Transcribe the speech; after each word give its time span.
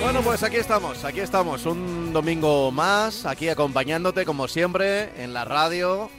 Bueno, 0.00 0.22
pues 0.22 0.42
aquí 0.42 0.56
estamos, 0.56 1.04
aquí 1.04 1.20
estamos, 1.20 1.66
un 1.66 2.12
domingo 2.14 2.70
más, 2.72 3.26
aquí 3.26 3.50
acompañándote 3.50 4.24
como 4.24 4.48
siempre 4.48 5.22
en 5.22 5.34
la 5.34 5.44
radio, 5.44 6.10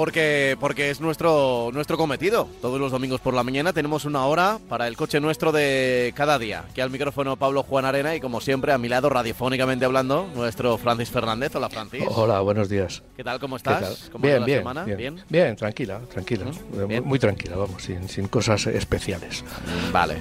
porque, 0.00 0.56
porque 0.58 0.88
es 0.88 0.98
nuestro, 1.02 1.68
nuestro 1.74 1.98
cometido. 1.98 2.48
Todos 2.62 2.80
los 2.80 2.90
domingos 2.90 3.20
por 3.20 3.34
la 3.34 3.42
mañana 3.42 3.74
tenemos 3.74 4.06
una 4.06 4.24
hora 4.24 4.58
para 4.66 4.88
el 4.88 4.96
coche 4.96 5.20
nuestro 5.20 5.52
de 5.52 6.14
cada 6.16 6.38
día. 6.38 6.64
Aquí 6.70 6.80
al 6.80 6.88
micrófono 6.88 7.36
Pablo 7.36 7.62
Juan 7.64 7.84
Arena 7.84 8.14
y 8.14 8.20
como 8.20 8.40
siempre 8.40 8.72
a 8.72 8.78
mi 8.78 8.88
lado, 8.88 9.10
radiofónicamente 9.10 9.84
hablando, 9.84 10.26
nuestro 10.34 10.78
Francis 10.78 11.10
Fernández. 11.10 11.54
Hola 11.54 11.68
Francis. 11.68 12.02
Hola, 12.08 12.40
buenos 12.40 12.70
días. 12.70 13.02
¿Qué 13.14 13.22
tal? 13.22 13.38
¿Cómo 13.38 13.56
¿Qué 13.56 13.58
estás? 13.58 13.80
tal? 13.82 14.10
¿Cómo 14.12 14.22
Bien, 14.22 14.40
la 14.40 14.46
bien, 14.46 14.58
semana? 14.60 14.84
bien, 14.84 15.22
bien, 15.28 15.54
tranquila, 15.56 16.00
tranquila. 16.10 16.46
Muy- 16.46 16.86
Bien. 16.86 17.04
Muy 17.04 17.18
tranquila, 17.18 17.56
vamos, 17.56 17.82
sin, 17.82 18.08
sin 18.08 18.26
cosas 18.28 18.66
especiales. 18.68 19.44
Vale. 19.92 20.16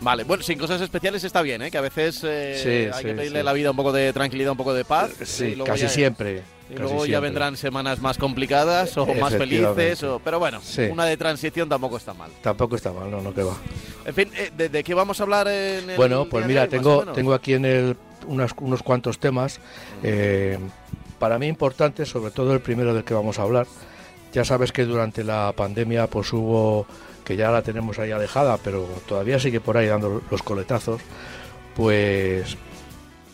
Vale, 0.00 0.24
bueno, 0.24 0.42
sin 0.42 0.58
cosas 0.58 0.80
especiales 0.80 1.22
está 1.22 1.42
bien, 1.42 1.62
¿eh? 1.62 1.70
Que 1.70 1.78
a 1.78 1.80
veces 1.80 2.20
eh, 2.24 2.60
Sí, 2.60 2.68
hay 2.92 3.02
sí, 3.02 3.08
que 3.08 3.14
pedirle 3.14 3.38
sí. 3.38 3.44
la 3.44 3.52
vida 3.52 3.70
un 3.70 3.76
poco 3.76 3.92
de 3.92 4.12
tranquilidad, 4.12 4.50
un 4.50 4.58
poco 4.58 4.74
de 4.74 4.84
paz. 4.84 5.10
Sí, 5.24 5.56
casi 5.64 5.82
ya- 5.82 5.88
siempre. 5.88 6.42
Y 6.68 6.74
casi 6.74 6.82
luego 6.82 6.98
ya 7.00 7.04
siempre. 7.04 7.20
vendrán 7.28 7.56
semanas 7.56 8.00
más 8.00 8.18
complicadas 8.18 8.96
o 8.96 9.06
más 9.14 9.34
felices, 9.34 10.02
o, 10.02 10.20
pero 10.24 10.38
bueno, 10.40 10.60
Sí. 10.62 10.82
una 10.90 11.04
de 11.04 11.16
transición 11.16 11.68
tampoco 11.68 11.96
está 11.96 12.12
mal. 12.12 12.30
Tampoco 12.42 12.74
está 12.76 12.92
mal, 12.92 13.08
no, 13.10 13.20
no 13.20 13.32
que 13.32 13.42
va. 13.44 13.54
En 14.04 14.14
fin, 14.14 14.30
eh, 14.36 14.50
¿de, 14.56 14.68
de 14.68 14.82
qué 14.84 14.92
vamos 14.94 15.20
a 15.20 15.22
hablar 15.22 15.46
en 15.48 15.90
el 15.90 15.96
Bueno, 15.96 16.26
pues 16.28 16.44
mira, 16.46 16.66
tengo, 16.68 17.04
tengo 17.12 17.34
aquí 17.34 17.54
en 17.54 17.64
el 17.64 17.96
unas- 18.26 18.54
unos 18.58 18.82
cuantos 18.82 19.18
temas. 19.18 19.60
eh, 20.02 20.58
para 21.20 21.38
mí 21.38 21.46
importantes, 21.46 22.08
sobre 22.10 22.30
todo 22.30 22.52
el 22.52 22.60
primero 22.60 22.92
del 22.92 23.02
que 23.04 23.14
vamos 23.14 23.38
a 23.38 23.42
hablar. 23.42 23.66
Ya 24.34 24.44
sabes 24.44 24.70
que 24.72 24.84
durante 24.84 25.24
la 25.24 25.52
pandemia 25.56 26.08
pues 26.08 26.30
hubo, 26.34 26.86
que 27.24 27.36
ya 27.36 27.50
la 27.50 27.62
tenemos 27.62 27.98
ahí 27.98 28.10
alejada, 28.10 28.58
pero 28.62 28.86
todavía 29.08 29.38
sigue 29.38 29.60
por 29.60 29.78
ahí 29.78 29.86
dando 29.86 30.20
los 30.30 30.42
coletazos, 30.42 31.00
pues 31.74 32.56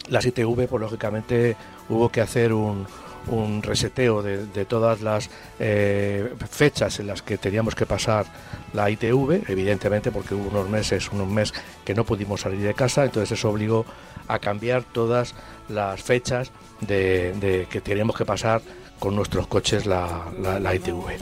las 0.09 0.25
ITV, 0.27 0.67
pues 0.69 0.81
lógicamente 0.81 1.57
hubo 1.89 2.09
que 2.11 2.21
hacer 2.21 2.53
un, 2.53 2.87
un 3.29 3.63
reseteo 3.63 4.23
de, 4.23 4.65
todas 4.65 5.01
las 5.01 5.31
eh, 5.59 6.33
fechas 6.51 6.99
en 7.01 7.07
las 7.07 7.23
que 7.23 7.39
teníamos 7.39 7.75
que 7.75 7.87
pasar 7.87 8.27
la 8.73 8.91
ITV, 8.91 9.45
evidentemente 9.49 10.11
porque 10.11 10.35
hubo 10.35 10.49
unos 10.49 10.69
meses, 10.69 11.11
unos 11.13 11.29
meses 11.29 11.55
que 11.85 11.95
no 11.95 12.05
pudimos 12.05 12.41
salir 12.41 12.61
de 12.61 12.75
casa, 12.75 13.05
entonces 13.05 13.39
eso 13.39 13.51
obligó 13.51 13.85
a 14.29 14.39
cambiar 14.39 14.83
todas 14.83 15.35
las 15.69 16.03
fechas 16.03 16.51
de, 16.81 17.67
que 17.71 17.81
teníamos 17.81 18.17
que 18.17 18.25
pasar 18.25 18.63
con 18.99 19.17
nuestros 19.17 19.49
coches 19.49 19.85
la, 19.85 20.31
ITV. 20.75 21.19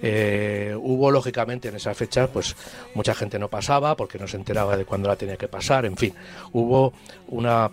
Eh, 0.00 0.74
hubo 0.78 1.10
lógicamente 1.10 1.68
en 1.68 1.76
esas 1.76 1.96
fechas 1.96 2.30
pues 2.32 2.56
mucha 2.94 3.14
gente 3.14 3.38
no 3.38 3.48
pasaba 3.48 3.96
porque 3.96 4.18
no 4.18 4.26
se 4.26 4.36
enteraba 4.36 4.76
de 4.76 4.84
cuándo 4.84 5.08
la 5.08 5.16
tenía 5.16 5.36
que 5.36 5.48
pasar, 5.48 5.84
en 5.84 5.96
fin, 5.96 6.14
hubo 6.52 6.92
una 7.28 7.70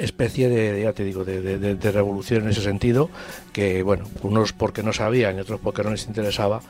especie 0.00 0.48
de, 0.48 0.82
ya 0.82 0.92
te 0.92 1.04
digo, 1.04 1.24
de, 1.24 1.92
revolución 1.92 2.44
en 2.44 2.50
ese 2.50 2.62
sentido, 2.62 3.10
que 3.52 3.82
bueno, 3.82 4.04
unos 4.22 4.52
porque 4.52 4.82
no 4.82 4.92
sabían 4.92 5.36
y 5.36 5.40
otros 5.40 5.60
porque 5.62 5.82
no 5.82 5.90
les 5.90 6.06
interesaba. 6.06 6.60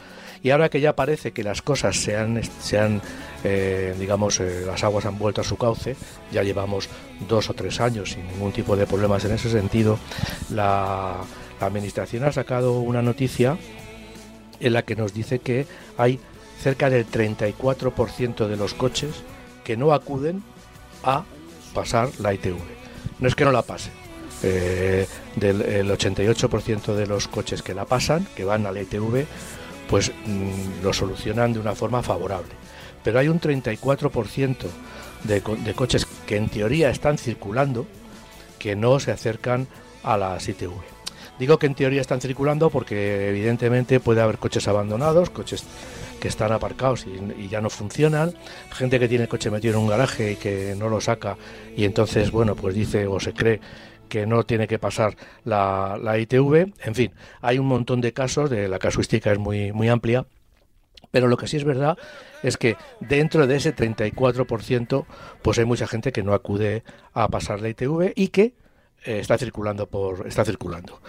Y 0.42 0.50
ahora 0.50 0.70
que 0.70 0.80
ya 0.80 0.96
parece 0.96 1.32
que 1.32 1.42
las 1.42 1.60
cosas 1.60 1.96
se 1.96 2.16
han, 2.16 2.42
se 2.42 2.78
han, 2.78 3.02
eh, 3.44 3.94
digamos, 3.98 4.40
eh, 4.40 4.64
las 4.66 4.82
aguas 4.84 5.04
han 5.04 5.18
vuelto 5.18 5.42
a 5.42 5.44
su 5.44 5.56
cauce, 5.56 5.96
ya 6.32 6.42
llevamos 6.42 6.88
dos 7.28 7.50
o 7.50 7.54
tres 7.54 7.80
años 7.80 8.12
sin 8.12 8.26
ningún 8.26 8.52
tipo 8.52 8.74
de 8.74 8.86
problemas 8.86 9.24
en 9.26 9.32
ese 9.32 9.50
sentido, 9.50 9.98
la 10.48 11.20
Administración 11.60 12.24
ha 12.24 12.32
sacado 12.32 12.80
una 12.80 13.02
noticia 13.02 13.58
en 14.60 14.72
la 14.72 14.82
que 14.82 14.96
nos 14.96 15.12
dice 15.12 15.40
que 15.40 15.66
hay 15.98 16.18
cerca 16.58 16.88
del 16.88 17.06
34% 17.06 18.46
de 18.46 18.56
los 18.56 18.74
coches 18.74 19.22
que 19.64 19.76
no 19.76 19.92
acuden 19.92 20.42
a 21.02 21.24
pasar 21.74 22.08
la 22.18 22.34
ITV. 22.34 22.79
No 23.18 23.28
es 23.28 23.34
que 23.34 23.44
no 23.44 23.52
la 23.52 23.62
pasen. 23.62 23.92
eh, 24.42 25.06
el 25.40 25.90
88% 25.90 26.94
de 26.94 27.06
los 27.06 27.28
coches 27.28 27.62
que 27.62 27.74
la 27.74 27.84
pasan, 27.84 28.26
que 28.34 28.44
van 28.44 28.66
a 28.66 28.72
la 28.72 28.80
ITV, 28.80 29.26
pues 29.88 30.12
mm, 30.26 30.82
lo 30.82 30.92
solucionan 30.92 31.52
de 31.52 31.58
una 31.60 31.74
forma 31.74 32.02
favorable. 32.02 32.52
Pero 33.02 33.18
hay 33.18 33.28
un 33.28 33.40
34% 33.40 34.56
de, 35.24 35.40
de 35.40 35.74
coches 35.74 36.06
que 36.26 36.36
en 36.36 36.48
teoría 36.48 36.90
están 36.90 37.18
circulando 37.18 37.86
que 38.58 38.76
no 38.76 38.98
se 39.00 39.10
acercan 39.10 39.66
a 40.02 40.16
las 40.16 40.48
ITV. 40.48 40.72
Digo 41.38 41.58
que 41.58 41.66
en 41.66 41.74
teoría 41.74 42.02
están 42.02 42.20
circulando 42.20 42.68
porque 42.70 43.28
evidentemente 43.30 44.00
puede 44.00 44.20
haber 44.20 44.36
coches 44.38 44.68
abandonados, 44.68 45.30
coches 45.30 45.64
que 46.20 46.28
están 46.28 46.52
aparcados 46.52 47.06
y, 47.06 47.42
y 47.42 47.48
ya 47.48 47.60
no 47.60 47.70
funcionan, 47.70 48.34
gente 48.70 48.98
que 48.98 49.08
tiene 49.08 49.24
el 49.24 49.28
coche 49.28 49.50
metido 49.50 49.74
en 49.74 49.80
un 49.80 49.88
garaje 49.88 50.32
y 50.32 50.36
que 50.36 50.74
no 50.78 50.88
lo 50.88 51.00
saca 51.00 51.36
y 51.76 51.84
entonces, 51.84 52.30
bueno, 52.30 52.54
pues 52.54 52.74
dice 52.74 53.06
o 53.06 53.18
se 53.18 53.32
cree 53.32 53.60
que 54.10 54.26
no 54.26 54.44
tiene 54.44 54.68
que 54.68 54.78
pasar 54.78 55.16
la, 55.44 55.98
ITV, 56.18 56.72
en 56.84 56.94
fin, 56.94 57.12
hay 57.40 57.58
un 57.58 57.66
montón 57.66 58.02
de 58.02 58.12
casos, 58.12 58.50
de 58.50 58.68
la 58.68 58.78
casuística 58.78 59.32
es 59.32 59.38
muy, 59.38 59.72
muy 59.72 59.88
amplia, 59.88 60.26
pero 61.10 61.28
lo 61.28 61.38
que 61.38 61.46
sí 61.46 61.56
es 61.56 61.64
verdad 61.64 61.96
es 62.42 62.58
que 62.58 62.76
dentro 63.00 63.46
de 63.46 63.56
ese 63.56 63.74
34%, 63.74 65.06
pues 65.42 65.58
hay 65.58 65.64
mucha 65.64 65.86
gente 65.86 66.12
que 66.12 66.22
no 66.22 66.34
acude 66.34 66.82
a 67.14 67.28
pasar 67.28 67.62
la 67.62 67.70
ITV 67.70 68.12
y 68.14 68.28
que 68.28 68.52
eh, 69.04 69.18
está 69.20 69.38
circulando 69.38 69.86
por 69.88 70.26
está 70.26 70.44
circulando. 70.44 71.00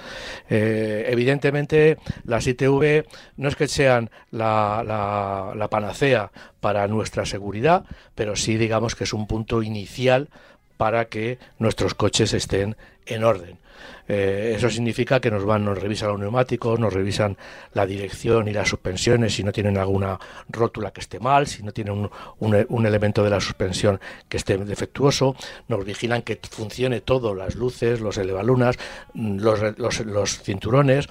Eh, 0.49 1.05
evidentemente, 1.09 1.97
las 2.23 2.47
ITV 2.47 3.05
no 3.37 3.47
es 3.49 3.55
que 3.55 3.67
sean 3.67 4.09
la, 4.31 4.83
la- 4.85 5.53
la 5.55 5.69
panacea 5.69 6.31
para 6.59 6.87
nuestra 6.87 7.25
seguridad, 7.25 7.85
pero 8.15 8.35
sí 8.35 8.57
digamos 8.57 8.95
que 8.95 9.03
es 9.05 9.13
un 9.13 9.27
punto 9.27 9.61
inicial 9.63 10.29
para 10.77 11.05
que 11.05 11.37
nuestros 11.59 11.93
coches 11.93 12.33
estén 12.33 12.75
en 13.05 13.23
orden. 13.23 13.57
Eh, 14.07 14.53
eso 14.55 14.69
significa 14.69 15.19
que 15.19 15.31
nos 15.31 15.45
van, 15.45 15.63
nos 15.65 15.77
revisan 15.81 16.09
los 16.09 16.19
neumáticos, 16.19 16.79
nos 16.79 16.93
revisan 16.93 17.37
la 17.73 17.85
dirección 17.85 18.47
y 18.47 18.53
las 18.53 18.69
suspensiones 18.69 19.35
si 19.35 19.43
no 19.43 19.51
tienen 19.51 19.77
alguna 19.77 20.19
rótula 20.49 20.91
que 20.91 21.01
esté 21.01 21.19
mal, 21.19 21.47
si 21.47 21.63
no 21.63 21.71
tienen 21.71 21.93
un, 21.93 22.09
un- 22.69 22.85
elemento 22.85 23.23
de 23.23 23.29
la 23.29 23.39
suspensión 23.39 23.99
que 24.27 24.37
esté 24.37 24.57
defectuoso, 24.57 25.35
nos 25.67 25.85
vigilan 25.85 26.21
que 26.23 26.39
funcione 26.49 27.01
todo, 27.01 27.33
las 27.35 27.55
luces, 27.55 28.01
los 28.01 28.17
elevalunas, 28.17 28.77
mm, 29.13 29.37
los, 29.39 29.77
los, 29.77 29.99
los 30.05 30.41
cinturones, 30.41 31.07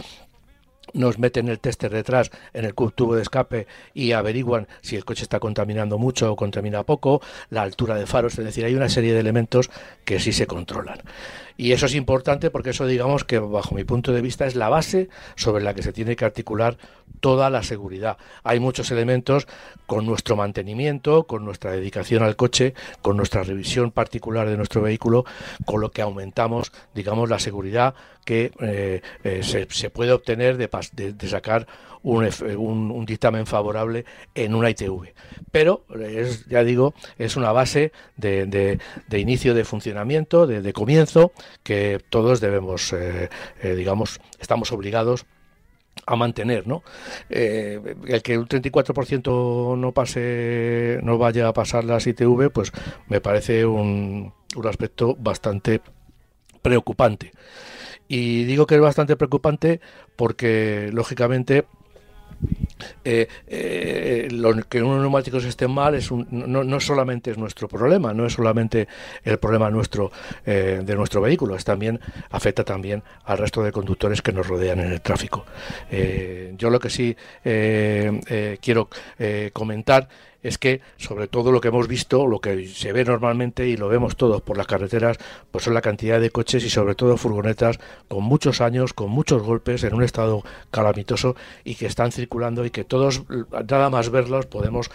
nos 0.92 1.18
meten 1.20 1.48
el 1.48 1.60
tester 1.60 1.92
detrás 1.92 2.30
en 2.52 2.64
el 2.64 2.74
tubo 2.74 3.14
de 3.14 3.22
escape 3.22 3.68
y 3.94 4.10
averiguan 4.12 4.66
si 4.80 4.96
el 4.96 5.04
coche 5.04 5.22
está 5.22 5.38
contaminando 5.38 5.98
mucho 5.98 6.32
o 6.32 6.36
contamina 6.36 6.82
poco, 6.82 7.22
la 7.50 7.62
altura 7.62 7.94
de 7.94 8.06
faros, 8.06 8.36
es 8.38 8.44
decir, 8.44 8.64
hay 8.64 8.74
una 8.74 8.88
serie 8.88 9.12
de 9.14 9.20
elementos 9.20 9.70
que 10.04 10.18
sí 10.18 10.32
se 10.32 10.48
controlan. 10.48 10.98
Y 11.60 11.72
eso 11.72 11.84
es 11.84 11.94
importante 11.94 12.50
porque 12.50 12.70
eso 12.70 12.86
digamos 12.86 13.24
que 13.24 13.38
bajo 13.38 13.74
mi 13.74 13.84
punto 13.84 14.14
de 14.14 14.22
vista 14.22 14.46
es 14.46 14.54
la 14.54 14.70
base 14.70 15.10
sobre 15.36 15.62
la 15.62 15.74
que 15.74 15.82
se 15.82 15.92
tiene 15.92 16.16
que 16.16 16.24
articular 16.24 16.78
toda 17.20 17.50
la 17.50 17.62
seguridad. 17.62 18.16
Hay 18.44 18.60
muchos 18.60 18.90
elementos 18.90 19.46
con 19.84 20.06
nuestro 20.06 20.36
mantenimiento, 20.36 21.24
con 21.24 21.44
nuestra 21.44 21.72
dedicación 21.72 22.22
al 22.22 22.34
coche, 22.34 22.72
con 23.02 23.18
nuestra 23.18 23.42
revisión 23.42 23.90
particular 23.90 24.48
de 24.48 24.56
nuestro 24.56 24.80
vehículo, 24.80 25.26
con 25.66 25.82
lo 25.82 25.90
que 25.90 26.00
aumentamos, 26.00 26.72
digamos, 26.94 27.28
la 27.28 27.38
seguridad 27.38 27.94
que 28.24 28.52
eh, 28.60 29.02
eh, 29.22 29.42
se, 29.42 29.90
puede 29.90 30.12
obtener 30.12 30.56
de 30.56 31.28
sacar 31.28 31.66
un, 32.02 32.24
un- 32.56 32.90
un 32.90 33.06
dictamen 33.06 33.46
favorable 33.46 34.04
en 34.34 34.54
una 34.54 34.70
ITV. 34.70 35.14
Pero, 35.52 35.84
es, 36.00 36.46
ya 36.46 36.64
digo, 36.64 36.94
es 37.18 37.36
una 37.36 37.52
base 37.52 37.92
de, 38.16 38.46
de- 38.46 39.18
inicio 39.20 39.54
de 39.54 39.64
funcionamiento, 39.64 40.46
de, 40.46 40.62
de 40.62 40.72
comienzo, 40.72 41.32
que 41.62 42.00
todos 42.08 42.40
debemos, 42.40 42.92
eh, 42.92 43.28
eh, 43.62 43.74
digamos, 43.74 44.20
estamos 44.40 44.72
obligados 44.72 45.26
a 46.06 46.16
mantener, 46.16 46.66
¿no? 46.66 46.82
Eh, 47.28 47.80
el 48.06 48.22
que 48.22 48.38
un 48.38 48.46
34% 48.48 49.76
no 49.76 49.92
pase, 49.92 50.98
no 51.02 51.18
vaya 51.18 51.48
a 51.48 51.52
pasar 51.52 51.84
las 51.84 52.06
ITV, 52.06 52.50
pues 52.50 52.72
me 53.08 53.20
parece 53.20 53.66
un, 53.66 54.32
un 54.56 54.66
aspecto 54.66 55.14
bastante 55.18 55.80
preocupante. 56.62 57.32
Y 58.08 58.44
digo 58.44 58.66
que 58.66 58.76
es 58.76 58.80
bastante 58.80 59.16
preocupante 59.16 59.80
porque, 60.16 60.90
lógicamente, 60.92 61.66
Thank 62.44 62.60
you. 62.62 62.69
Eh, 63.04 63.28
eh, 63.46 64.28
lo, 64.30 64.54
que 64.68 64.82
unos 64.82 65.00
neumáticos 65.00 65.44
estén 65.44 65.70
mal 65.70 65.94
es 65.94 66.10
no, 66.10 66.64
no, 66.64 66.80
solamente 66.80 67.30
es 67.30 67.38
nuestro 67.38 67.68
problema, 67.68 68.12
no 68.12 68.26
es 68.26 68.34
solamente 68.34 68.88
el 69.24 69.38
problema 69.38 69.70
nuestro 69.70 70.10
eh, 70.44 70.82
de 70.84 70.94
nuestro 70.96 71.20
vehículo, 71.20 71.56
es 71.56 71.64
también 71.64 72.00
afecta 72.30 72.64
también 72.64 73.02
al 73.24 73.38
resto 73.38 73.62
de 73.62 73.72
conductores 73.72 74.22
que 74.22 74.32
nos 74.32 74.46
rodean 74.46 74.80
en 74.80 74.92
el 74.92 75.00
tráfico. 75.00 75.44
yo 76.56 76.70
lo 76.70 76.78
que 76.78 76.90
sí 76.90 77.16
quiero 77.42 78.88
comentar 79.52 80.08
es 80.42 80.58
que 80.58 80.80
sobre 80.96 81.28
todo 81.28 81.52
lo 81.52 81.60
que 81.60 81.68
hemos 81.68 81.88
visto, 81.88 82.26
lo 82.26 82.40
que 82.40 82.66
se 82.66 82.92
ve 82.92 83.04
normalmente 83.04 83.66
y 83.66 83.76
lo 83.76 83.88
vemos 83.88 84.16
todos 84.16 84.42
por 84.42 84.56
las 84.56 84.66
carreteras, 84.66 85.18
pues 85.50 85.64
son 85.64 85.74
la 85.74 85.82
cantidad 85.82 86.20
de 86.20 86.30
coches 86.30 86.64
y 86.64 86.70
sobre 86.70 86.94
todo 86.94 87.16
furgonetas 87.16 87.78
con 88.08 88.24
muchos 88.24 88.60
años, 88.60 88.94
con 88.94 89.10
muchos 89.10 89.42
golpes, 89.42 89.84
en 89.84 89.94
un 89.94 90.02
estado 90.02 90.42
calamitoso 90.70 91.36
y 91.64 91.74
que 91.74 91.86
están 91.86 92.12
circulando 92.12 92.62
que 92.70 92.84
todos, 92.84 93.22
nada 93.68 93.90
más 93.90 94.10
verlos, 94.10 94.46
podemos 94.46 94.90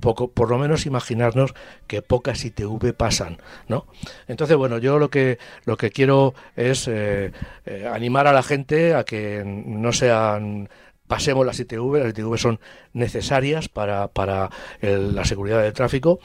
poco, 0.00 0.30
por 0.30 0.50
lo 0.50 0.58
menos 0.58 0.86
imaginarnos 0.86 1.54
que 1.86 2.02
pocas 2.02 2.44
ITV 2.44 2.94
pasan, 2.94 3.38
¿no? 3.66 3.86
Entonces, 4.26 4.56
bueno, 4.56 4.78
yo 4.78 4.98
lo 4.98 5.10
que 5.10 5.38
lo 5.64 5.76
que 5.76 5.90
quiero 5.90 6.34
es 6.56 6.88
eh, 6.88 7.32
eh, 7.66 7.90
animar 7.92 8.26
a 8.26 8.32
la 8.32 8.42
gente 8.42 8.94
a 8.94 9.04
que 9.04 9.42
no 9.44 9.92
sean 9.92 10.68
pasemos 11.06 11.44
las 11.44 11.58
ITV, 11.58 11.98
las 11.98 12.10
ITV 12.10 12.36
son 12.36 12.60
necesarias 12.92 13.68
para, 13.68 14.08
para 14.08 14.50
la 14.82 15.24
seguridad 15.24 15.62
del 15.62 15.72
tráfico 15.72 16.20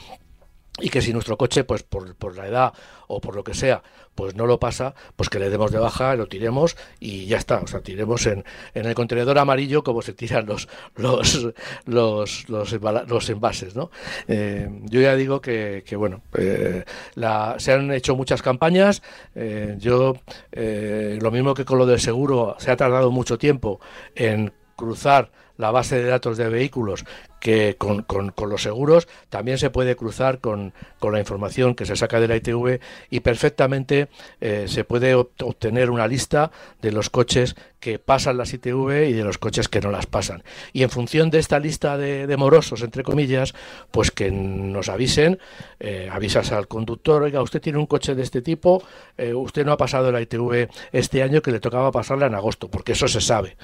y 0.79 0.89
que 0.89 1.01
si 1.01 1.13
nuestro 1.13 1.37
coche, 1.37 1.63
pues 1.63 1.83
por, 1.83 2.15
por, 2.15 2.35
la 2.35 2.47
edad 2.47 2.73
o 3.07 3.21
por 3.21 3.35
lo 3.35 3.43
que 3.43 3.53
sea, 3.53 3.83
pues 4.15 4.35
no 4.35 4.47
lo 4.47 4.59
pasa, 4.59 4.95
pues 5.15 5.29
que 5.29 5.37
le 5.37 5.51
demos 5.51 5.71
de 5.71 5.77
baja, 5.77 6.15
lo 6.15 6.27
tiremos 6.27 6.75
y 6.99 7.27
ya 7.27 7.37
está. 7.37 7.59
O 7.59 7.67
sea, 7.67 7.81
tiremos 7.81 8.25
en, 8.25 8.43
en 8.73 8.85
el 8.87 8.95
contenedor 8.95 9.37
amarillo 9.37 9.83
como 9.83 10.01
se 10.01 10.13
tiran 10.13 10.47
los 10.47 10.67
los 10.95 11.53
los, 11.85 12.49
los, 12.49 13.29
envases, 13.29 13.75
¿no? 13.75 13.91
Eh, 14.27 14.67
yo 14.85 14.99
ya 14.99 15.15
digo 15.15 15.41
que, 15.41 15.83
que 15.85 15.95
bueno, 15.95 16.21
eh, 16.37 16.83
la, 17.15 17.55
se 17.59 17.73
han 17.73 17.91
hecho 17.91 18.15
muchas 18.15 18.41
campañas. 18.41 19.03
Eh, 19.35 19.75
yo, 19.77 20.15
lo 20.51 21.31
mismo 21.31 21.53
que 21.53 21.65
con 21.65 21.77
lo 21.77 21.85
del 21.85 21.99
seguro, 21.99 22.55
se 22.57 22.71
ha 22.71 22.77
tardado 22.77 23.11
mucho 23.11 23.37
tiempo 23.37 23.79
en 24.15 24.53
cruzar 24.75 25.31
la 25.57 25.71
base 25.71 25.97
de 25.97 26.09
datos 26.09 26.37
de 26.37 26.49
vehículos 26.49 27.05
que 27.39 27.75
con, 27.77 28.03
con, 28.03 28.49
los 28.49 28.63
seguros 28.63 29.07
también 29.29 29.57
se 29.57 29.69
puede 29.69 29.97
cruzar 29.97 30.39
con, 30.39 30.73
con, 30.99 31.11
la 31.11 31.19
información 31.19 31.75
que 31.75 31.85
se 31.85 31.97
saca 31.97 32.21
de 32.21 32.29
la 32.29 32.37
ITV 32.37 32.79
y 33.09 33.19
perfectamente 33.19 34.07
eh, 34.39 34.65
se 34.67 34.85
puede 34.85 35.13
obtener 35.13 35.89
una 35.89 36.07
lista 36.07 36.51
de 36.81 36.93
los 36.93 37.09
coches 37.09 37.55
que 37.81 37.99
pasan 37.99 38.37
las 38.37 38.53
ITV 38.53 39.09
y 39.09 39.11
de 39.11 39.25
los 39.25 39.39
coches 39.39 39.67
que 39.67 39.81
no 39.81 39.91
las 39.91 40.05
pasan. 40.05 40.41
Y 40.71 40.83
en 40.83 40.89
función 40.89 41.29
de 41.31 41.39
esta 41.39 41.59
lista 41.59 41.97
de, 41.97 42.37
morosos, 42.37 42.81
entre 42.81 43.03
comillas, 43.03 43.53
pues 43.91 44.09
que 44.09 44.31
nos 44.31 44.87
avisen, 44.87 45.37
eh, 45.81 46.07
avisas 46.09 46.53
al 46.53 46.69
conductor, 46.69 47.23
oiga, 47.23 47.41
usted 47.41 47.59
tiene 47.59 47.77
un 47.77 47.87
coche 47.87 48.15
de 48.15 48.23
este 48.23 48.41
tipo, 48.41 48.81
eh, 49.17 49.33
usted 49.33 49.65
no 49.65 49.73
ha 49.73 49.77
pasado 49.77 50.13
la 50.13 50.21
ITV 50.21 50.69
este 50.93 51.21
año 51.21 51.41
que 51.41 51.51
le 51.51 51.59
tocaba 51.59 51.91
pasarla 51.91 52.27
en 52.27 52.35
agosto, 52.35 52.69
porque 52.69 52.93
eso 52.93 53.09
se 53.09 53.19
sabe. 53.19 53.57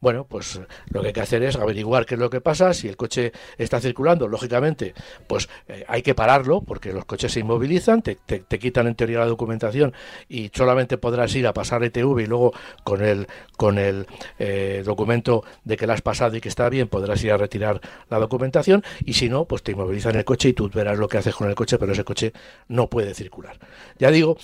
Bueno, 0.00 0.24
pues 0.24 0.60
lo 0.90 1.00
que 1.00 1.08
hay 1.08 1.12
que 1.12 1.20
hacer 1.20 1.42
es 1.42 1.56
averiguar 1.56 2.06
qué 2.06 2.14
es 2.14 2.20
lo 2.20 2.30
que 2.30 2.40
pasa, 2.40 2.72
si 2.72 2.88
el 2.88 2.96
coche 2.96 3.32
está 3.56 3.80
circulando, 3.80 4.28
lógicamente, 4.28 4.94
pues 5.26 5.48
eh, 5.66 5.84
hay 5.88 6.02
que 6.02 6.14
pararlo, 6.14 6.60
porque 6.60 6.92
los 6.92 7.04
coches 7.04 7.32
se 7.32 7.40
inmovilizan, 7.40 8.02
te, 8.02 8.18
quitan 8.58 8.86
en 8.86 8.94
teoría 8.94 9.18
la 9.18 9.26
documentación 9.26 9.92
y 10.28 10.50
solamente 10.54 10.98
podrás 10.98 11.34
ir 11.34 11.46
a 11.46 11.52
pasar 11.52 11.82
ETV 11.82 12.20
y 12.20 12.26
luego 12.26 12.52
con 12.84 13.04
el, 13.04 13.26
con 13.56 13.78
el 13.78 14.06
eh, 14.38 14.82
documento 14.84 15.44
de 15.64 15.76
que 15.76 15.86
la 15.86 15.94
has 15.94 16.02
pasado 16.02 16.36
y 16.36 16.40
que 16.40 16.48
está 16.48 16.68
bien, 16.68 16.88
podrás 16.88 17.22
ir 17.24 17.32
a 17.32 17.36
retirar 17.36 17.80
la 18.08 18.18
documentación 18.18 18.84
y 19.04 19.14
si 19.14 19.28
no, 19.28 19.46
pues 19.46 19.62
te 19.62 19.72
inmovilizan 19.72 20.14
el 20.14 20.24
coche 20.24 20.50
y 20.50 20.52
tú 20.52 20.70
verás 20.70 20.98
lo 20.98 21.08
que 21.08 21.18
haces 21.18 21.34
con 21.34 21.48
el 21.48 21.56
coche, 21.56 21.76
pero 21.78 21.92
ese 21.92 22.04
coche 22.04 22.32
no 22.68 22.88
puede 22.88 23.14
circular. 23.14 23.58
Ya 23.98 24.10
digo 24.10 24.36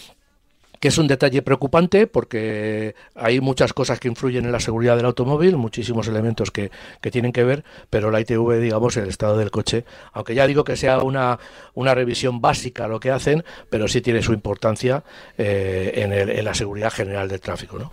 que 0.85 0.89
es 0.89 0.99
un 0.99 1.07
detalle 1.07 1.41
preocupante 1.41 2.07
porque 2.07 2.95
hay 3.15 3.41
muchas 3.41 3.73
cosas 3.73 3.99
que 3.99 4.07
influyen 4.07 4.45
en 4.45 4.53
la 4.53 4.61
seguridad 4.61 4.99
del 4.99 5.07
automóvil, 5.07 5.57
muchísimos 5.57 6.09
elementos 6.09 6.51
que, 6.51 6.71
que, 7.01 7.11
tienen 7.11 7.33
que 7.33 7.43
ver, 7.43 7.65
pero 7.89 8.11
la 8.11 8.21
ITV, 8.21 8.61
digamos, 8.61 8.95
el 8.99 9.09
estado 9.09 9.39
del 9.39 9.51
coche, 9.51 9.87
aunque 10.13 10.35
ya 10.35 10.47
digo 10.47 10.63
que 10.63 10.77
sea 10.77 10.99
una, 10.99 11.39
una 11.73 11.95
revisión 11.95 12.43
básica 12.43 12.87
lo 12.87 13.01
que 13.01 13.11
hacen, 13.11 13.45
pero 13.71 13.89
sí 13.89 14.03
tiene 14.03 14.21
su 14.21 14.35
importancia 14.35 15.05
eh, 15.39 15.93
en, 15.95 16.13
el, 16.13 16.29
en 16.29 16.45
la 16.45 16.53
seguridad 16.53 16.93
general 16.93 17.31
del 17.31 17.41
tráfico, 17.41 17.79
¿no? 17.79 17.91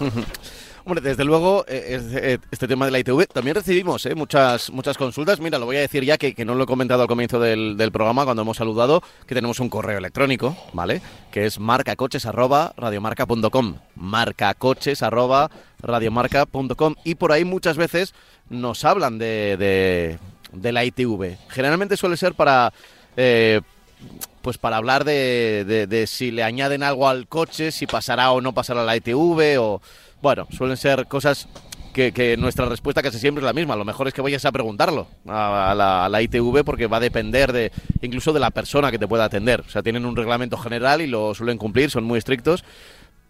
Hombre, 0.86 1.00
desde 1.00 1.24
luego, 1.24 1.64
eh, 1.66 1.98
eh, 2.12 2.36
este 2.50 2.68
tema 2.68 2.84
de 2.84 2.90
la 2.90 2.98
ITV, 2.98 3.26
también 3.32 3.54
recibimos 3.54 4.04
eh, 4.04 4.14
muchas 4.14 4.68
muchas 4.68 4.98
consultas. 4.98 5.40
Mira, 5.40 5.58
lo 5.58 5.64
voy 5.64 5.78
a 5.78 5.80
decir 5.80 6.04
ya 6.04 6.18
que, 6.18 6.34
no 6.44 6.54
lo 6.54 6.64
he 6.64 6.66
comentado 6.66 7.00
al 7.00 7.08
comienzo 7.08 7.40
del, 7.40 7.90
programa 7.90 8.26
cuando 8.26 8.42
hemos 8.42 8.58
saludado, 8.58 9.02
que 9.26 9.34
tenemos 9.34 9.60
un 9.60 9.70
correo 9.70 9.96
electrónico, 9.96 10.54
¿vale? 10.74 11.00
Que 11.32 11.46
es 11.46 11.58
marcacoches.radiomarca.com. 11.58 13.76
Marcacoches.radiomarca.com. 13.94 16.94
Y 17.02 17.14
por 17.14 17.32
ahí 17.32 17.46
muchas 17.46 17.78
veces 17.78 18.12
nos 18.50 18.84
hablan 18.84 19.16
de, 19.16 20.18
de, 20.52 20.72
la 20.72 20.84
ITV. 20.84 21.38
Generalmente 21.48 21.96
suele 21.96 22.18
ser 22.18 22.34
para... 22.34 22.74
pues 24.42 24.58
para 24.58 24.76
hablar 24.76 25.04
de, 25.04 25.86
de, 25.88 26.06
si 26.06 26.30
le 26.30 26.42
añaden 26.42 26.82
algo 26.82 27.08
al 27.08 27.26
coche, 27.26 27.72
si 27.72 27.86
pasará 27.86 28.32
o 28.32 28.42
no 28.42 28.52
pasará 28.52 28.84
la 28.84 28.98
ITV 28.98 29.58
o 29.58 29.80
bueno, 30.24 30.46
suelen 30.50 30.78
ser 30.78 31.06
cosas 31.06 31.46
que, 31.92 32.36
nuestra 32.38 32.64
respuesta 32.64 33.02
casi 33.02 33.18
siempre 33.18 33.42
es 33.42 33.44
la 33.44 33.52
misma. 33.52 33.76
Lo 33.76 33.84
mejor 33.84 34.08
es 34.08 34.14
que 34.14 34.22
vayas 34.22 34.46
a 34.46 34.52
preguntarlo 34.52 35.06
a, 35.26 36.08
la, 36.10 36.22
ITV 36.22 36.64
porque 36.64 36.86
va 36.86 36.96
a 36.96 37.00
depender 37.00 37.52
de 37.52 37.70
incluso 38.00 38.32
de 38.32 38.40
la 38.40 38.50
persona 38.50 38.90
que 38.90 38.98
te 38.98 39.06
pueda 39.06 39.26
atender. 39.26 39.60
O 39.60 39.68
sea, 39.68 39.82
tienen 39.82 40.06
un 40.06 40.16
reglamento 40.16 40.56
general 40.56 41.02
y 41.02 41.08
lo 41.08 41.34
suelen 41.34 41.58
cumplir, 41.58 41.90
son 41.90 42.04
muy 42.04 42.16
estrictos. 42.16 42.64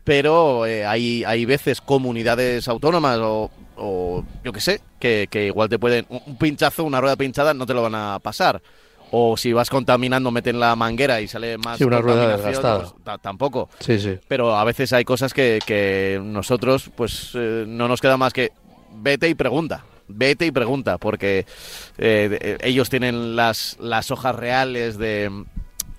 Pero 0.05 0.67
eh, 0.67 0.87
hay, 0.87 1.25
hay 1.25 1.47
veces 1.47 1.81
comunidades 1.81 2.69
autónomas 2.69 3.19
o, 3.21 4.25
yo 4.45 4.53
qué 4.53 4.61
sé, 4.61 4.81
que, 5.01 5.27
que 5.29 5.47
igual 5.47 5.69
te 5.69 5.81
pueden... 5.81 6.07
Un 6.09 6.39
pinchazo, 6.39 6.85
una 6.85 7.01
rueda 7.01 7.17
pinchada 7.17 7.55
no 7.55 7.67
te 7.67 7.75
lo 7.75 7.83
van 7.83 7.97
a 7.97 8.21
pasar 8.23 8.63
o 9.17 9.37
si 9.37 9.53
vas 9.53 9.71
contaminando 9.71 10.33
meten 10.33 10.59
la 10.59 10.75
manguera 10.75 11.21
y 11.21 11.29
sale 11.29 11.57
más 11.57 11.79
sí, 11.79 11.85
una 11.85 12.01
rueda 12.01 12.37
desgastada. 12.37 12.93
pues, 13.05 13.21
tampoco. 13.21 13.69
Sí 13.79 14.01
sí. 14.01 14.19
Pero 14.27 14.57
a 14.57 14.65
veces 14.65 14.93
hay 14.93 15.05
cosas 15.05 15.33
que, 15.33 15.61
que 15.65 16.21
nosotros 16.23 16.91
pues 16.97 17.31
eh, 17.35 17.65
no 17.67 17.87
nos 17.87 18.01
queda 18.01 18.17
más 18.17 18.33
que 18.33 18.51
vete 18.93 19.29
y 19.29 19.35
pregunta 19.35 19.85
vete 20.09 20.47
y 20.47 20.51
pregunta 20.51 20.99
porque 20.99 21.47
eh, 21.97 22.59
ellos 22.61 22.91
tienen 22.91 23.37
las 23.37 23.77
las 23.81 24.11
hojas 24.11 24.35
reales 24.35 24.99
de 24.99 25.31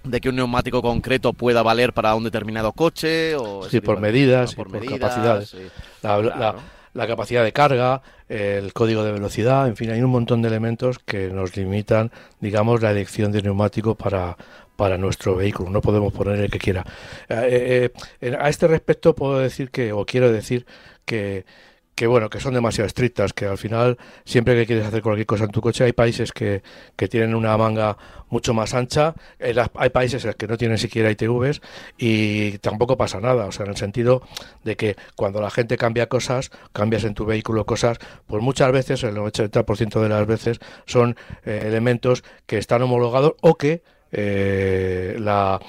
de 0.04 0.22
que 0.22 0.30
un 0.30 0.36
neumático 0.36 0.82
concreto 0.82 1.34
pueda 1.34 1.64
valer 1.64 1.94
para 1.94 2.14
un 2.16 2.24
determinado 2.26 2.74
coche 2.74 3.36
o 3.36 3.68
sí, 3.70 3.80
por 3.80 4.00
medidas, 4.00 4.54
por, 4.54 4.70
medidas, 4.70 5.00
capacidades. 5.00 5.56
la, 6.04 6.20
la 6.22 6.56
capacidad 7.08 7.44
de 7.44 7.52
carga, 7.52 8.02
el 8.30 8.72
código 8.74 9.04
de 9.04 9.12
velocidad, 9.12 9.68
en 9.68 9.76
fin, 9.76 9.92
hay 9.92 10.02
un 10.02 10.12
montón 10.12 10.42
de 10.42 10.48
elementos 10.48 11.00
que 11.00 11.28
nos 11.28 11.56
limitan, 11.58 12.12
digamos, 12.40 12.82
la 12.82 12.92
elección 12.92 13.32
de 13.32 13.42
neumático 13.42 13.96
para, 13.96 14.38
para 14.76 14.98
nuestro 14.98 15.36
vehículo. 15.36 15.70
No 15.70 15.82
podemos 15.82 16.14
poner 16.14 16.40
el 16.40 16.52
que 16.52 16.60
quiera. 16.60 16.86
Eh, 17.30 17.92
eh, 18.22 18.38
a 18.40 18.50
este 18.50 18.68
respecto 18.68 19.16
puedo 19.16 19.40
decir 19.40 19.70
que, 19.72 19.92
o 19.92 20.06
quiero 20.06 20.32
decir 20.32 20.66
que 21.06 21.46
que 21.96 22.08
bueno, 22.08 22.30
que 22.30 22.40
son 22.40 22.54
demasiado 22.54 22.86
estrictas, 22.86 23.34
que 23.34 23.46
al 23.46 23.58
final 23.58 23.98
siempre 24.26 24.56
que 24.56 24.66
quieres 24.66 24.86
hacer 24.86 25.02
cualquier 25.02 25.26
cosa 25.26 25.46
en 25.46 25.52
tu 25.52 25.62
coche 25.62 25.86
hay 25.86 25.94
países 25.94 26.34
que, 26.34 26.62
que 26.96 27.08
tienen 27.08 27.34
una 27.34 27.58
manga 27.58 27.98
mucho 28.30 28.54
más 28.54 28.74
ancha, 28.74 29.16
hay 29.40 29.90
países 29.90 30.28
que 30.36 30.48
no 30.48 30.58
tienen 30.58 30.78
siquiera 30.78 31.10
ITVs 31.10 31.62
y 31.98 32.58
tampoco 32.58 32.98
pasa 32.98 33.22
nada, 33.22 33.46
o 33.46 33.52
sea, 33.52 33.66
en 33.66 33.72
el 33.72 33.78
sentido 33.78 34.22
de 34.64 34.76
que 34.76 34.98
cuando 35.16 35.40
la 35.40 35.50
gente 35.50 35.78
cambia 35.78 36.08
cosas, 36.08 36.52
cambias 36.74 37.06
en 37.06 37.14
tu 37.14 37.26
vehículo 37.26 37.66
cosas, 37.66 37.98
pues 38.28 38.44
muchas 38.44 38.72
veces, 38.72 39.04
el 39.04 39.16
80% 39.16 40.02
de 40.02 40.10
las 40.10 40.28
veces 40.28 40.60
son 40.86 41.16
eh, 41.46 41.64
elementos 41.66 42.24
que 42.46 42.58
están 42.58 42.82
homologados 42.82 43.36
o 43.42 43.56
que 43.56 43.84
eh, 44.18 45.18
la, 45.20 45.60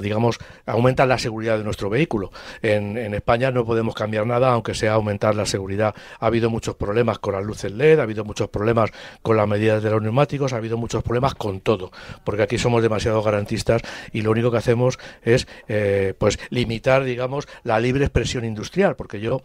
digamos, 0.00 0.38
aumentan 0.66 1.08
la 1.08 1.18
seguridad 1.18 1.58
de 1.58 1.64
nuestro 1.64 1.90
vehículo. 1.90 2.30
En, 2.62 2.96
en, 2.96 3.14
España 3.14 3.50
no 3.50 3.64
podemos 3.64 3.94
cambiar 3.94 4.24
nada, 4.26 4.52
aunque 4.52 4.74
sea 4.74 4.94
aumentar 4.94 5.34
la 5.34 5.46
seguridad. 5.46 5.94
Ha 6.20 6.26
habido 6.26 6.48
muchos 6.48 6.76
problemas 6.76 7.18
con 7.18 7.34
las 7.34 7.44
luces 7.44 7.72
LED, 7.72 7.98
ha 7.98 8.04
habido 8.04 8.24
muchos 8.24 8.48
problemas 8.48 8.90
con 9.22 9.36
las 9.36 9.48
medidas 9.48 9.82
de 9.82 9.90
los 9.90 10.00
neumáticos, 10.00 10.52
ha 10.52 10.56
habido 10.56 10.76
muchos 10.76 11.02
problemas 11.02 11.34
con 11.34 11.60
todo, 11.60 11.90
porque 12.24 12.42
aquí 12.42 12.56
somos 12.56 12.82
demasiado 12.82 13.22
garantistas 13.22 13.82
y 14.12 14.22
lo 14.22 14.30
único 14.30 14.50
que 14.50 14.58
hacemos 14.58 14.98
es, 15.22 15.48
eh, 15.68 16.14
pues, 16.18 16.38
limitar, 16.50 17.04
digamos, 17.04 17.48
la 17.64 17.80
libre 17.80 18.04
expresión 18.04 18.44
industrial, 18.44 18.94
porque 18.94 19.20
yo 19.20 19.42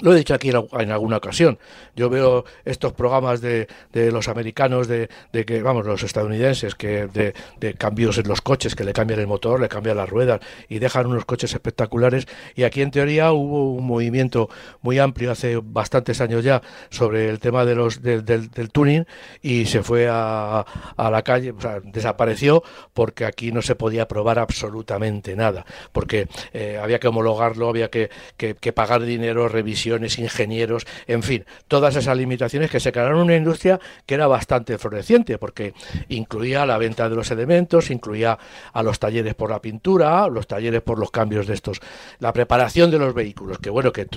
Lo 0.00 0.12
he 0.12 0.18
dicho 0.18 0.34
aquí 0.34 0.50
en 0.50 0.90
alguna 0.90 1.18
ocasión. 1.18 1.58
Yo 1.94 2.10
veo 2.10 2.44
estos 2.64 2.92
programas 2.92 3.40
de, 3.40 3.68
de 3.92 4.10
los 4.10 4.28
americanos, 4.28 4.88
de, 4.88 5.08
de, 5.32 5.44
que, 5.44 5.62
vamos, 5.62 5.86
los 5.86 6.02
estadounidenses, 6.02 6.74
que 6.74 7.06
de, 7.06 7.74
cambios 7.74 8.18
en 8.18 8.26
los 8.26 8.40
coches, 8.40 8.74
que 8.74 8.84
le 8.84 8.92
cambian 8.92 9.20
el 9.20 9.26
motor, 9.26 9.60
le 9.60 9.68
cambian 9.68 9.96
las 9.96 10.08
ruedas 10.08 10.40
y 10.68 10.80
dejan 10.80 11.06
unos 11.06 11.24
coches 11.24 11.52
espectaculares. 11.52 12.26
Y 12.56 12.64
aquí 12.64 12.82
en 12.82 12.90
teoría 12.90 13.32
hubo 13.32 13.74
un 13.74 13.86
movimiento 13.86 14.48
muy 14.82 14.98
amplio 14.98 15.30
hace 15.30 15.60
bastantes 15.62 16.20
años 16.20 16.44
ya 16.44 16.60
sobre 16.90 17.28
el 17.28 17.38
tema 17.38 17.64
de 17.64 17.74
los 17.74 18.02
del, 18.02 18.24
del, 18.24 18.70
tuning 18.70 19.06
y 19.42 19.66
se 19.66 19.82
fue 19.82 20.08
a, 20.10 20.64
a 20.96 21.10
la 21.10 21.22
calle, 21.22 21.54
desapareció 21.84 22.62
porque 22.92 23.24
aquí 23.24 23.52
no 23.52 23.62
se 23.62 23.74
podía 23.74 24.08
probar 24.08 24.38
absolutamente 24.38 25.36
nada, 25.36 25.64
porque 25.92 26.28
eh, 26.52 26.78
había 26.82 26.98
que 26.98 27.08
homologarlo, 27.08 27.68
había 27.68 27.90
que, 27.90 28.10
que, 28.36 28.72
pagar 28.72 29.02
dinero, 29.02 29.48
ingenieros, 29.86 30.86
en 31.06 31.22
fin, 31.22 31.44
todas 31.68 31.96
esas 31.96 32.16
limitaciones 32.16 32.70
que 32.70 32.80
se 32.80 32.92
crearon 32.92 33.20
una 33.20 33.36
industria 33.36 33.80
que 34.06 34.14
era 34.14 34.26
bastante 34.26 34.78
floreciente, 34.78 35.38
porque 35.38 35.74
incluía 36.08 36.66
la 36.66 36.78
venta 36.78 37.08
de 37.08 37.16
los 37.16 37.30
elementos, 37.30 37.90
incluía 37.90 38.38
a 38.72 38.82
los 38.82 38.98
talleres 38.98 39.34
por 39.34 39.50
la 39.50 39.60
pintura, 39.60 40.28
los 40.28 40.46
talleres 40.46 40.82
por 40.82 40.98
los 40.98 41.10
cambios 41.10 41.46
de 41.46 41.54
estos, 41.54 41.80
la 42.18 42.32
preparación 42.32 42.90
de 42.90 42.98
los 42.98 43.14
vehículos, 43.14 43.58
que 43.58 43.70
bueno, 43.70 43.92
que 43.92 44.08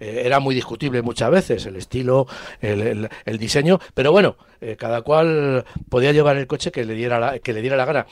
eh, 0.00 0.22
era 0.24 0.40
muy 0.40 0.54
discutible 0.54 1.02
muchas 1.02 1.30
veces, 1.30 1.66
el 1.66 1.76
estilo, 1.76 2.26
el, 2.60 3.08
el, 3.24 3.38
diseño, 3.38 3.80
pero 3.94 4.12
bueno, 4.12 4.36
eh, 4.60 4.76
cada 4.76 5.02
cual 5.02 5.64
podía 5.88 6.12
llevar 6.12 6.36
el 6.36 6.46
coche 6.46 6.70
que 6.70 6.84
le 6.84 6.94
diera 6.94 7.18
la, 7.18 7.38
que 7.38 7.52
le 7.52 7.60
diera 7.60 7.76
la 7.76 7.84
gana 7.84 8.06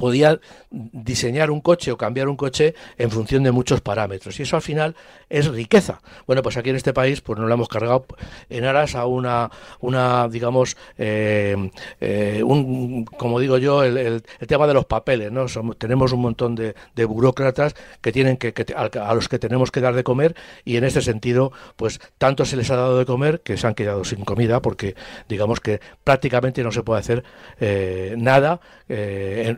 podía 0.00 0.40
diseñar 0.70 1.50
un 1.50 1.60
coche 1.60 1.92
o 1.92 1.98
cambiar 1.98 2.26
un 2.28 2.36
coche 2.36 2.74
en 2.96 3.10
función 3.10 3.42
de 3.42 3.52
muchos 3.52 3.82
parámetros 3.82 4.40
y 4.40 4.44
eso 4.44 4.56
al 4.56 4.62
final 4.62 4.96
es 5.28 5.46
riqueza. 5.46 6.00
Bueno, 6.26 6.42
pues 6.42 6.56
aquí 6.56 6.70
en 6.70 6.76
este 6.76 6.94
país 6.94 7.20
pues 7.20 7.38
nos 7.38 7.46
lo 7.46 7.54
hemos 7.54 7.68
cargado 7.68 8.06
en 8.48 8.64
aras 8.64 8.94
a 8.94 9.04
una, 9.04 9.50
una 9.80 10.26
digamos, 10.28 10.78
eh, 10.96 11.70
eh, 12.00 12.42
un, 12.42 13.04
como 13.04 13.40
digo 13.40 13.58
yo, 13.58 13.84
el, 13.84 14.22
tema 14.48 14.66
de 14.66 14.72
los 14.72 14.86
papeles, 14.86 15.30
¿no? 15.30 15.44
Tenemos 15.74 16.12
un 16.12 16.22
montón 16.22 16.54
de, 16.54 16.74
de, 16.94 17.04
burócratas 17.04 17.74
que 18.00 18.10
tienen 18.10 18.38
que, 18.38 18.54
que 18.54 18.72
a, 18.74 19.14
los 19.14 19.28
que 19.28 19.38
tenemos 19.38 19.70
que 19.70 19.82
dar 19.82 19.94
de 19.94 20.02
comer 20.02 20.34
y 20.64 20.78
en 20.78 20.84
este 20.84 21.02
sentido, 21.02 21.52
pues 21.76 22.00
tanto 22.16 22.46
se 22.46 22.56
les 22.56 22.70
ha 22.70 22.76
dado 22.76 22.98
de 22.98 23.04
comer 23.04 23.42
que 23.42 23.58
se 23.58 23.66
han 23.66 23.74
quedado 23.74 24.02
sin 24.04 24.24
comida 24.24 24.62
porque 24.62 24.94
digamos 25.28 25.60
que 25.60 25.80
prácticamente 26.04 26.64
no 26.64 26.72
se 26.72 26.82
puede 26.82 27.00
hacer 27.00 27.22
eh, 27.60 28.14
nada 28.16 28.60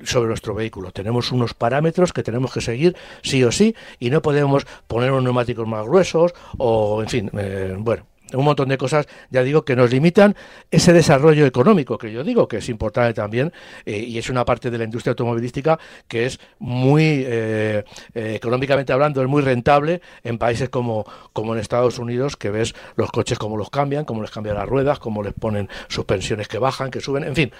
sobre 0.05 0.32
nuestro 0.33 0.55
vehículo. 0.55 0.91
Tenemos 0.91 1.31
unos 1.31 1.55
parámetros 1.55 2.13
que 2.13 2.23
tenemos 2.23 2.53
que 2.53 2.61
seguir 2.61 2.97
sí 3.23 3.45
o 3.45 3.53
sí 3.53 3.75
y 3.99 4.11
no 4.11 4.23
podemos 4.23 4.67
poner 4.87 5.11
unos 5.13 5.25
neumáticos 5.25 5.69
más 5.69 5.85
gruesos 5.87 6.33
o, 6.59 7.03
en 7.03 7.09
fin, 7.09 7.31
eh, 7.39 7.77
bueno, 7.79 8.07
un 8.39 8.45
montón 8.45 8.69
de 8.69 8.79
cosas, 8.79 9.07
ya 9.31 9.43
digo, 9.43 9.65
que 9.65 9.77
nos 9.77 9.91
limitan 9.91 10.37
ese 10.71 10.93
desarrollo 10.93 11.47
económico, 11.47 11.99
que 11.99 12.13
yo 12.13 12.25
digo 12.25 12.49
que 12.49 12.59
es 12.59 12.69
importante 12.69 13.15
también, 13.15 13.53
eh, 13.85 13.99
y 13.99 14.19
es 14.19 14.31
una 14.31 14.45
parte 14.45 14.71
de 14.71 14.79
la 14.79 14.85
industria 14.85 15.13
automovilística 15.13 15.79
que 16.09 16.27
es 16.27 16.41
muy, 16.59 17.25
eh, 17.27 17.85
eh, 18.15 18.35
económicamente 18.35 18.93
hablando, 18.93 19.23
es 19.23 19.29
muy 19.29 19.43
rentable 19.43 20.01
en 20.25 20.39
países 20.39 20.69
como, 20.69 21.05
como 21.33 21.55
en 21.55 21.61
Estados 21.61 21.99
Unidos, 21.99 22.37
que 22.37 22.51
ves 22.51 22.75
los 22.97 23.11
coches 23.11 23.39
como 23.39 23.57
los 23.57 23.71
cambian, 23.71 24.05
cómo 24.05 24.23
les 24.23 24.31
cambian 24.31 24.57
las 24.57 24.69
ruedas, 24.69 24.99
cómo 24.99 25.23
les 25.23 25.33
ponen 25.33 25.69
suspensiones 25.89 26.49
que 26.49 26.59
bajan, 26.59 26.91
que 26.91 27.01
suben, 27.01 27.25
en 27.25 27.35
fin. 27.35 27.53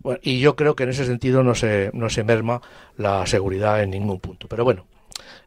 Bueno, 0.00 0.20
y 0.22 0.40
yo 0.40 0.56
creo 0.56 0.74
que 0.74 0.84
en 0.84 0.90
ese 0.90 1.04
sentido 1.04 1.42
no 1.42 1.54
se, 1.54 1.90
no 1.92 2.10
se 2.10 2.24
merma 2.24 2.60
la 2.96 3.26
seguridad 3.26 3.82
en 3.82 3.90
ningún 3.90 4.20
punto. 4.20 4.46
Pero 4.48 4.64
bueno, 4.64 4.86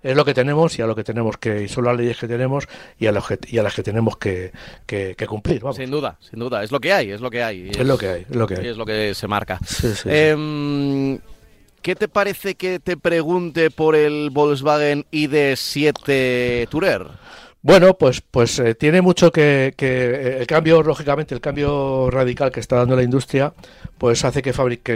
es 0.01 0.15
lo 0.15 0.25
que 0.25 0.33
tenemos 0.33 0.77
y 0.77 0.81
a 0.81 0.87
lo 0.87 0.95
que 0.95 1.03
tenemos 1.03 1.37
que, 1.37 1.63
y 1.63 1.67
son 1.67 1.85
las 1.85 1.95
leyes 1.95 2.17
que 2.17 2.27
tenemos 2.27 2.67
y 2.99 3.07
a, 3.07 3.11
los 3.11 3.27
que, 3.27 3.39
y 3.47 3.57
a 3.57 3.63
las 3.63 3.73
que 3.73 3.83
tenemos 3.83 4.17
que, 4.17 4.51
que, 4.85 5.15
que 5.15 5.27
cumplir. 5.27 5.61
Vamos. 5.61 5.77
Sin 5.77 5.91
duda, 5.91 6.17
sin 6.19 6.39
duda, 6.39 6.63
es 6.63 6.71
lo 6.71 6.79
que 6.79 6.93
hay, 6.93 7.11
es 7.11 7.21
lo 7.21 7.29
que 7.29 7.43
hay. 7.43 7.69
Es, 7.69 7.77
es, 7.77 7.85
lo 7.85 7.97
que 7.97 8.09
hay, 8.09 8.21
es 8.21 8.35
lo 8.35 8.47
que 8.47 8.55
hay. 8.55 8.67
es 8.67 8.77
lo 8.77 8.85
que 8.85 9.13
se 9.13 9.27
marca. 9.27 9.59
Sí, 9.65 9.93
sí, 9.95 10.09
eh, 10.11 11.19
¿Qué 11.83 11.95
te 11.95 12.07
parece 12.07 12.55
que 12.55 12.79
te 12.79 12.95
pregunte 12.95 13.69
por 13.69 13.97
el 13.97 14.29
Volkswagen 14.29 15.05
ID7 15.11 16.69
Tourer? 16.69 17.07
Bueno, 17.65 17.97
pues, 17.97 18.19
pues 18.19 18.59
eh, 18.59 18.75
tiene 18.75 19.01
mucho 19.01 19.31
que, 19.31 19.73
que, 19.77 20.37
el 20.39 20.45
cambio, 20.47 20.83
lógicamente, 20.83 21.33
el 21.33 21.39
cambio 21.39 22.09
radical 22.11 22.51
que 22.51 22.59
está 22.59 22.75
dando 22.75 22.97
la 22.97 23.03
industria, 23.03 23.53
pues 23.97 24.25
hace 24.25 24.41
que, 24.41 24.51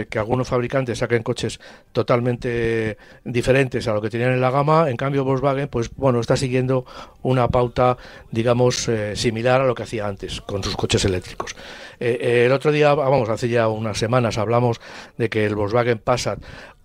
que, 0.06 0.18
algunos 0.18 0.48
fabricantes 0.48 0.98
saquen 0.98 1.22
coches 1.22 1.60
totalmente 1.92 2.98
diferentes 3.24 3.88
a 3.88 3.94
lo 3.94 4.02
que 4.02 4.10
tenían 4.10 4.32
en 4.32 4.42
la 4.42 4.50
gama. 4.50 4.90
En 4.90 4.98
cambio, 4.98 5.24
Volkswagen, 5.24 5.68
pues 5.68 5.88
bueno, 5.96 6.20
está 6.20 6.36
siguiendo 6.36 6.84
una 7.22 7.48
pauta, 7.48 7.96
digamos, 8.32 8.86
eh, 8.88 9.16
similar 9.16 9.62
a 9.62 9.66
lo 9.66 9.74
que 9.74 9.84
hacía 9.84 10.06
antes 10.06 10.42
con 10.42 10.62
sus 10.62 10.76
coches 10.76 11.06
eléctricos. 11.06 11.56
Eh, 11.98 12.44
el 12.44 12.52
otro 12.52 12.70
día, 12.70 12.92
vamos, 12.92 13.30
hace 13.30 13.48
ya 13.48 13.68
unas 13.68 13.96
semanas 13.96 14.36
hablamos 14.36 14.78
de 15.16 15.30
que 15.30 15.46
el 15.46 15.54
Volkswagen 15.54 16.00
Passat 16.00 16.38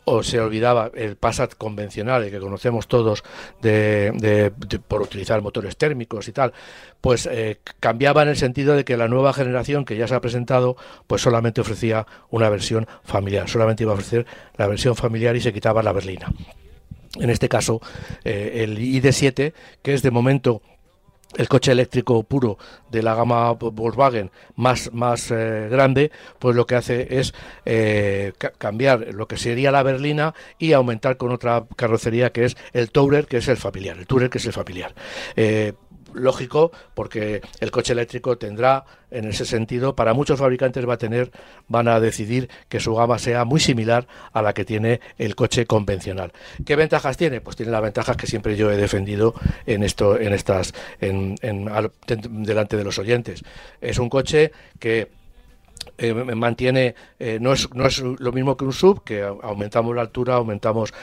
o 0.06 0.24
se 0.24 0.40
olvidaba 0.40 0.92
el 0.94 1.16
Passat 1.16 1.56
convencional, 1.56 2.24
el 2.24 2.32
que 2.32 2.40
conocemos 2.40 2.88
todos 2.88 3.24
de, 3.62 4.12
de, 4.16 4.80
por 4.80 5.02
utilizar 5.02 5.42
motores 5.42 5.78
térmicos 5.78 6.28
y 6.28 6.32
tal, 6.32 6.54
pues 7.02 7.28
eh, 7.32 7.60
cambiaba 7.80 8.24
en 8.24 8.30
el 8.30 8.38
sentido 8.38 8.76
de 8.76 8.84
que 8.84 8.98
la 8.98 9.08
nueva 9.08 9.34
generación 9.34 9.86
que 9.86 9.98
ya 9.98 10.08
se 10.08 10.16
ha 10.16 10.22
presentado, 10.22 10.76
pues 11.08 11.22
solamente 11.22 11.62
ofrecía 11.62 12.06
una 12.30 12.50
versión 12.50 12.88
familiar, 13.04 13.50
solamente 13.50 13.84
iba 13.84 13.92
a 13.92 13.96
ofrecer 13.96 14.26
la 14.58 14.68
versión 14.68 14.96
familiar 14.96 15.36
y 15.36 15.42
se 15.42 15.54
quitaba 15.54 15.84
la 15.84 15.94
berlina. 15.94 16.32
En 17.20 17.30
este 17.30 17.48
caso, 17.48 17.80
eh, 18.24 18.64
el 18.64 18.80
ID7, 18.80 19.54
que 19.84 19.94
es 19.94 20.02
de 20.02 20.12
momento 20.12 20.62
el 21.38 21.48
coche 21.48 21.72
eléctrico 21.72 22.24
puro 22.24 22.58
de 22.92 23.02
la 23.02 23.16
gama 23.16 23.52
Volkswagen 23.54 24.32
más, 24.56 24.92
más 24.94 25.32
eh, 25.32 25.68
grande, 25.70 26.12
pues 26.40 26.56
lo 26.56 26.66
que 26.66 26.76
hace 26.76 27.20
es 27.20 27.34
eh, 27.66 28.34
cambiar 28.58 29.14
lo 29.14 29.28
que 29.28 29.38
sería 29.38 29.72
la 29.72 29.84
berlina 29.84 30.34
y 30.58 30.74
aumentar 30.74 31.18
con 31.18 31.32
otra 31.32 31.66
carrocería 31.76 32.32
que 32.32 32.46
es 32.46 32.58
el 32.74 32.92
Tourer, 32.92 33.28
que 33.28 33.38
es 33.38 33.48
el 33.48 33.58
familiar, 33.58 33.98
el 33.98 34.08
Tourer 34.08 34.30
que 34.30 34.38
es 34.38 34.46
el 34.46 34.54
familiar. 34.54 34.94
Eh, 35.36 35.74
lógico 36.16 36.72
porque 36.94 37.42
el 37.60 37.72
coche 37.72 37.94
eléctrico 37.94 38.38
tendrá 38.38 38.86
en 39.12 39.26
ese 39.26 39.46
sentido 39.46 39.96
para 39.96 40.14
muchos 40.14 40.40
fabricantes 40.40 40.88
va 40.88 40.96
a 40.96 40.98
tener 40.98 41.32
van 41.68 41.88
a 41.88 42.00
decidir 42.00 42.50
que 42.70 42.80
su 42.80 42.96
gama 42.96 43.20
sea 43.20 43.46
muy 43.46 43.60
similar 43.60 44.08
a 44.32 44.42
la 44.42 44.54
que 44.54 44.66
tiene 44.66 45.00
el 45.18 45.36
coche 45.36 45.66
convencional. 45.66 46.34
Qué 46.66 46.76
ventajas 46.76 47.18
tiene 47.18 47.42
pues 47.42 47.56
tiene 47.56 47.72
las 47.72 47.82
ventajas 47.82 48.18
que 48.18 48.28
siempre 48.28 48.56
yo 48.56 48.72
he 48.72 48.78
defendido 48.78 49.34
en 49.66 49.84
esto 49.84 50.20
en 50.20 50.34
estas 50.34 50.74
en, 51.00 51.36
en, 51.42 51.70
delante 52.08 52.78
de 52.78 52.84
los 52.84 52.98
oyentes. 53.00 53.44
Es 53.82 54.00
un 54.00 54.10
coche 54.10 54.52
que 54.80 55.23
eh, 55.98 56.14
mantiene, 56.14 56.96
eh, 57.20 57.38
no, 57.40 57.54
es, 57.54 57.70
no 57.74 57.86
es 57.86 58.00
lo 58.00 58.32
mismo 58.32 58.58
que 58.58 58.66
un 58.66 58.74
sub, 58.74 59.04
que 59.04 59.22
aumentamos 59.22 59.96
la 59.96 60.02
altura, 60.02 60.36
aumentamos 60.36 60.94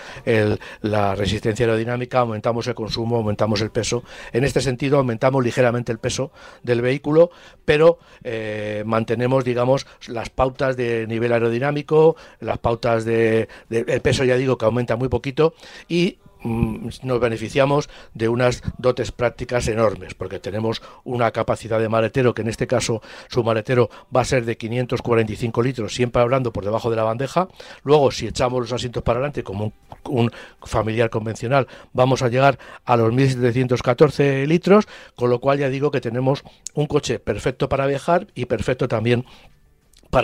la 0.82 1.14
resistencia 1.14 1.64
aerodinámica, 1.64 2.20
aumentamos 2.20 2.66
el 2.66 2.74
consumo, 2.74 3.16
aumentamos 3.16 3.60
el 3.60 3.70
peso. 3.70 4.02
En 4.32 4.44
este 4.44 4.60
sentido, 4.60 4.98
aumentamos 4.98 5.44
ligeramente 5.44 5.92
el 5.92 5.98
peso 5.98 6.32
del 6.62 6.82
vehículo, 6.82 7.30
pero 7.64 7.98
eh, 8.24 8.82
mantenemos, 8.84 9.44
digamos, 9.44 9.86
las 10.08 10.28
pautas 10.30 10.76
de 10.76 11.06
nivel 11.06 11.32
aerodinámico, 11.32 12.16
las 12.40 12.58
pautas 12.58 13.04
de, 13.04 13.48
el 13.70 14.00
peso, 14.00 14.24
ya 14.24 14.36
digo, 14.36 14.58
que 14.58 14.64
aumenta 14.64 14.96
muy 14.96 15.08
poquito, 15.08 15.54
y 15.88 16.18
nos 16.42 17.20
beneficiamos 17.20 17.88
de 18.14 18.28
unas 18.28 18.62
dotes 18.78 19.12
prácticas 19.12 19.68
enormes, 19.68 20.14
porque 20.14 20.38
tenemos 20.38 20.82
una 21.04 21.30
capacidad 21.30 21.78
de 21.78 21.88
maletero, 21.88 22.34
que 22.34 22.42
en 22.42 22.48
este 22.48 22.66
caso 22.66 23.02
su 23.28 23.44
maletero 23.44 23.90
va 24.14 24.22
a 24.22 24.24
ser 24.24 24.44
de 24.44 24.56
545 24.56 25.62
litros, 25.62 25.94
siempre 25.94 26.22
hablando 26.22 26.52
por 26.52 26.64
debajo 26.64 26.90
de 26.90 26.96
la 26.96 27.04
bandeja. 27.04 27.48
Luego, 27.82 28.10
si 28.10 28.26
echamos 28.26 28.60
los 28.60 28.72
asientos 28.72 29.02
para 29.02 29.18
adelante, 29.18 29.42
como 29.42 29.64
un, 29.64 29.72
un 30.08 30.30
familiar 30.62 31.10
convencional, 31.10 31.66
vamos 31.92 32.22
a 32.22 32.28
llegar 32.28 32.58
a 32.84 32.96
los 32.96 33.12
1714 33.12 34.46
litros, 34.46 34.86
con 35.14 35.30
lo 35.30 35.40
cual 35.40 35.58
ya 35.58 35.68
digo 35.68 35.90
que 35.90 36.00
tenemos 36.00 36.42
un 36.74 36.86
coche 36.86 37.18
perfecto 37.18 37.68
para 37.68 37.86
viajar 37.86 38.26
y 38.34 38.46
perfecto 38.46 38.88
también 38.88 39.24
para 39.24 39.59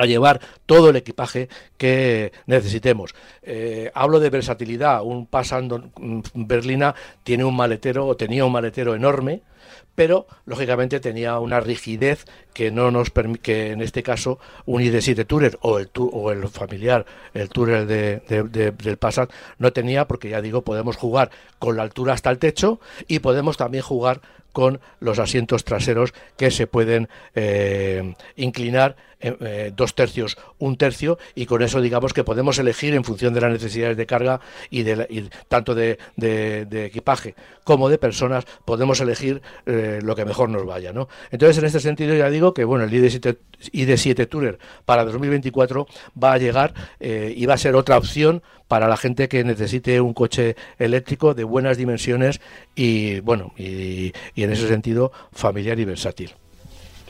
llevar 0.07 0.41
todo 0.67 0.91
el 0.91 0.97
equipaje 0.97 1.49
que 1.77 2.33
necesitemos. 2.47 3.15
Eh, 3.43 3.91
hablo 3.95 4.21
de 4.21 4.31
versatilidad. 4.31 5.03
Un 5.03 5.27
pasando 5.27 5.91
Berlina 6.35 6.95
tiene 7.23 7.45
un 7.45 7.57
maletero 7.57 8.07
o 8.07 8.17
tenía 8.17 8.45
un 8.45 8.53
maletero 8.53 8.95
enorme, 8.95 9.43
pero 9.95 10.27
lógicamente 10.45 11.01
tenía 11.01 11.39
una 11.39 11.61
rigidez 11.61 12.25
que 12.53 12.71
no 12.71 12.91
nos 12.91 13.11
que 13.43 13.73
en 13.73 13.81
este 13.81 14.03
caso 14.03 14.39
un 14.67 14.83
ID7 14.83 15.27
Tourer 15.27 15.59
o 15.63 15.79
el 15.79 15.91
o 15.97 16.31
el 16.31 16.47
familiar 16.49 17.07
el 17.35 17.49
Tourer 17.49 17.87
de, 17.87 18.73
del 18.73 18.97
Passat 18.99 19.33
no 19.59 19.73
tenía 19.73 20.07
porque 20.07 20.29
ya 20.29 20.41
digo 20.41 20.63
podemos 20.63 20.97
jugar 20.97 21.31
con 21.59 21.77
la 21.77 21.83
altura 21.83 22.13
hasta 22.13 22.31
el 22.31 22.39
techo 22.39 22.79
y 23.09 23.21
podemos 23.21 23.57
también 23.57 23.83
jugar 23.83 24.21
con 24.53 24.81
los 25.01 25.19
asientos 25.19 25.65
traseros 25.65 26.15
que 26.39 26.51
se 26.51 26.67
pueden 26.67 27.11
eh, 27.35 28.15
inclinar 28.37 28.97
eh, 29.27 29.73
dos 29.75 29.95
tercios, 29.95 30.37
un 30.59 30.77
tercio, 30.77 31.19
y 31.35 31.47
con 31.47 31.63
eso 31.63 31.81
digamos 31.81 32.13
que 32.13 32.25
podemos 32.25 32.59
elegir 32.59 32.95
en 32.95 33.05
función 33.05 33.35
de 33.35 33.41
las 33.41 33.53
necesidades 33.53 33.97
de 33.97 34.07
carga 34.07 34.41
y, 34.71 34.83
de, 34.83 35.29
tanto 35.49 35.75
de, 35.75 35.99
equipaje 36.87 37.35
como 37.65 37.89
de 37.89 37.99
personas, 37.99 38.45
podemos 38.65 39.01
elegir 39.01 39.43
eh, 39.67 40.01
lo 40.03 40.15
que 40.15 40.25
mejor 40.25 40.49
nos 40.49 40.65
vaya. 40.65 40.93
¿no? 40.93 41.09
Entonces, 41.31 41.59
en 41.59 41.65
este 41.65 41.81
sentido 41.81 42.15
ya 42.15 42.31
digo 42.31 42.55
que 42.55 42.65
bueno, 42.65 42.85
el 42.85 42.91
ID7, 42.91 43.37
ID7 43.73 44.29
Tourer 44.29 44.59
para 44.85 45.05
2024 45.05 45.87
va 46.23 46.35
a 46.35 46.39
llegar 46.39 46.75
eh, 47.01 47.33
y 47.37 47.47
va 47.47 47.55
a 47.55 47.59
ser 47.59 47.75
otra 47.75 47.99
opción 47.99 48.43
para 48.69 48.89
la 48.89 48.97
gente 48.97 49.29
que 49.29 49.45
necesite 49.45 50.01
un 50.01 50.13
coche 50.13 50.57
eléctrico 50.79 51.35
de 51.35 51.45
buenas 51.45 51.77
dimensiones 51.77 52.41
y 52.75 53.21
bueno 53.21 53.53
y 53.57 54.13
en 54.37 54.51
ese 54.51 54.67
sentido 54.67 55.13
familiar 55.33 55.79
y 55.79 55.85
versátil. 55.85 56.35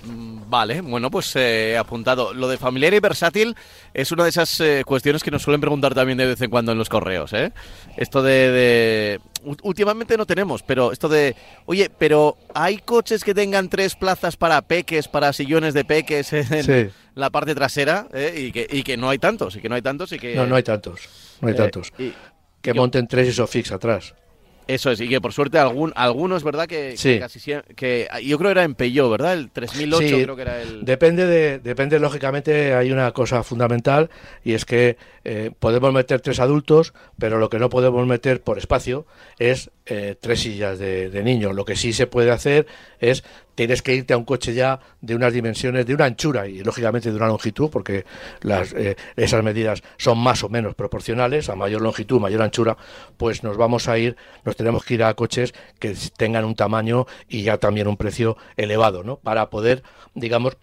Mm, 0.07 0.49
vale, 0.49 0.81
bueno, 0.81 1.11
pues 1.11 1.35
eh, 1.37 1.77
apuntado. 1.77 2.33
Lo 2.33 2.49
de 2.49 2.59
familiar 2.59 2.95
y 2.95 3.01
versátil 3.01 3.57
es 3.93 4.13
una 4.13 4.25
de 4.25 4.31
esas 4.31 4.61
eh, 4.61 4.83
cuestiones 4.87 5.23
que 5.23 5.31
nos 5.31 5.43
suelen 5.43 5.61
preguntar 5.61 5.95
también 5.95 6.19
de 6.19 6.27
vez 6.27 6.41
en 6.41 6.51
cuando 6.51 6.73
en 6.73 6.79
los 6.79 6.89
correos, 6.89 7.33
¿eh? 7.33 7.53
Esto 7.97 8.23
de, 8.23 9.21
Últimamente 9.63 10.17
no 10.17 10.27
tenemos, 10.27 10.63
pero 10.63 10.91
esto 10.91 11.09
de... 11.09 11.37
Oye, 11.67 11.91
pero 11.97 12.37
¿hay 12.55 12.79
coches 12.79 13.23
que 13.23 13.33
tengan 13.35 13.69
tres 13.69 13.95
plazas 13.95 14.37
para 14.37 14.61
peques, 14.63 15.07
para 15.07 15.33
sillones 15.33 15.73
de 15.73 15.85
peques 15.85 16.33
en 16.33 16.93
la 17.15 17.31
parte 17.31 17.55
trasera? 17.55 18.09
¿eh? 18.13 18.35
Y, 18.37 18.53
que, 18.53 18.67
y 18.69 18.83
que 18.83 18.97
no 18.97 19.09
hay 19.09 19.19
tantos, 19.19 19.55
y 19.57 19.61
que 19.61 19.69
no 19.69 19.77
hay 19.77 19.83
tantos 19.83 20.13
y 20.13 20.19
que... 20.19 20.35
No, 20.35 20.47
no 20.47 20.57
hay 20.57 20.65
tantos, 20.65 21.01
no 21.41 21.49
hay 21.49 21.55
tantos. 21.55 21.93
que 22.61 22.75
monten 22.75 23.07
tres 23.07 23.29
ISOFIX 23.29 23.73
atrás. 23.73 24.15
Eso 24.67 24.91
es, 24.91 25.01
y 25.01 25.09
que 25.09 25.21
por 25.21 25.33
suerte 25.33 25.59
algún, 25.59 25.93
algunos, 25.95 26.43
¿verdad? 26.43 26.67
Que, 26.67 26.95
casi 27.21 27.41
que 27.77 28.09
yo 28.25 28.39
creo 28.39 28.49
que 28.49 28.53
era 28.53 28.65
en 28.65 28.75
Peugeot, 28.75 29.11
¿verdad? 29.11 29.35
El 29.35 29.51
3008 29.51 30.17
creo 30.23 30.37
que 30.37 30.43
era 30.43 30.61
el... 30.61 30.85
Depende, 30.85 31.27
de, 31.27 31.59
depende, 31.61 32.01
lógicamente, 32.01 32.75
hay 32.75 32.91
una 32.91 33.13
cosa 33.13 33.45
fundamental 33.45 34.11
y 34.43 34.55
es 34.55 34.65
que 34.65 34.97
eh, 35.25 35.53
podemos 35.59 35.93
meter 35.93 36.21
tres 36.21 36.41
adultos, 36.41 36.95
pero 37.19 37.39
lo 37.39 37.49
que 37.49 37.59
no 37.59 37.71
podemos 37.71 38.07
meter 38.07 38.43
por 38.43 38.59
espacio 38.59 39.07
es 39.39 39.71
eh, 39.87 40.17
tres 40.21 40.41
sillas 40.41 40.79
de, 40.79 41.23
niños. 41.23 41.55
Lo 41.55 41.65
que 41.65 41.77
sí 41.77 41.93
se 41.93 42.07
puede 42.07 42.31
hacer 42.31 42.67
es 42.99 43.23
tienes 43.55 43.83
que 43.83 43.95
irte 43.95 44.15
a 44.15 44.17
un 44.17 44.25
coche 44.25 44.53
ya 44.53 44.81
de 45.01 45.15
unas 45.15 45.33
dimensiones, 45.33 45.87
de 45.87 45.95
una 45.95 46.05
anchura 46.07 46.47
y 46.47 46.63
lógicamente 46.63 47.11
de 47.11 47.17
una 47.17 47.29
longitud, 47.29 47.71
porque 47.71 48.05
las, 48.43 48.73
eh, 48.73 48.97
esas 49.17 49.43
medidas 49.43 49.83
son 49.97 50.19
más 50.19 50.43
o 50.45 50.49
menos 50.49 50.75
proporcionales, 50.75 51.49
a 51.49 51.55
mayor 51.55 51.83
longitud, 51.83 52.21
mayor 52.21 52.43
anchura, 52.43 52.77
pues 53.17 53.45
nos 53.45 53.57
vamos 53.57 53.89
a 53.89 53.97
ir, 53.97 54.17
nos 54.45 54.57
tenemos 54.57 54.85
que 54.85 54.95
ir 54.95 55.05
a 55.05 55.15
coches 55.15 55.55
que 55.79 55.95
tengan 56.17 56.45
un 56.45 56.55
tamaño 56.55 57.07
y 57.29 57.43
ya 57.43 57.59
también 57.59 57.87
un 57.87 57.97
precio 57.97 58.37
elevado, 58.57 59.05
¿no? 59.05 59.17
Para 59.17 59.51
poder, 59.51 59.83
digamos, 60.15 60.57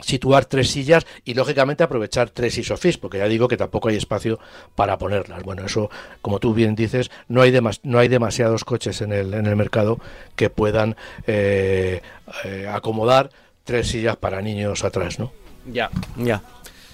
situar 0.00 0.46
tres 0.46 0.70
sillas 0.70 1.06
y 1.24 1.34
lógicamente 1.34 1.84
aprovechar 1.84 2.30
tres 2.30 2.58
isofix, 2.58 2.98
porque 2.98 3.18
ya 3.18 3.26
digo 3.26 3.48
que 3.48 3.56
tampoco 3.56 3.88
hay 3.88 3.96
espacio 3.96 4.38
para 4.74 4.98
ponerlas. 4.98 5.42
Bueno, 5.42 5.64
eso, 5.64 5.90
como 6.22 6.40
tú 6.40 6.54
bien 6.54 6.74
dices, 6.74 7.10
no 7.28 7.42
hay, 7.42 7.52
no 7.82 7.98
hay 7.98 8.08
demasiados 8.08 8.64
coches 8.64 9.00
en 9.00 9.12
el, 9.12 9.34
en 9.34 9.46
el 9.46 9.56
mercado 9.56 9.98
que 10.36 10.50
puedan 10.50 10.96
eh, 11.26 12.02
eh, 12.44 12.68
acomodar 12.70 13.30
tres 13.64 13.88
sillas 13.88 14.16
para 14.16 14.42
niños 14.42 14.84
atrás, 14.84 15.18
¿no? 15.18 15.32
Ya, 15.66 15.90
ya. 16.16 16.42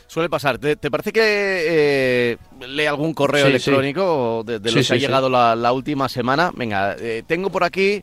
Suele 0.06 0.28
pasar. 0.28 0.58
¿Te, 0.58 0.76
parece 0.90 1.12
que 1.12 1.20
eh, 1.22 2.36
lee 2.66 2.86
algún 2.86 3.14
correo 3.14 3.46
electrónico 3.46 4.42
de, 4.44 4.58
los 4.58 4.88
que 4.88 4.94
ha 4.94 4.96
llegado 4.96 5.28
la, 5.28 5.54
la, 5.54 5.72
última 5.72 6.08
semana? 6.08 6.50
Venga, 6.54 6.96
tengo 7.28 7.50
por 7.50 7.62
aquí 7.62 8.02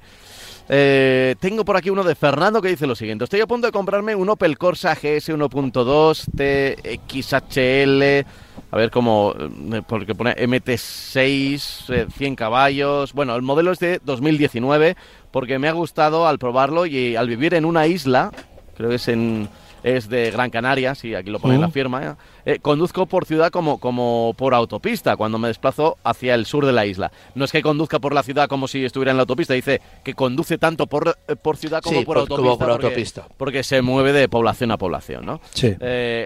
eh, 0.70 1.36
tengo 1.40 1.64
por 1.64 1.78
aquí 1.78 1.90
uno 1.90 2.04
de 2.04 2.16
Fernando 2.16 2.62
que 2.62 2.70
dice 2.70 2.88
lo 2.88 2.96
siguiente. 2.96 3.24
Estoy 3.24 3.42
a 3.42 3.48
punto 3.48 3.68
de 3.68 3.72
comprarme 3.72 4.16
un 4.16 4.30
Opel 4.30 4.58
Corsa 4.58 4.94
GS 4.96 5.30
1.2 5.30 6.26
TXHL. 7.06 8.28
A 8.72 8.78
ver 8.78 8.92
cómo... 8.92 9.34
Eh, 9.38 9.82
porque 9.88 10.14
pone 10.14 10.36
MT6, 10.36 12.10
100 12.12 12.34
eh, 12.34 12.36
caballos. 12.36 13.14
Bueno, 13.14 13.36
el 13.36 13.42
modelo 13.42 13.72
es 13.72 13.80
de 13.80 14.02
2019 14.04 14.98
porque 15.32 15.60
me 15.60 15.70
ha 15.70 15.74
gustado 15.74 16.28
al 16.28 16.40
probarlo 16.40 16.86
y 16.86 17.16
al 17.16 17.28
vivir 17.28 17.54
en 17.54 17.64
una 17.66 17.88
isla, 17.88 18.32
creo 18.76 18.90
que 18.90 18.96
es 18.96 19.08
en 19.08 19.48
es 19.96 20.10
de 20.10 20.32
Gran 20.32 20.50
Canaria, 20.50 20.96
sí, 20.96 21.16
aquí 21.16 21.30
lo 21.30 21.40
pone 21.40 21.56
en 21.56 21.62
la 21.62 21.70
firma. 21.70 22.04
¿eh? 22.04 22.14
Eh, 22.46 22.60
conduzco 22.60 23.06
por 23.06 23.26
ciudad 23.26 23.52
como, 23.52 23.80
como 23.80 24.34
por 24.38 24.54
autopista 24.54 25.16
cuando 25.16 25.38
me 25.38 25.48
desplazo 25.48 25.98
hacia 26.04 26.36
el 26.36 26.46
sur 26.46 26.66
de 26.66 26.74
la 26.74 26.86
isla. 26.86 27.12
No 27.36 27.46
es 27.46 27.52
que 27.52 27.62
conduzca 27.62 28.00
por 28.00 28.14
la 28.14 28.24
ciudad 28.24 28.48
como 28.48 28.68
si 28.68 28.84
estuviera 28.84 29.12
en 29.12 29.18
la 29.18 29.22
autopista, 29.22 29.54
dice 29.54 29.82
que 30.04 30.14
conduce 30.14 30.58
tanto 30.58 30.88
por, 30.88 31.18
eh, 31.28 31.36
por 31.36 31.58
ciudad 31.58 31.82
como, 31.82 32.04
por, 32.04 32.18
autopista, 32.18 33.28
porque, 33.38 33.64
se 33.64 33.82
mueve 33.82 34.14
de 34.14 34.30
población 34.30 34.72
a 34.72 34.78
población, 34.78 35.26
¿no? 35.26 35.42
Sí. 35.52 35.76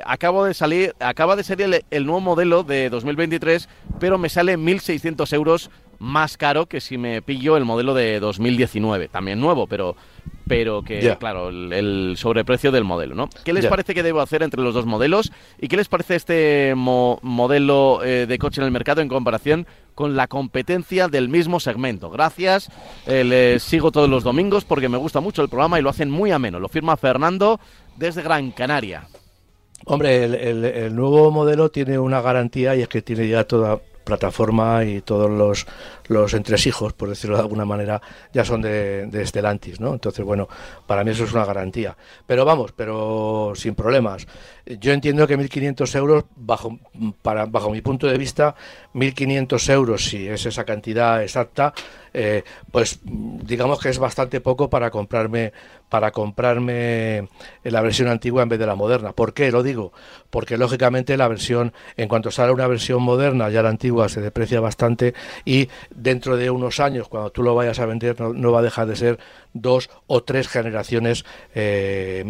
acabo 0.06 0.46
de 0.46 0.54
salir, 0.54 0.96
acaba 1.00 1.36
de 1.36 1.44
salir 1.44 1.66
el, 1.66 1.86
el, 1.90 2.06
nuevo 2.06 2.22
modelo 2.22 2.64
de 2.64 2.90
2023, 2.90 3.70
pero 4.00 4.18
me 4.18 4.30
sale 4.30 4.58
1.600 4.58 5.34
euros 5.34 5.70
más 6.02 6.36
caro 6.36 6.66
que 6.66 6.82
si 6.82 6.98
me 6.98 7.22
pillo 7.22 7.58
el 7.58 7.64
modelo 7.64 7.94
de 7.94 8.20
2019, 8.20 9.08
también 9.08 9.40
nuevo, 9.40 9.68
pero 9.68 9.96
pero 10.48 10.82
que, 10.82 11.16
claro, 11.18 11.48
el, 11.48 12.16
sobreprecio 12.18 12.74
del 12.74 12.84
modelo, 12.84 13.16
¿no? 13.16 13.30
¿Qué 13.46 13.54
les 13.54 13.68
parece 13.68 13.94
que 13.94 14.04
debo 14.04 14.20
hacer 14.20 14.44
entre 14.44 14.62
los 14.62 14.74
dos 14.74 14.86
modelos? 14.86 15.32
¿Y 15.60 15.70
qué 15.70 15.78
les 15.78 15.88
parece 15.88 16.16
este 16.16 16.74
modelo 16.76 18.04
eh, 18.04 18.26
de 18.26 18.38
coche 18.38 18.60
en 18.60 18.66
el 18.66 18.72
mercado 18.72 19.02
en 19.02 19.08
comparación 19.08 19.66
con 19.96 20.18
la 20.18 20.28
competencia 20.28 21.08
del 21.08 21.30
mismo 21.30 21.62
segmento? 21.62 22.10
Gracias, 22.10 22.70
eh, 23.06 23.24
les 23.24 23.64
sigo 23.64 23.92
todos 23.92 24.10
los 24.10 24.24
domingos 24.24 24.66
porque 24.66 24.90
me 24.90 24.98
gusta 24.98 25.22
mucho 25.22 25.42
el 25.42 25.48
programa 25.48 25.80
y 25.80 25.84
lo 25.84 25.90
hacen 25.90 26.10
muy 26.10 26.32
ameno. 26.32 26.60
Lo 26.60 26.68
firma 26.68 26.98
Fernando 26.98 27.60
desde 27.96 28.22
Gran 28.22 28.52
Canaria. 28.52 29.08
Hombre, 29.86 30.26
el, 30.26 30.96
nuevo 30.96 31.32
modelo 31.32 31.72
tiene 31.72 31.98
una 31.98 32.22
garantía 32.22 32.76
y 32.76 32.82
es 32.82 32.90
que 32.90 33.02
tiene 33.02 33.28
ya 33.28 33.46
toda 33.46 33.80
plataforma 34.04 34.84
y 34.84 35.02
todos 35.02 35.30
los, 35.30 35.66
los 36.08 36.34
entresijos, 36.34 36.94
por 36.94 37.10
decirlo 37.10 37.36
de 37.38 37.44
alguna 37.44 37.66
manera, 37.66 38.02
ya 38.34 38.46
son 38.46 38.62
de, 38.62 39.08
de 39.08 39.26
Stellantis, 39.26 39.80
¿no? 39.80 39.94
Entonces, 39.94 40.26
bueno, 40.26 40.48
para 40.88 41.04
mí 41.04 41.12
eso 41.12 41.24
es 41.24 41.34
una 41.34 41.46
garantía. 41.46 41.98
Pero 42.26 42.46
vamos, 42.46 42.72
pero 42.74 43.54
sin 43.56 43.76
problemas. 43.76 44.28
Yo 44.80 44.94
entiendo 44.94 45.28
que 45.28 45.38
1.500 45.38 45.96
euros, 45.96 46.26
bajo, 46.36 46.80
para, 47.22 47.46
bajo 47.46 47.70
mi 47.70 47.82
punto 47.82 48.08
de 48.08 48.18
vista, 48.18 48.56
1.500 48.94 49.70
euros, 49.74 50.06
si 50.06 50.28
es 50.28 50.46
esa 50.46 50.64
cantidad 50.64 51.24
exacta, 51.24 51.74
eh, 52.14 52.44
pues 52.72 53.00
digamos 53.04 53.80
que 53.80 53.90
es 53.90 53.98
bastante 53.98 54.42
poco 54.42 54.70
para 54.70 54.92
comprarme 54.92 55.54
para 55.92 56.12
comprarme 56.12 57.28
la 57.64 57.82
versión 57.82 58.08
antigua 58.08 58.44
en 58.44 58.48
vez 58.48 58.58
de 58.60 58.66
la 58.66 58.76
moderna. 58.76 59.12
¿Por 59.12 59.34
qué 59.34 59.52
lo 59.52 59.62
digo? 59.62 59.92
Porque 60.30 60.58
lógicamente 60.58 61.18
la 61.18 61.28
versión, 61.28 61.74
en 61.98 62.08
cuanto 62.08 62.32
sale 62.32 62.54
una 62.54 62.66
versión 62.66 63.04
moderna, 63.04 63.50
ya 63.50 63.62
la 63.62 63.68
antigua 63.68 64.08
se 64.08 64.22
deprecia 64.22 64.62
bastante 64.62 65.14
y 65.44 65.68
dentro 65.94 66.38
de 66.38 66.50
unos 66.50 66.80
años, 66.80 67.10
cuando 67.10 67.30
tú 67.32 67.44
lo 67.44 67.56
vayas 67.56 67.80
a 67.80 67.86
vender, 67.86 68.22
no, 68.22 68.52
va 68.54 68.60
a 68.60 68.64
dejar 68.64 68.88
de 68.88 68.96
ser 68.96 69.20
dos 69.54 69.90
o 70.08 70.24
tres 70.24 70.48
generaciones 70.48 71.26
eh, 71.56 72.24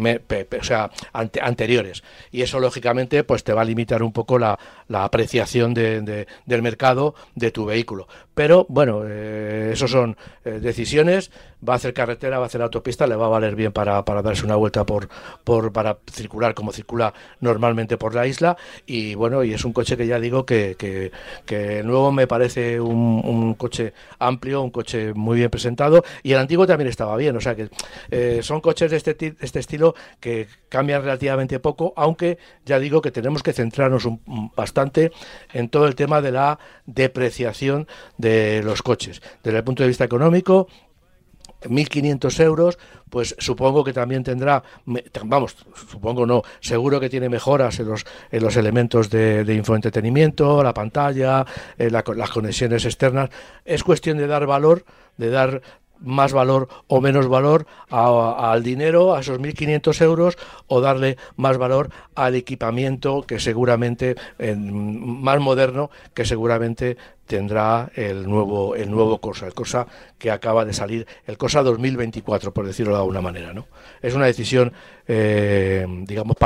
o 0.60 0.64
sea, 0.64 0.90
anteriores. 1.12 2.02
Y 2.30 2.42
eso 2.42 2.60
lógicamente 2.60 3.24
pues 3.24 3.44
te 3.44 3.52
va 3.52 3.62
a 3.62 3.64
limitar 3.64 4.02
un 4.02 4.12
poco 4.12 4.38
la, 4.38 4.58
apreciación 4.94 5.74
de, 5.74 6.26
del 6.46 6.62
mercado 6.62 7.14
de 7.34 7.50
tu 7.50 7.64
vehículo. 7.64 8.08
Pero 8.34 8.66
bueno, 8.68 9.02
eh, 9.06 9.70
eso 9.72 9.88
son 9.88 10.16
eh, 10.44 10.58
decisiones. 10.60 11.30
Va 11.66 11.74
a 11.74 11.76
hacer 11.76 11.94
carretera, 11.94 12.38
va 12.38 12.44
a 12.44 12.46
hacer 12.46 12.62
autopista, 12.62 13.06
le 13.06 13.14
va 13.14 13.26
a 13.26 13.28
valer 13.28 13.54
bien 13.54 13.72
para, 13.72 14.04
para 14.04 14.22
darse 14.22 14.44
una 14.44 14.56
vuelta 14.56 14.84
por, 14.84 15.08
por 15.44 15.72
para 15.72 15.98
circular 16.10 16.54
como 16.54 16.72
circula 16.72 17.14
normalmente 17.40 17.96
por 17.98 18.14
la 18.14 18.26
isla. 18.26 18.56
Y 18.86 19.14
bueno, 19.14 19.44
y 19.44 19.52
es 19.52 19.64
un 19.64 19.72
coche 19.72 19.96
que 19.96 20.06
ya 20.06 20.18
digo 20.18 20.44
que, 20.44 20.76
que, 20.78 21.12
que 21.46 21.82
nuevo 21.82 22.10
me 22.10 22.26
parece 22.26 22.80
un, 22.80 23.22
un, 23.24 23.54
coche 23.54 23.92
amplio, 24.18 24.62
un 24.62 24.70
coche 24.70 25.12
muy 25.14 25.36
bien 25.36 25.50
presentado. 25.50 26.02
Y 26.22 26.32
el 26.32 26.38
antiguo 26.38 26.66
también 26.66 26.88
estaba 26.88 27.16
bien. 27.16 27.36
O 27.36 27.40
sea 27.40 27.54
que 27.54 27.68
eh, 28.10 28.40
son 28.42 28.60
coches 28.60 28.90
de 28.90 28.96
este, 28.96 29.36
este 29.40 29.58
estilo 29.60 29.94
que 30.20 30.48
cambian 30.68 31.02
relativamente 31.02 31.60
poco, 31.60 31.92
aunque 31.96 32.38
ya 32.64 32.78
digo 32.78 33.02
que 33.02 33.10
tenemos 33.10 33.42
que 33.42 33.52
centrarnos 33.52 34.08
bastante 34.56 34.81
en 35.52 35.68
todo 35.68 35.86
el 35.86 35.94
tema 35.94 36.20
de 36.20 36.32
la 36.32 36.58
depreciación 36.86 37.86
de 38.16 38.62
los 38.64 38.82
coches. 38.82 39.22
Desde 39.42 39.58
el 39.58 39.64
punto 39.64 39.82
de 39.82 39.88
vista 39.88 40.04
económico, 40.04 40.68
1.500 41.64 42.40
euros, 42.40 42.78
pues 43.08 43.34
supongo 43.38 43.84
que 43.84 43.92
también 43.92 44.24
tendrá, 44.24 44.62
vamos, 45.24 45.56
supongo 45.90 46.26
no, 46.26 46.42
seguro 46.60 46.98
que 47.00 47.10
tiene 47.10 47.28
mejoras 47.28 47.78
en 47.80 47.88
los, 47.88 48.04
en 48.30 48.42
los 48.42 48.56
elementos 48.56 49.10
de, 49.10 49.44
infoentretenimiento, 49.54 50.62
la 50.62 50.74
pantalla, 50.74 51.44
eh, 51.78 51.90
las 51.90 52.30
conexiones 52.30 52.84
externas. 52.84 53.30
Es 53.64 53.84
cuestión 53.84 54.18
de 54.18 54.26
dar 54.26 54.46
valor, 54.46 54.84
de 55.16 55.30
dar 55.30 55.62
más 56.04 56.32
valor 56.32 56.68
o 56.86 57.00
menos 57.00 57.28
valor 57.28 57.66
al 57.90 58.62
dinero, 58.62 59.14
a 59.14 59.20
esos 59.20 59.38
1.500 59.38 60.00
euros, 60.02 60.38
o 60.66 60.80
darle 60.80 61.16
más 61.36 61.58
valor 61.58 61.90
al 62.14 62.34
equipamiento 62.34 63.22
que 63.22 63.40
seguramente, 63.40 64.16
más 64.56 65.40
moderno, 65.40 65.90
que 66.14 66.24
seguramente 66.24 66.96
tendrá 67.32 67.90
el 67.94 68.28
nuevo 68.28 68.76
el 68.76 68.90
nuevo 68.90 69.18
Corsa, 69.18 69.46
el 69.46 69.54
Corsa 69.54 69.86
que 70.18 70.30
acaba 70.30 70.66
de 70.66 70.74
salir, 70.74 71.06
el 71.26 71.38
Corsa 71.38 71.62
2024, 71.62 72.52
por 72.52 72.66
decirlo 72.66 72.92
de 72.92 72.98
alguna 72.98 73.22
manera, 73.22 73.54
¿no? 73.54 73.68
Es 74.02 74.12
una 74.12 74.26
decisión, 74.26 74.70
eh, 75.08 75.86
digamos, 76.06 76.36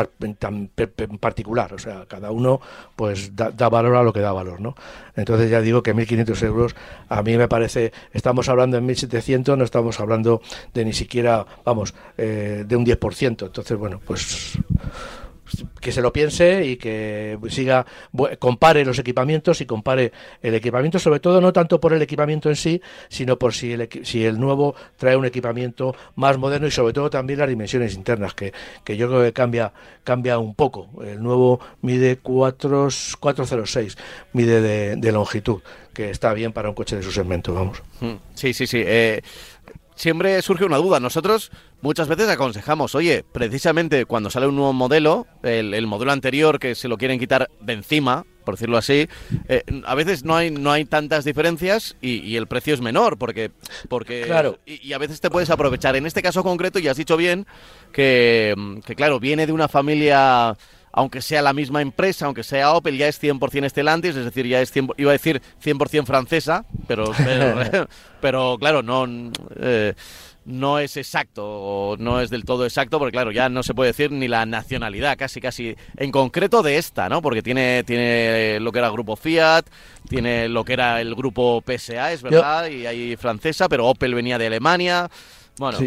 particular, 1.18 1.74
o 1.74 1.78
sea, 1.78 2.06
cada 2.06 2.30
uno 2.30 2.60
pues 2.94 3.34
da, 3.34 3.50
valor 3.68 3.96
a 3.96 4.04
lo 4.04 4.12
que 4.12 4.20
da 4.20 4.30
valor, 4.30 4.60
¿no? 4.60 4.76
Entonces 5.16 5.50
ya 5.50 5.60
digo 5.60 5.82
que 5.82 5.92
1.500 5.92 6.46
euros 6.46 6.76
a 7.08 7.20
mí 7.24 7.36
me 7.36 7.48
parece, 7.48 7.92
estamos 8.12 8.48
hablando 8.48 8.76
en 8.76 8.86
1.700, 8.86 9.58
no 9.58 9.64
estamos 9.64 9.98
hablando 9.98 10.40
de 10.72 10.84
ni 10.84 10.92
siquiera, 10.92 11.44
vamos, 11.64 11.94
eh, 12.16 12.62
de 12.64 12.76
un 12.76 12.86
10%, 12.86 13.46
entonces, 13.46 13.76
bueno, 13.76 14.00
pues 14.06 14.56
que 15.80 15.92
se 15.92 16.02
lo 16.02 16.12
piense 16.12 16.64
y 16.66 16.76
que 16.76 17.38
siga 17.48 17.86
compare 18.38 18.84
los 18.84 18.98
equipamientos 18.98 19.60
y 19.60 19.66
compare 19.66 20.12
el 20.42 20.54
equipamiento 20.54 20.98
sobre 20.98 21.20
todo 21.20 21.40
no 21.40 21.52
tanto 21.52 21.80
por 21.80 21.92
el 21.92 22.02
equipamiento 22.02 22.48
en 22.48 22.56
sí 22.56 22.80
sino 23.08 23.38
por 23.38 23.54
si 23.54 23.72
el, 23.72 23.88
si 24.02 24.24
el 24.24 24.38
nuevo 24.38 24.74
trae 24.96 25.16
un 25.16 25.24
equipamiento 25.24 25.94
más 26.14 26.38
moderno 26.38 26.66
y 26.66 26.70
sobre 26.70 26.92
todo 26.92 27.10
también 27.10 27.38
las 27.38 27.48
dimensiones 27.48 27.94
internas 27.94 28.34
que, 28.34 28.52
que 28.84 28.96
yo 28.96 29.08
creo 29.08 29.22
que 29.22 29.32
cambia 29.32 29.72
cambia 30.04 30.38
un 30.38 30.54
poco. 30.54 30.88
El 31.02 31.22
nuevo 31.22 31.60
mide 31.82 32.16
4, 32.16 32.88
406 33.18 33.98
mide 34.32 34.60
de, 34.60 34.96
de 34.96 35.12
longitud 35.12 35.60
que 35.92 36.10
está 36.10 36.32
bien 36.34 36.52
para 36.52 36.68
un 36.68 36.74
coche 36.74 36.96
de 36.96 37.02
su 37.02 37.10
segmento 37.10 37.54
vamos. 37.54 37.82
Mm, 38.00 38.14
sí 38.34 38.52
sí 38.52 38.66
sí 38.66 38.82
eh, 38.84 39.22
siempre 39.96 40.40
surge 40.42 40.64
una 40.64 40.76
duda. 40.76 41.00
Nosotros 41.00 41.50
muchas 41.80 42.06
veces 42.06 42.28
aconsejamos, 42.28 42.94
oye, 42.94 43.24
precisamente 43.32 44.04
cuando 44.04 44.30
sale 44.30 44.46
un 44.46 44.54
nuevo 44.54 44.72
modelo, 44.72 45.26
el, 45.42 45.86
modelo 45.86 46.12
anterior 46.12 46.60
que 46.60 46.76
se 46.76 46.86
lo 46.86 46.96
quieren 46.96 47.18
quitar 47.18 47.50
de 47.60 47.72
encima, 47.72 48.24
por 48.44 48.54
decirlo 48.54 48.76
así, 48.76 49.08
eh, 49.48 49.64
a 49.84 49.94
veces 49.96 50.24
no 50.24 50.36
hay 50.36 50.52
no 50.52 50.70
hay 50.70 50.84
tantas 50.84 51.24
diferencias 51.24 51.96
y, 52.00 52.36
el 52.36 52.46
precio 52.46 52.74
es 52.74 52.80
menor 52.80 53.18
porque 53.18 53.50
porque 53.88 54.22
claro. 54.22 54.60
y, 54.66 54.92
a 54.92 54.98
veces 54.98 55.20
te 55.20 55.30
puedes 55.30 55.50
aprovechar. 55.50 55.96
En 55.96 56.06
este 56.06 56.22
caso 56.22 56.44
concreto 56.44 56.78
ya 56.78 56.92
has 56.92 56.96
dicho 56.96 57.16
bien 57.16 57.46
que, 57.92 58.54
que 58.84 58.94
claro 58.94 59.18
viene 59.18 59.46
de 59.46 59.52
una 59.52 59.66
familia 59.66 60.56
aunque 60.96 61.20
sea 61.20 61.42
la 61.42 61.52
misma 61.52 61.82
empresa, 61.82 62.24
aunque 62.24 62.42
sea 62.42 62.72
Opel, 62.72 62.96
ya 62.96 63.06
es 63.06 63.22
100% 63.22 63.68
Stellantis, 63.68 64.16
es 64.16 64.24
decir, 64.24 64.46
ya 64.46 64.62
es 64.62 64.72
100, 64.72 64.88
iba 64.96 65.10
a 65.10 65.12
decir 65.12 65.42
100% 65.62 66.06
francesa, 66.06 66.64
pero, 66.88 67.12
pero, 68.22 68.56
claro, 68.58 68.82
no, 68.82 69.06
eh, 69.56 69.92
no 70.46 70.78
es 70.78 70.96
exacto, 70.96 71.96
no 71.98 72.22
es 72.22 72.30
del 72.30 72.46
todo 72.46 72.64
exacto, 72.64 72.98
porque 72.98 73.12
claro, 73.12 73.30
ya 73.30 73.50
no 73.50 73.62
se 73.62 73.74
puede 73.74 73.90
decir 73.90 74.10
ni 74.10 74.26
la 74.26 74.46
nacionalidad, 74.46 75.18
casi, 75.18 75.38
casi, 75.38 75.76
en 75.98 76.10
concreto 76.10 76.62
de 76.62 76.78
esta, 76.78 77.10
¿no? 77.10 77.20
Porque 77.20 77.42
tiene, 77.42 77.84
tiene 77.84 78.58
lo 78.58 78.72
que 78.72 78.78
era 78.78 78.88
el 78.88 78.94
grupo 78.94 79.16
Fiat, 79.16 79.66
tiene 80.08 80.48
lo 80.48 80.64
que 80.64 80.72
era 80.72 81.02
el 81.02 81.14
grupo 81.14 81.62
PSA, 81.62 82.12
es 82.12 82.22
verdad, 82.22 82.68
y 82.68 82.86
hay 82.86 83.16
francesa, 83.16 83.68
pero 83.68 83.86
Opel 83.86 84.14
venía 84.14 84.38
de 84.38 84.46
Alemania. 84.46 85.10
Bueno. 85.58 85.78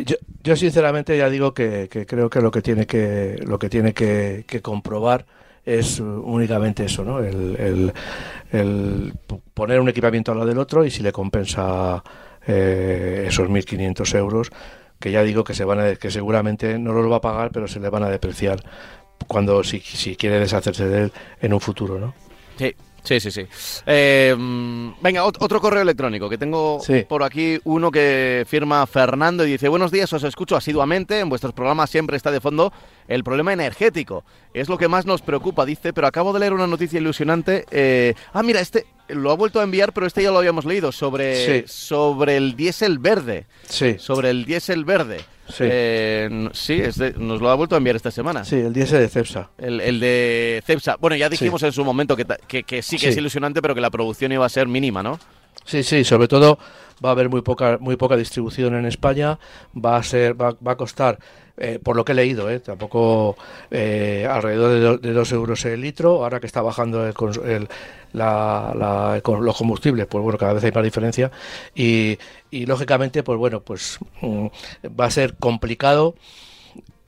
yo, 0.43 0.55
sinceramente 0.55 1.17
ya 1.17 1.29
digo 1.29 1.53
que, 1.53 1.87
creo 2.07 2.29
que 2.29 2.41
lo 2.41 2.49
que 2.51 2.61
tiene 2.61 2.87
que 2.87 3.39
lo 3.45 3.59
que 3.59 3.69
tiene 3.69 3.93
que, 3.93 4.59
comprobar 4.63 5.25
es 5.65 5.99
únicamente 5.99 6.85
eso, 6.85 7.03
¿no? 7.03 7.19
El, 7.19 7.93
poner 9.53 9.79
un 9.79 9.89
equipamiento 9.89 10.31
al 10.31 10.39
lado 10.39 10.49
del 10.49 10.57
otro 10.57 10.83
y 10.85 10.89
si 10.89 11.03
le 11.03 11.11
compensa 11.11 12.03
eh, 12.47 13.25
esos 13.27 13.47
1.500 13.47 14.15
euros, 14.17 14.49
que 14.99 15.11
ya 15.11 15.21
digo 15.21 15.43
que 15.43 15.53
se 15.53 15.63
van 15.65 15.79
a, 15.79 15.95
que 15.95 16.09
seguramente 16.09 16.79
no 16.79 16.93
los 16.93 17.11
va 17.11 17.17
a 17.17 17.21
pagar, 17.21 17.51
pero 17.51 17.67
se 17.67 17.79
le 17.79 17.89
van 17.89 18.03
a 18.03 18.09
depreciar 18.09 18.63
cuando 19.27 19.63
si, 19.63 19.79
si 19.81 20.15
quiere 20.15 20.39
deshacerse 20.39 20.87
de 20.87 21.03
él 21.03 21.11
en 21.41 21.53
un 21.53 21.59
futuro, 21.59 21.99
¿no? 21.99 22.15
Sí, 22.57 22.73
Sí, 23.03 23.19
sí, 23.19 23.31
sí. 23.31 23.45
Eh, 23.85 24.35
venga, 25.01 25.23
otro 25.23 25.59
correo 25.59 25.81
electrónico 25.81 26.29
que 26.29 26.37
tengo 26.37 26.81
por 27.07 27.23
aquí, 27.23 27.59
uno 27.63 27.91
que 27.91 28.45
firma 28.47 28.85
Fernando 28.87 29.45
y 29.45 29.51
dice, 29.51 29.67
buenos 29.67 29.91
días, 29.91 30.11
os 30.13 30.23
escucho 30.23 30.55
asiduamente, 30.55 31.19
en 31.19 31.29
vuestros 31.29 31.53
programas 31.53 31.89
siempre 31.89 32.17
está 32.17 32.31
de 32.31 32.41
fondo 32.41 32.71
el 33.07 33.23
problema 33.23 33.53
energético. 33.53 34.23
Es 34.53 34.69
lo 34.69 34.77
que 34.77 34.87
más 34.87 35.05
nos 35.05 35.21
preocupa, 35.21 35.65
dice, 35.65 35.93
pero 35.93 36.07
acabo 36.07 36.33
de 36.33 36.39
leer 36.39 36.53
una 36.53 36.67
noticia 36.67 36.99
ilusionante. 36.99 37.65
Eh, 37.71 38.13
ah, 38.33 38.43
mira, 38.43 38.59
este 38.59 38.85
lo 39.07 39.31
ha 39.31 39.35
vuelto 39.35 39.59
a 39.59 39.63
enviar, 39.63 39.93
pero 39.93 40.05
este 40.05 40.23
ya 40.23 40.31
lo 40.31 40.37
habíamos 40.37 40.65
leído, 40.65 40.91
sobre, 40.91 41.67
sobre 41.67 42.37
el 42.37 42.55
diésel 42.55 42.99
verde. 42.99 43.47
Sí. 43.67 43.95
Sobre 43.97 44.29
el 44.29 44.45
diésel 44.45 44.85
verde. 44.85 45.21
Sí, 45.49 45.63
eh, 45.67 46.49
sí 46.53 46.81
nos 47.17 47.41
lo 47.41 47.49
ha 47.49 47.55
vuelto 47.55 47.75
a 47.75 47.77
enviar 47.79 47.95
esta 47.95 48.11
semana. 48.11 48.45
Sí, 48.45 48.55
el 48.55 48.73
diésel 48.73 48.99
de 48.99 49.09
Cepsa. 49.09 49.49
El, 49.57 49.99
de 49.99 50.63
Cepsa. 50.65 50.95
Bueno, 50.99 51.15
ya 51.15 51.29
dijimos 51.29 51.63
en 51.63 51.71
su 51.71 51.83
momento 51.83 52.15
que, 52.15 52.25
que, 52.63 52.81
sí 52.81 52.97
que 52.97 53.09
es 53.09 53.17
ilusionante, 53.17 53.61
pero 53.61 53.75
que 53.75 53.81
la 53.81 53.89
producción 53.89 54.31
iba 54.31 54.45
a 54.45 54.49
ser 54.49 54.67
mínima, 54.67 55.03
¿no? 55.03 55.19
Sí, 55.69 55.83
sí, 55.83 56.03
sobre 56.03 56.27
todo 56.27 56.57
va 57.05 57.09
a 57.09 57.11
haber 57.11 57.29
muy 57.29 57.43
poca 57.43 57.77
muy 57.79 57.95
poca 57.95 58.17
distribución 58.17 58.73
en 58.73 58.87
España, 58.87 59.37
va 59.75 59.97
a 59.97 60.03
ser 60.03 60.33
va, 60.33 60.55
va 60.65 60.71
a 60.71 60.77
costar 60.77 61.19
eh, 61.57 61.77
por 61.77 61.95
lo 61.95 62.03
que 62.03 62.13
he 62.13 62.15
leído, 62.15 62.49
eh, 62.49 62.59
tampoco 62.59 63.37
eh, 63.69 64.27
alrededor 64.27 64.99
de, 64.99 65.13
2 65.13 65.31
euros 65.33 65.63
el 65.65 65.81
litro, 65.81 66.23
ahora 66.23 66.39
que 66.39 66.47
está 66.47 66.63
bajando 66.63 67.05
el, 67.05 67.67
los 68.13 69.57
combustibles, 69.57 70.07
pues 70.07 70.23
bueno, 70.23 70.39
cada 70.39 70.53
vez 70.53 70.63
hay 70.63 70.71
más 70.71 70.83
diferencia. 70.83 71.29
Y, 71.75 72.17
y 72.49 72.65
lógicamente, 72.65 73.21
pues 73.21 73.37
bueno, 73.37 73.59
pues 73.61 73.99
mm, 74.21 74.47
va 74.99 75.05
a 75.05 75.11
ser 75.11 75.35
complicado 75.35 76.15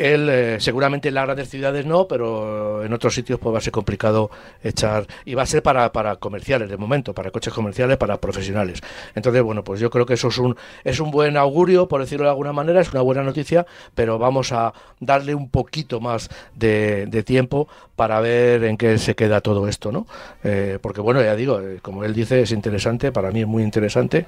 él 0.01 0.29
eh, 0.29 0.59
seguramente 0.59 1.09
en 1.09 1.15
las 1.15 1.25
grandes 1.25 1.49
ciudades 1.49 1.85
no, 1.85 2.07
pero 2.07 2.83
en 2.83 2.93
otros 2.93 3.13
sitios 3.13 3.39
pues 3.39 3.53
va 3.53 3.59
a 3.59 3.61
ser 3.61 3.71
complicado 3.71 4.31
echar 4.63 5.05
y 5.25 5.35
va 5.35 5.43
a 5.43 5.45
ser 5.45 5.63
para, 5.63 5.91
para 5.91 6.15
comerciales 6.15 6.69
de 6.69 6.77
momento, 6.77 7.13
para 7.13 7.31
coches 7.31 7.53
comerciales, 7.53 7.97
para 7.97 8.17
profesionales. 8.17 8.81
Entonces, 9.15 9.41
bueno, 9.43 9.63
pues 9.63 9.79
yo 9.79 9.89
creo 9.89 10.05
que 10.05 10.15
eso 10.15 10.29
es 10.29 10.37
un 10.37 10.55
es 10.83 10.99
un 10.99 11.11
buen 11.11 11.37
augurio, 11.37 11.87
por 11.87 12.01
decirlo 12.01 12.25
de 12.25 12.31
alguna 12.31 12.53
manera, 12.53 12.81
es 12.81 12.91
una 12.91 13.01
buena 13.01 13.23
noticia, 13.23 13.65
pero 13.95 14.17
vamos 14.17 14.51
a 14.51 14.73
darle 14.99 15.35
un 15.35 15.49
poquito 15.49 15.99
más 15.99 16.29
de, 16.55 17.07
tiempo 17.25 17.67
para 17.95 18.19
ver 18.19 18.63
en 18.63 18.77
qué 18.77 18.97
se 18.97 19.15
queda 19.15 19.41
todo 19.41 19.67
esto, 19.67 19.91
¿no? 19.91 20.07
Eh, 20.43 20.79
porque 20.81 21.01
bueno, 21.01 21.21
ya 21.21 21.35
digo, 21.35 21.59
eh, 21.59 21.79
como 21.81 22.03
él 22.03 22.13
dice, 22.13 22.41
es 22.41 22.51
interesante, 22.51 23.11
para 23.11 23.31
mí 23.31 23.41
es 23.41 23.47
muy 23.47 23.61
interesante, 23.63 24.25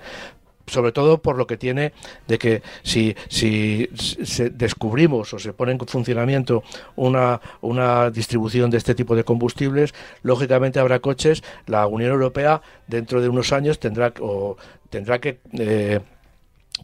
sobre 0.67 0.91
todo 0.91 1.21
por 1.21 1.37
lo 1.37 1.47
que 1.47 1.57
tiene 1.57 1.93
de 2.27 2.37
que 2.37 2.63
si, 2.83 3.15
si 3.29 3.89
descubrimos 4.51 5.33
o 5.33 5.39
se 5.39 5.53
pone 5.53 5.73
en 5.73 5.79
funcionamiento 5.79 6.63
una, 6.95 7.41
una 7.61 8.09
distribución 8.09 8.69
de 8.69 8.77
este 8.77 8.95
tipo 8.95 9.15
de 9.15 9.23
combustibles, 9.23 9.93
lógicamente 10.21 10.79
habrá 10.79 10.99
coches, 10.99 11.43
la 11.67 11.87
Unión 11.87 12.11
Europea 12.11 12.61
dentro 12.87 13.21
de 13.21 13.29
unos 13.29 13.51
años 13.51 13.79
tendrá, 13.79 14.13
o 14.19 14.57
tendrá 14.89 15.19
que... 15.19 15.39
Eh, 15.53 15.99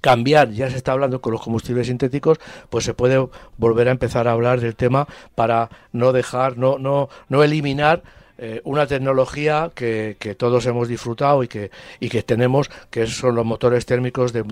cambiar, 0.02 0.52
ya 0.52 0.70
se 0.70 0.78
está 0.78 0.92
hablando 0.92 1.20
con 1.20 1.34
los 1.34 1.42
combustibles 1.42 1.88
sintéticos, 1.88 2.40
pues 2.70 2.86
se 2.86 2.94
puede 2.94 3.28
volver 3.58 3.88
a 3.88 3.92
empezar 3.92 4.28
a 4.28 4.32
hablar 4.32 4.62
del 4.62 4.76
tema 4.76 5.08
para 5.36 5.70
no 5.92 6.14
dejar, 6.14 6.58
no, 6.58 6.78
no, 6.78 7.10
no 7.28 7.44
eliminar 7.44 8.04
eh, 8.42 8.62
una 8.64 8.88
tecnología 8.88 9.70
que, 9.76 10.16
todos 10.38 10.66
hemos 10.66 10.88
disfrutado 10.88 11.44
y 11.44 11.50
que, 11.50 11.72
y 12.00 12.08
que 12.08 12.24
tenemos, 12.24 12.70
que 12.90 13.06
son 13.06 13.36
los 13.36 13.46
motores 13.46 13.86
térmicos 13.86 14.32
de, 14.32 14.46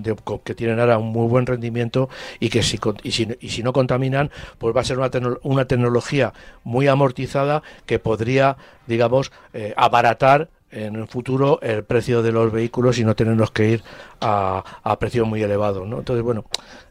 que 0.44 0.54
tienen 0.54 0.78
ahora 0.78 0.98
un 0.98 1.06
muy 1.06 1.26
buen 1.26 1.46
rendimiento 1.46 2.10
y 2.38 2.50
que 2.50 2.62
si, 2.62 2.78
y 3.02 3.12
si, 3.12 3.28
y 3.40 3.48
si 3.48 3.62
no 3.62 3.72
contaminan, 3.72 4.30
pues 4.58 4.76
va 4.76 4.82
a 4.82 4.84
ser 4.84 4.98
una, 4.98 5.10
una 5.42 5.64
tecnología 5.64 6.34
muy 6.64 6.86
amortizada 6.86 7.62
que 7.86 7.98
podría, 7.98 8.58
digamos, 8.86 9.32
eh, 9.54 9.72
abaratar 9.74 10.50
en 10.70 10.96
el 10.96 11.08
futuro 11.08 11.58
el 11.62 11.82
precio 11.84 12.22
de 12.22 12.32
los 12.32 12.52
vehículos 12.52 12.98
y 12.98 13.04
no 13.04 13.16
tenernos 13.16 13.50
que 13.50 13.70
ir 13.70 13.82
a, 14.20 14.64
a 14.82 14.98
precio 14.98 15.24
muy 15.24 15.42
elevado 15.42 15.84
¿no? 15.86 15.98
Entonces, 15.98 16.24
bueno, 16.24 16.44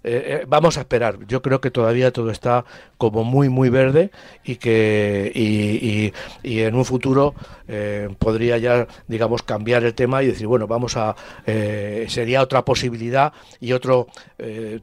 eh, 0.04 0.42
eh, 0.42 0.46
vamos 0.48 0.78
a 0.78 0.82
esperar. 0.82 1.20
Yo 1.28 1.42
creo 1.42 1.60
que 1.60 1.70
todavía 1.70 2.12
todo 2.12 2.32
está 2.32 2.64
como 2.98 3.26
muy, 3.26 3.50
muy 3.50 3.70
verde 3.70 4.12
y 4.44 4.56
que 4.56 5.32
y, 5.36 6.14
y, 6.44 6.62
en 6.62 6.76
un 6.76 6.86
futuro 6.86 7.36
eh, 7.68 8.08
podría 8.18 8.58
ya, 8.58 8.88
digamos, 9.08 9.44
cambiar 9.44 9.84
el 9.84 9.94
tema 9.94 10.24
y 10.24 10.28
decir, 10.28 10.48
bueno, 10.48 10.66
vamos 10.66 10.96
a... 10.96 11.16
sería 12.08 12.42
otra 12.42 12.64
posibilidad 12.64 13.34
y 13.60 13.74
otro... 13.74 14.08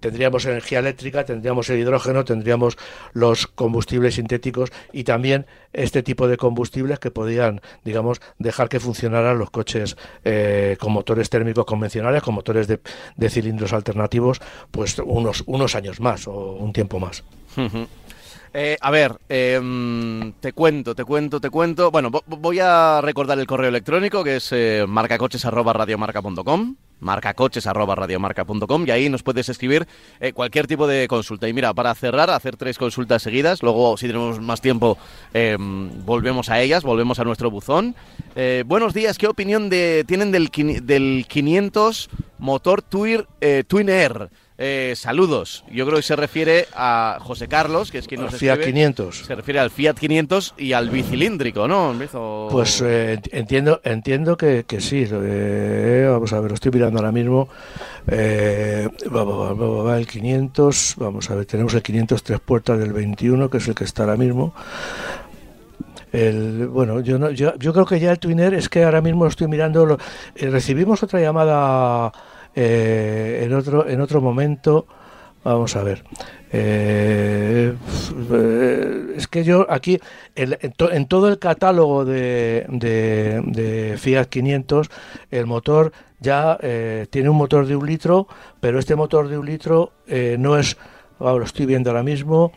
tendríamos 0.00 0.44
energía 0.44 0.80
eléctrica, 0.80 1.24
tendríamos 1.24 1.70
el 1.70 1.78
hidrógeno, 1.78 2.24
tendríamos 2.24 2.76
los 3.14 3.46
combustibles 3.46 4.16
sintéticos 4.16 4.70
y 4.92 5.04
también 5.04 5.46
este 5.72 6.02
tipo 6.02 6.28
de 6.28 6.36
combustibles 6.36 6.98
que 6.98 7.10
podrían, 7.10 7.60
digamos, 7.84 8.20
dejar 8.38 8.68
que 8.68 8.78
funcionaran 8.78 9.38
los 9.38 9.50
coches 9.50 9.96
con 10.78 10.92
motores 10.92 11.30
térmicos 11.30 11.64
convencionales, 11.64 12.22
con 12.22 12.33
motores 12.34 12.66
de, 12.66 12.80
de 13.16 13.30
cilindros 13.30 13.72
alternativos, 13.72 14.40
pues 14.70 14.98
unos, 14.98 15.42
unos 15.46 15.74
años 15.74 16.00
más 16.00 16.28
o 16.28 16.52
un 16.52 16.72
tiempo 16.72 16.98
más. 17.00 17.24
Eh, 18.56 18.76
a 18.80 18.92
ver, 18.92 19.18
em, 19.28 20.32
te 20.34 20.52
cuento, 20.52 20.94
te 20.94 21.04
cuento, 21.04 21.40
te 21.40 21.50
cuento. 21.50 21.90
Bueno, 21.90 22.12
voy 22.28 22.60
a 22.60 23.00
recordar 23.02 23.36
el 23.40 23.48
correo 23.48 23.68
electrónico 23.68 24.22
que 24.22 24.36
es 24.36 24.48
eh, 24.52 24.84
marcacoches.radiomarca.com 24.86 26.76
marcacoches.radiomarca.com 27.00 28.86
y 28.86 28.90
ahí 28.92 29.08
nos 29.08 29.24
puedes 29.24 29.48
escribir 29.48 29.88
eh, 30.20 30.32
cualquier 30.32 30.68
tipo 30.68 30.86
de 30.86 31.08
consulta. 31.08 31.48
Y 31.48 31.52
mira, 31.52 31.74
para 31.74 31.92
cerrar, 31.96 32.30
hacer 32.30 32.56
tres 32.56 32.78
consultas 32.78 33.22
seguidas, 33.22 33.60
luego 33.60 33.96
si 33.96 34.06
tenemos 34.06 34.40
más 34.40 34.60
tiempo 34.60 34.98
em, 35.34 35.90
volvemos 36.06 36.48
a 36.48 36.60
ellas, 36.60 36.84
volvemos 36.84 37.18
a 37.18 37.24
nuestro 37.24 37.50
buzón. 37.50 37.96
buenos 38.66 38.94
días, 38.94 39.18
¿qué 39.18 39.26
opinión 39.26 39.68
tienen 39.68 40.30
del, 40.30 40.48
del 40.84 41.26
500 41.28 42.08
motor 42.38 42.82
Twin, 42.82 43.24
Twin 43.66 43.88
Air? 43.88 44.30
Eh, 44.56 44.92
saludos. 44.96 45.64
Yo 45.68 45.84
creo 45.84 45.96
que 45.96 46.04
se 46.04 46.14
refiere 46.14 46.68
a 46.76 47.18
José 47.20 47.48
Carlos, 47.48 47.90
que 47.90 47.98
es 47.98 48.06
quien 48.06 48.20
nos 48.20 48.36
Fiat 48.36 48.60
500. 48.60 49.24
Se 49.26 49.34
refiere 49.34 49.58
al 49.58 49.70
Fiat 49.70 49.94
500 49.94 50.54
y 50.56 50.74
al 50.74 50.90
bicilíndrico, 50.90 51.66
¿no? 51.66 51.92
Pues 52.52 52.80
eh, 52.86 53.20
entiendo, 53.32 53.80
entiendo 53.82 54.36
que, 54.36 54.64
sí. 54.78 55.06
Eh, 55.10 56.06
vamos 56.08 56.32
a 56.32 56.40
ver, 56.40 56.52
lo 56.52 56.54
estoy 56.54 56.70
mirando 56.70 57.00
ahora 57.00 57.10
mismo. 57.10 57.48
va, 58.08 59.98
el 59.98 60.06
500. 60.06 60.94
Vamos 60.98 61.30
a 61.30 61.34
ver, 61.34 61.46
tenemos 61.46 61.74
el 61.74 61.82
500 61.82 62.22
tres 62.22 62.38
puertas 62.38 62.78
del 62.78 62.92
21, 62.92 63.50
que 63.50 63.58
es 63.58 63.66
el 63.66 63.74
que 63.74 63.82
está 63.82 64.04
ahora 64.04 64.16
mismo. 64.16 64.54
El, 66.12 66.68
bueno, 66.68 67.00
yo, 67.00 67.18
no, 67.18 67.30
yo, 67.30 67.56
yo 67.58 67.72
creo 67.72 67.86
que 67.86 67.98
ya 67.98 68.12
el 68.12 68.20
Twinner 68.20 68.54
es 68.54 68.68
que 68.68 68.84
ahora 68.84 69.00
mismo 69.00 69.26
estoy 69.26 69.48
mirando. 69.48 69.98
recibimos 70.36 71.02
otra 71.02 71.20
llamada 71.20 72.12
eh, 72.54 73.42
en, 73.44 73.52
otro, 73.54 73.88
en 73.88 74.00
otro 74.00 74.20
momento, 74.20 74.86
vamos 75.42 75.74
a 75.76 75.82
ver. 75.82 76.04
Eh, 76.52 77.74
es 79.16 79.26
que 79.26 79.42
yo 79.44 79.66
aquí, 79.68 79.98
en, 80.36 81.06
todo 81.06 81.28
el 81.28 81.38
catálogo 81.38 82.04
de, 82.04 82.66
de, 82.68 83.96
Fiat 83.98 84.26
500, 84.26 84.90
el 85.30 85.46
motor 85.46 85.92
ya 86.20 86.58
eh, 86.62 87.06
tiene 87.10 87.28
un 87.28 87.36
motor 87.36 87.66
de 87.66 87.76
un 87.76 87.86
litro, 87.86 88.28
pero 88.60 88.78
este 88.78 88.94
motor 88.94 89.28
de 89.28 89.38
un 89.38 89.46
litro 89.46 89.92
no 90.38 90.56
es, 90.56 90.76
lo 91.18 91.42
estoy 91.42 91.66
viendo 91.66 91.90
ahora 91.90 92.02
mismo, 92.02 92.52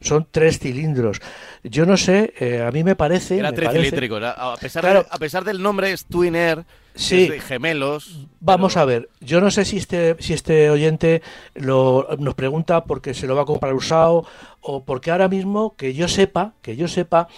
son 0.00 0.26
tres 0.30 0.58
cilindros. 0.58 1.20
Yo 1.64 1.86
no 1.86 1.96
sé, 1.96 2.34
a 2.66 2.70
mí 2.70 2.84
me 2.84 2.96
parece... 2.96 3.38
Era 3.38 3.48
a, 3.48 4.56
pesar 4.56 5.06
a 5.10 5.18
pesar 5.18 5.44
del 5.44 5.60
nombre 5.60 5.92
es 5.92 6.04
Twin 6.04 6.36
Air, 6.36 6.64
sí. 6.94 7.28
gemelos. 7.40 8.26
Vamos 8.40 8.76
a 8.76 8.84
ver, 8.84 9.08
yo 9.20 9.40
no 9.40 9.50
sé 9.50 9.64
si 9.64 9.78
este, 9.78 10.16
si 10.20 10.34
este 10.34 10.70
oyente 10.70 11.22
lo, 11.54 12.08
nos 12.18 12.34
pregunta 12.34 12.84
porque 12.84 13.14
se 13.14 13.26
lo 13.26 13.34
va 13.34 13.42
a 13.42 13.46
comprar 13.46 13.74
usado 13.74 14.26
o 14.60 14.84
porque 14.84 15.10
ahora 15.10 15.28
mismo, 15.28 15.74
que 15.76 15.94
yo 15.94 16.08
sepa, 16.08 16.54
que 16.62 16.76
yo 16.76 16.88
sepa, 16.88 17.28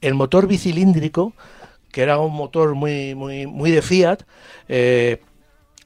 el 0.00 0.14
motor 0.14 0.46
bicilíndrico, 0.46 1.34
que 1.90 2.02
era 2.02 2.18
un 2.18 2.34
motor 2.34 2.74
muy, 2.74 3.14
muy, 3.14 3.46
muy 3.46 3.70
de 3.70 3.82
Fiat, 3.82 4.22
eh, 4.68 5.20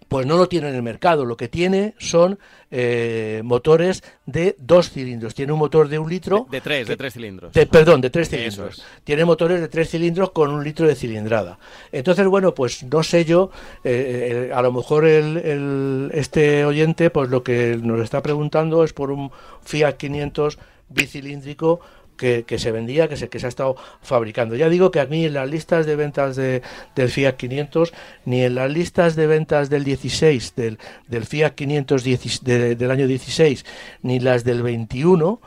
pues 0.09 0.27
no 0.27 0.37
lo 0.37 0.49
tiene 0.49 0.69
en 0.69 0.75
el 0.75 0.83
mercado. 0.83 1.25
Lo 1.25 1.37
que 1.37 1.49
tiene 1.49 1.95
son 1.99 2.39
eh, 2.71 3.41
motores 3.45 4.03
de 4.27 4.57
dos 4.59 4.91
cilindros. 4.91 5.35
Tiene 5.35 5.53
un 5.53 5.59
motor 5.59 5.89
de 5.89 5.99
un 5.99 6.09
litro. 6.09 6.47
De, 6.51 6.61
tres, 6.61 6.87
de 6.87 6.97
tres 6.97 7.15
cilindros. 7.15 7.53
perdón, 7.71 8.01
de 8.01 8.11
tres 8.11 8.29
cilindros. 8.29 8.85
Tiene 9.05 9.25
motores 9.25 9.61
de 9.61 9.69
tres 9.69 9.91
cilindros 9.91 10.31
con 10.31 10.51
un 10.51 10.63
litro 10.63 10.87
de 10.87 10.95
cilindrada. 10.95 11.59
Entonces, 11.93 12.27
bueno, 12.27 12.55
pues 12.55 12.83
no 12.85 13.03
sé 13.03 13.25
yo, 13.25 13.51
eh, 13.85 14.51
a 14.55 14.63
lo 14.63 14.73
mejor 14.73 15.07
el, 15.07 16.11
este 16.15 16.65
oyente, 16.65 17.11
pues 17.11 17.31
lo 17.31 17.43
que 17.43 17.79
nos 17.81 18.01
está 18.01 18.23
preguntando 18.23 18.85
es 18.85 18.93
por 18.93 19.11
un 19.11 19.31
Fiat 19.63 19.95
500 19.95 20.59
bicilíndrico 20.89 21.81
que, 22.17 22.45
se 22.59 22.73
vendía, 22.73 23.09
que 23.09 23.17
se, 23.17 23.29
que 23.29 23.39
se 23.39 23.47
ha 23.47 23.49
estado 23.49 23.77
fabricando. 24.03 24.57
Ya 24.57 24.69
digo 24.69 24.91
que 24.91 25.01
a 25.01 25.07
mí 25.07 25.25
en 25.25 25.35
las 25.35 25.49
listas 25.49 25.87
de 25.87 25.97
ventas 25.97 26.37
de, 26.37 26.63
del 26.95 27.09
Fiat 27.09 27.37
500, 27.37 27.93
ni 28.25 28.43
en 28.43 28.55
las 28.55 28.71
listas 28.71 29.17
de 29.17 29.27
ventas 29.27 29.71
del 29.71 29.85
16, 29.85 30.55
del, 30.57 30.79
del 31.09 31.27
Fiat 31.27 31.55
500 31.55 32.05
del 32.43 32.91
año 32.91 33.07
16, 33.07 33.65
ni 34.03 34.21
las 34.21 34.45
del 34.45 34.63
21, 34.63 35.41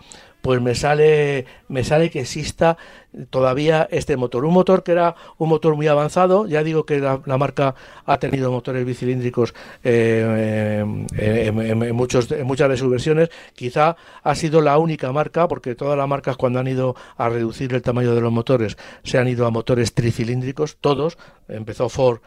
pues 0.48 0.62
me 0.62 0.76
sale, 0.76 1.46
me 1.68 1.84
sale 1.84 2.10
que 2.10 2.22
exista 2.22 2.78
todavía 3.30 3.86
este 3.92 4.16
motor. 4.16 4.46
Un 4.46 4.54
motor 4.54 4.82
que 4.82 4.94
era 4.94 5.14
un 5.38 5.50
motor 5.50 5.76
muy 5.76 5.88
avanzado, 5.88 6.48
ya 6.48 6.64
digo 6.64 6.86
que 6.86 7.00
la, 7.02 7.38
marca 7.38 7.76
ha 8.06 8.18
tenido 8.18 8.50
motores 8.50 8.86
bicilíndricos 8.86 9.54
eh, 9.84 10.86
en, 11.18 11.94
muchos, 11.94 12.32
en 12.32 12.48
muchas 12.48 12.70
de 12.70 12.78
sus 12.78 12.90
versiones, 12.90 13.30
quizá 13.56 13.98
ha 14.24 14.36
sido 14.36 14.62
la 14.62 14.78
única 14.78 15.12
marca, 15.12 15.50
porque 15.50 15.76
todas 15.76 15.98
las 15.98 16.08
marcas 16.08 16.38
cuando 16.38 16.60
han 16.60 16.68
ido 16.70 16.96
a 17.18 17.28
reducir 17.28 17.74
el 17.74 17.82
tamaño 17.82 18.16
de 18.16 18.22
los 18.22 18.32
motores 18.32 18.78
se 19.04 19.18
han 19.18 19.28
ido 19.28 19.48
a 19.48 19.52
motores 19.52 19.94
tricilíndricos, 19.94 20.78
todos, 20.80 21.18
empezó 21.50 21.90
Ford 21.90 22.22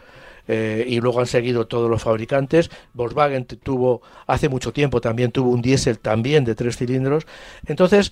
y 0.87 1.01
luego 1.01 1.21
han 1.21 1.27
seguido 1.27 1.67
todos 1.67 1.89
los 1.91 2.03
fabricantes. 2.03 2.71
Volkswagen 2.95 3.45
tuvo 3.45 4.03
hace 4.27 4.49
mucho 4.49 4.73
tiempo 4.73 5.01
también 5.01 5.31
tuvo 5.31 5.51
un 5.51 5.63
diésel 5.63 5.99
también 5.99 6.45
de 6.45 6.55
tres 6.55 6.77
cilindros. 6.77 7.27
Entonces, 7.67 8.11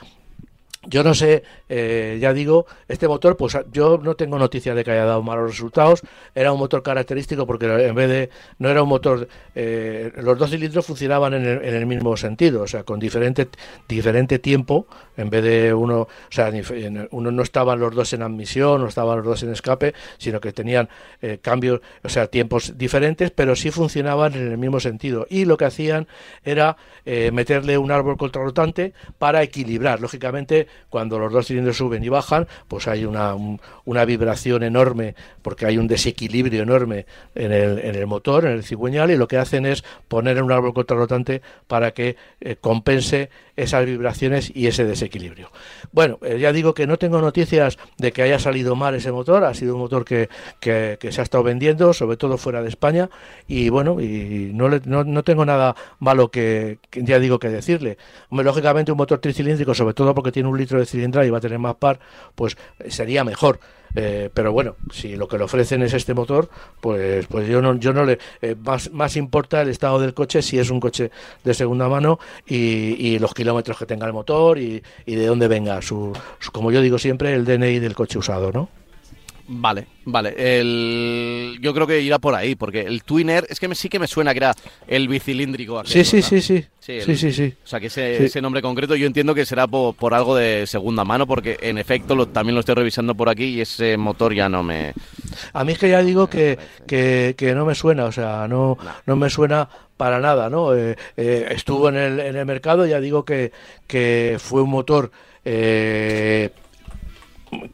yo 0.87 1.03
no 1.03 1.13
sé, 1.13 1.43
eh, 1.69 2.19
ya 2.21 2.33
digo, 2.33 2.67
este 2.87 3.09
motor, 3.09 3.37
pues 3.37 3.59
yo 3.73 3.99
no 3.99 4.15
tengo 4.15 4.39
noticia 4.39 4.75
de 4.75 4.85
que 4.85 4.93
haya 4.93 5.05
dado 5.05 5.23
malos 5.23 5.51
resultados. 5.51 6.03
Era 6.35 6.53
un 6.53 6.59
motor 6.59 6.83
característico 6.85 7.47
porque 7.47 7.67
en 7.67 7.95
vez 7.97 8.09
de, 8.09 8.31
no 8.59 8.69
era 8.69 8.83
un 8.83 8.89
motor, 8.89 9.29
eh, 9.57 10.13
los 10.17 10.39
dos 10.39 10.51
cilindros 10.51 10.87
funcionaban 10.87 11.35
en 11.35 11.45
el, 11.45 11.65
en 11.65 11.75
el, 11.75 11.87
mismo 11.87 12.17
sentido, 12.17 12.63
o 12.63 12.67
sea, 12.69 12.85
con 12.85 13.01
diferente, 13.01 13.49
diferente 13.89 14.39
tiempo, 14.39 14.87
en 15.17 15.31
vez 15.31 15.43
de 15.43 15.75
uno, 15.75 16.03
o 16.03 16.09
sea, 16.31 16.53
uno 17.11 17.33
no 17.33 17.43
estaban 17.43 17.81
los 17.81 17.95
dos 17.95 18.13
en 18.13 18.23
admisión, 18.23 18.81
no 18.81 18.87
estaban 18.87 19.17
los 19.19 19.27
dos 19.27 19.43
en 19.43 19.51
escape, 19.51 19.95
sino 20.19 20.41
que 20.41 20.53
tenían 20.53 20.89
eh, 21.23 21.39
cambios, 21.43 21.81
o 22.05 22.09
sea, 22.09 22.29
tiempos 22.29 22.79
diferentes, 22.79 23.33
pero 23.33 23.57
sí 23.57 23.73
funcionaban 23.73 24.35
en 24.35 24.53
el 24.53 24.59
mismo 24.59 24.79
sentido. 24.79 25.27
Y 25.29 25.45
lo 25.45 25.57
que 25.57 25.65
hacían 25.65 26.07
era 26.45 26.77
meterle 27.33 27.79
un 27.79 27.91
árbol 27.91 28.19
contrarrotante 28.19 28.93
para 29.19 29.43
equilibrar, 29.43 29.99
lógicamente 29.99 30.68
cuando 30.91 31.19
los 31.19 31.33
dos 31.33 31.47
cilindros 31.47 31.77
suben 31.77 32.03
y 32.05 32.09
bajan, 32.09 32.47
pues 32.69 32.89
hay 32.89 33.05
una, 33.05 33.35
una 33.85 34.05
vibración 34.05 34.63
enorme, 34.63 35.15
porque 35.43 35.67
hay 35.67 35.79
un 35.79 35.87
desequilibrio 35.87 36.63
enorme 36.63 37.07
en 37.35 37.53
el, 37.53 37.79
en 37.79 37.95
el 37.95 38.07
motor, 38.07 38.45
en 38.45 38.53
el 38.53 38.65
cigüeñal, 38.65 39.11
y 39.11 39.17
lo 39.17 39.29
que 39.29 39.39
hacen 39.39 39.67
es 39.67 39.85
poner 40.09 40.43
un 40.43 40.53
árbol 40.53 40.75
contrarrotante 40.75 41.43
para 41.67 41.93
que 41.93 42.17
eh, 42.41 42.57
compense 42.61 43.31
esas 43.57 43.85
vibraciones 43.85 44.53
y 44.55 44.69
ese 44.69 44.85
desequilibrio. 44.85 45.51
Bueno, 45.91 46.19
eh, 46.23 46.39
ya 46.39 46.53
digo 46.53 46.75
que 46.75 46.87
no 46.87 46.97
tengo 46.97 47.21
noticias 47.21 47.77
de 47.97 48.13
que 48.13 48.23
haya 48.23 48.39
salido 48.39 48.77
mal 48.77 48.95
ese 48.95 49.11
motor, 49.11 49.45
ha 49.45 49.53
sido 49.55 49.75
un 49.75 49.81
motor 49.81 50.05
que, 50.05 50.29
que, 50.61 50.97
se 51.11 51.21
ha 51.21 51.25
estado 51.25 51.43
vendiendo, 51.43 51.93
sobre 51.93 52.17
todo 52.17 52.39
fuera 52.39 52.63
de 52.63 52.69
España, 52.69 53.11
y 53.49 53.69
bueno, 53.69 54.01
y 54.01 54.53
no, 54.55 54.69
no, 54.69 55.05
no 55.05 55.23
tengo 55.25 55.45
nada 55.45 55.75
malo 55.99 56.31
que, 56.31 56.79
ya 56.93 57.19
digo 57.19 57.39
que 57.39 57.49
decirle. 57.49 57.99
lógicamente 58.31 58.93
un 58.93 58.99
motor 58.99 59.19
tricilíndrico, 59.19 59.75
sobre 59.75 59.95
todo 59.95 60.15
porque 60.15 60.33
tiene 60.33 60.49
un 60.49 60.58
litro 60.59 60.79
de 60.79 60.87
cilindrada 60.87 61.27
y 61.27 61.31
va 61.31 61.39
a 61.39 61.41
tener 61.41 61.59
más 61.59 61.77
par, 61.77 61.99
pues 62.35 62.57
sería 62.89 63.25
mejor. 63.25 63.61
Eh, 63.95 64.31
pero 64.33 64.53
bueno, 64.53 64.77
si 64.93 65.17
lo 65.17 65.29
que 65.29 65.39
le 65.39 65.45
ofrecen 65.45 65.83
es 65.83 65.95
este 65.95 66.15
motor, 66.15 66.49
pues, 66.81 67.27
pues 67.27 67.49
yo 67.49 67.63
no, 67.63 67.77
yo 67.77 67.93
no 67.93 68.05
le 68.05 68.19
eh, 68.43 68.55
más, 68.63 68.93
más 68.93 69.17
importa 69.17 69.63
el 69.63 69.71
estado 69.71 69.99
del 69.99 70.15
coche 70.15 70.43
si 70.43 70.59
es 70.59 70.71
un 70.71 70.81
coche 70.81 71.11
de 71.43 71.55
segunda 71.55 71.89
mano 71.89 72.19
y, 72.47 73.19
los 73.19 73.35
kilómetros 73.35 73.79
que 73.79 73.87
tenga 73.87 74.07
el 74.07 74.13
motor 74.13 74.59
y, 74.59 74.83
y 75.05 75.15
de 75.17 75.27
dónde 75.27 75.49
venga 75.49 75.83
su, 75.83 76.13
como 76.53 76.71
yo 76.71 76.81
digo 76.81 76.99
siempre, 76.99 77.35
el 77.35 77.45
DNI 77.45 77.81
del 77.81 77.95
coche 77.95 78.19
usado, 78.19 78.53
¿no? 78.53 78.69
Vale, 79.51 79.87
vale. 80.05 80.35
El... 80.37 81.59
Yo 81.63 81.73
creo 81.73 81.87
que 81.87 82.01
irá 82.03 82.19
por 82.19 82.35
ahí, 82.35 82.55
porque 82.55 82.83
el 82.83 83.03
Twinner, 83.03 83.47
es 83.49 83.59
que 83.59 83.75
sí 83.75 83.89
que 83.89 83.99
me 83.99 84.07
suena 84.07 84.33
que 84.33 84.39
era 84.39 84.55
el 84.87 85.09
bicilíndrico. 85.09 85.83
sí, 85.85 86.05
sí, 86.05 86.21
sí, 86.21 86.41
sí, 86.41 86.67
sí. 86.81 87.01
Sí, 87.01 87.33
sí, 87.33 87.55
O 87.63 87.67
sea, 87.67 87.81
que 87.81 87.87
ese, 87.89 88.41
nombre 88.41 88.63
concreto 88.63 88.97
yo 88.97 89.07
entiendo 89.07 89.35
que 89.35 89.45
será 89.45 89.67
por, 89.67 90.15
algo 90.15 90.35
de 90.35 90.67
segunda 90.67 91.05
mano, 91.05 91.27
porque 91.27 91.59
en 91.61 91.77
efecto 91.77 92.15
lo, 92.15 92.29
también 92.29 92.55
lo 92.55 92.61
estoy 92.61 92.77
revisando 92.77 93.15
por 93.15 93.29
aquí 93.29 93.45
y 93.45 93.61
ese 93.61 93.99
motor 93.99 94.35
ya 94.35 94.49
no 94.49 94.63
me... 94.63 94.95
A 95.53 95.65
mí 95.65 95.73
es 95.73 95.79
que 95.79 95.91
ya 95.91 96.03
digo 96.03 96.29
que, 96.29 96.59
que, 96.87 97.53
no 97.55 97.67
me 97.67 97.75
suena, 97.75 98.07
o 98.07 98.13
sea, 98.13 98.49
no, 98.49 98.79
no 99.05 99.17
me 99.17 99.29
suena 99.29 99.69
para 99.99 100.19
nada, 100.19 100.49
¿no? 100.49 100.75
Eh, 100.75 100.97
eh, 101.19 101.49
estuvo 101.51 101.91
en 101.91 101.97
el, 101.97 102.21
en 102.21 102.37
el 102.37 102.47
mercado, 102.47 102.87
ya 102.87 103.01
digo 103.01 103.25
que, 103.25 103.53
que 103.87 104.37
fue 104.39 104.63
un 104.63 104.71
motor... 104.71 105.11
Eh, 105.45 106.51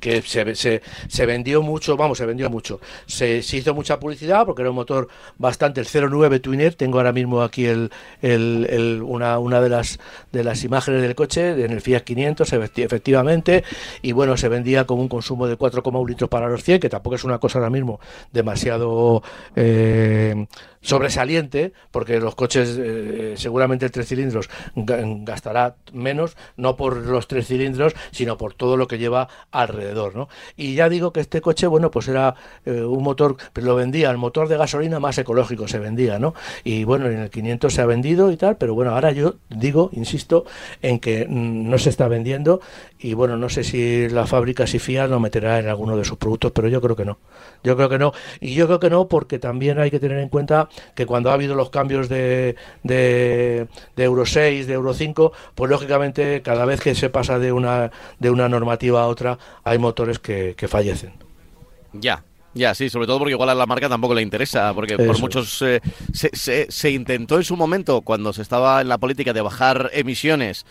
que 0.01 0.23
se, 0.23 0.55
se, 0.55 0.83
se, 1.09 1.27
vendió 1.27 1.63
mucho, 1.63 1.97
vamos, 1.97 2.19
se 2.19 2.27
vendió 2.27 2.51
mucho. 2.51 2.81
Se, 3.07 3.39
hizo 3.39 3.75
mucha 3.75 3.99
publicidad 3.99 4.45
porque 4.47 4.63
era 4.63 4.71
un 4.71 4.77
motor 4.77 5.09
bastante, 5.39 5.81
el 5.81 5.87
09 5.87 6.41
Twinner, 6.41 6.75
tengo 6.75 6.99
ahora 6.99 7.13
mismo 7.13 7.43
aquí 7.43 7.67
el, 7.67 7.91
el, 8.23 8.67
el, 8.71 9.03
una, 9.03 9.39
una 9.39 9.61
de, 9.61 9.69
las, 9.69 9.99
de 10.33 10.45
las 10.45 10.65
imágenes 10.65 11.03
del 11.03 11.15
coche, 11.15 11.65
en 11.65 11.71
el 11.71 11.81
Fiat 11.81 12.03
500, 12.03 12.53
efectivamente, 12.53 13.65
y 14.03 14.13
bueno, 14.13 14.37
se 14.37 14.49
vendía 14.49 14.85
con 14.85 14.99
un 14.99 15.09
consumo 15.09 15.47
de 15.47 15.59
4,1 15.59 16.09
litros 16.09 16.31
para 16.31 16.49
los 16.49 16.63
100, 16.63 16.81
que 16.81 16.89
tampoco 16.89 17.17
es 17.17 17.25
una 17.25 17.39
cosa 17.39 17.59
ahora 17.59 17.71
mismo 17.71 18.01
demasiado... 18.33 19.23
Eh, 19.57 20.47
sobresaliente, 20.85 21.73
porque 21.91 22.21
los 22.21 22.35
coches, 22.35 22.79
eh, 22.79 23.35
seguramente 23.37 23.89
tres 23.89 24.07
cilindros 24.07 24.51
gastará 24.77 25.77
menos, 25.93 26.37
no 26.57 26.77
por 26.77 26.97
los 26.99 27.27
tres 27.27 27.49
cilindros, 27.49 27.95
sino 28.11 28.37
por 28.37 28.55
todo 28.55 28.77
lo 28.77 28.87
que 28.87 28.99
lleva 28.99 29.29
alrededor, 29.51 30.15
¿no? 30.15 30.29
Y 30.57 30.75
ya 30.75 30.89
digo 30.89 31.13
que 31.13 31.21
este 31.21 31.41
coche, 31.41 31.67
bueno, 31.67 31.91
pues 31.91 32.07
era 32.09 32.35
eh, 32.67 32.83
un 32.83 33.03
motor, 33.03 33.37
lo 33.55 33.75
vendía, 33.75 34.11
el 34.11 34.19
motor 34.19 34.47
de 34.47 34.59
gasolina 34.59 35.01
más 35.01 35.17
ecológico 35.17 35.67
se 35.67 35.79
vendía, 35.79 36.19
¿no? 36.19 36.35
Y 36.65 36.85
bueno, 36.85 37.07
en 37.07 37.19
el 37.19 37.31
500 37.31 37.73
se 37.73 37.81
ha 37.81 37.87
vendido 37.87 38.31
y 38.31 38.37
tal, 38.37 38.57
pero 38.59 38.75
bueno, 38.75 38.93
ahora 38.93 39.11
yo 39.13 39.37
digo, 39.49 39.89
insisto, 39.93 40.45
en 40.83 41.01
que 41.01 41.27
mm, 41.27 41.71
no 41.71 41.79
se 41.79 41.89
está 41.89 42.09
vendiendo 42.09 42.61
y 42.99 43.15
bueno, 43.15 43.37
no 43.37 43.49
sé 43.49 43.65
si 43.65 44.09
la 44.11 44.27
fábrica 44.27 44.67
si 44.67 44.79
Fiat 44.79 45.09
lo 45.09 45.19
meterá 45.19 45.59
en 45.59 45.69
alguno 45.69 45.97
de 45.97 46.05
sus 46.05 46.19
productos, 46.19 46.53
pero 46.53 46.69
yo 46.69 46.81
creo 46.81 46.97
que 46.97 47.05
no. 47.05 47.19
Yo 47.63 47.77
creo 47.77 47.89
que 47.89 47.99
no. 47.99 48.13
Y 48.41 48.55
yo 48.55 48.67
creo 48.67 48.81
que 48.81 48.91
no 48.91 49.09
porque 49.09 49.39
también 49.39 49.79
hay 49.79 49.91
que 49.91 50.01
tener 50.01 50.19
en 50.19 50.29
cuenta 50.29 50.69
que 50.95 51.07
cuando 51.07 51.31
ha 51.31 51.35
habido 51.35 51.55
los 51.55 51.71
cambios 51.71 52.09
de, 52.09 52.57
de, 52.83 53.69
Euro 53.97 54.27
6, 54.27 54.67
de 54.67 54.75
Euro 54.75 54.95
5, 54.95 55.33
pues 55.55 55.71
lógicamente 55.71 56.43
cada 56.43 56.65
vez 56.65 56.81
que 56.81 56.95
se 56.95 57.11
pasa 57.11 57.39
de 57.39 57.53
una, 57.53 57.91
de 58.19 58.31
una 58.31 58.49
normativa 58.49 59.03
a 59.03 59.07
otra 59.07 59.39
hay 59.65 59.79
motores 59.79 60.19
que, 60.19 60.55
fallecen. 60.69 61.13
Ya, 61.93 62.25
ya, 62.55 62.75
sí, 62.75 62.89
sobre 62.89 63.07
todo 63.07 63.19
porque 63.19 63.33
igual 63.33 63.51
a 63.51 63.55
la 63.55 63.67
marca 63.67 63.89
tampoco 63.89 64.15
le 64.15 64.23
interesa, 64.23 64.73
porque 64.75 64.97
por 64.97 65.19
muchos 65.21 65.61
eh, 65.63 65.81
se, 66.13 66.67
se, 66.71 66.91
intentó 66.91 67.37
en 67.37 67.45
su 67.45 67.57
momento, 67.57 68.01
cuando 68.01 68.33
se 68.33 68.43
estaba 68.43 68.81
en 68.81 68.89
la 68.89 68.99
política 68.99 69.33
de 69.33 69.43
bajar 69.43 69.91
emisiones, 69.93 70.65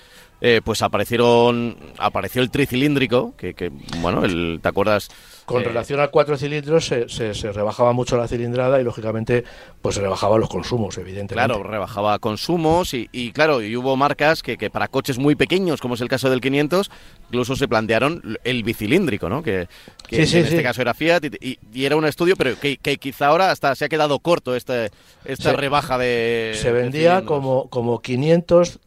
eh, 0.46 0.60
pues 0.62 0.82
aparecieron 0.82 1.78
apareció 1.98 2.42
el 2.42 2.52
tricilíndrico, 2.52 3.34
que, 3.38 3.54
que 3.54 3.72
bueno, 4.00 4.26
el, 4.26 4.60
¿te 4.62 4.68
acuerdas? 4.68 5.08
Con 5.46 5.62
eh, 5.62 5.66
relación 5.66 6.02
a 6.02 6.10
cuatro 6.10 6.36
cilindros 6.36 6.86
se, 6.86 7.08
se, 7.08 7.52
rebajaba 7.54 7.94
mucho 7.94 8.18
la 8.18 8.28
cilindrada 8.28 8.82
y 8.82 8.84
lógicamente 8.84 9.46
pues 9.82 9.96
se 9.96 10.02
rebajaban 10.02 10.42
los 10.42 10.50
consumos, 10.50 10.98
evidentemente. 10.98 11.36
Claro, 11.36 11.64
rebajaba 11.64 12.20
consumos 12.20 12.94
y, 12.94 13.08
y 13.14 13.32
claro, 13.32 13.62
y 13.62 13.74
hubo 13.78 13.96
marcas 13.96 14.44
que, 14.44 14.58
que, 14.58 14.70
para 14.70 14.90
coches 14.90 15.18
muy 15.18 15.36
pequeños, 15.36 15.80
como 15.80 15.96
es 15.96 16.02
el 16.02 16.10
caso 16.10 16.30
del 16.30 16.42
500, 16.42 16.92
incluso 17.30 17.56
se 17.56 17.70
plantearon 17.70 18.38
el 18.44 18.64
bicilíndrico, 18.64 19.30
¿no? 19.30 19.44
Que, 19.44 19.70
en 20.10 20.22
este 20.24 20.62
caso 20.62 20.82
era 20.82 20.94
Fiat 20.94 21.24
y, 21.40 21.58
era 21.74 21.96
un 21.96 22.06
estudio, 22.06 22.36
pero 22.36 22.60
que, 22.60 22.78
quizá 22.98 23.28
ahora 23.28 23.50
hasta 23.50 23.74
se 23.76 23.86
ha 23.86 23.90
quedado 23.90 24.20
corto 24.20 24.58
este, 24.58 24.92
esta 25.24 25.54
rebaja 25.54 25.98
de... 25.98 26.52
Se 26.56 26.74
vendía 26.74 27.24
como, 27.24 27.70
como 27.70 28.02
500 28.02 28.82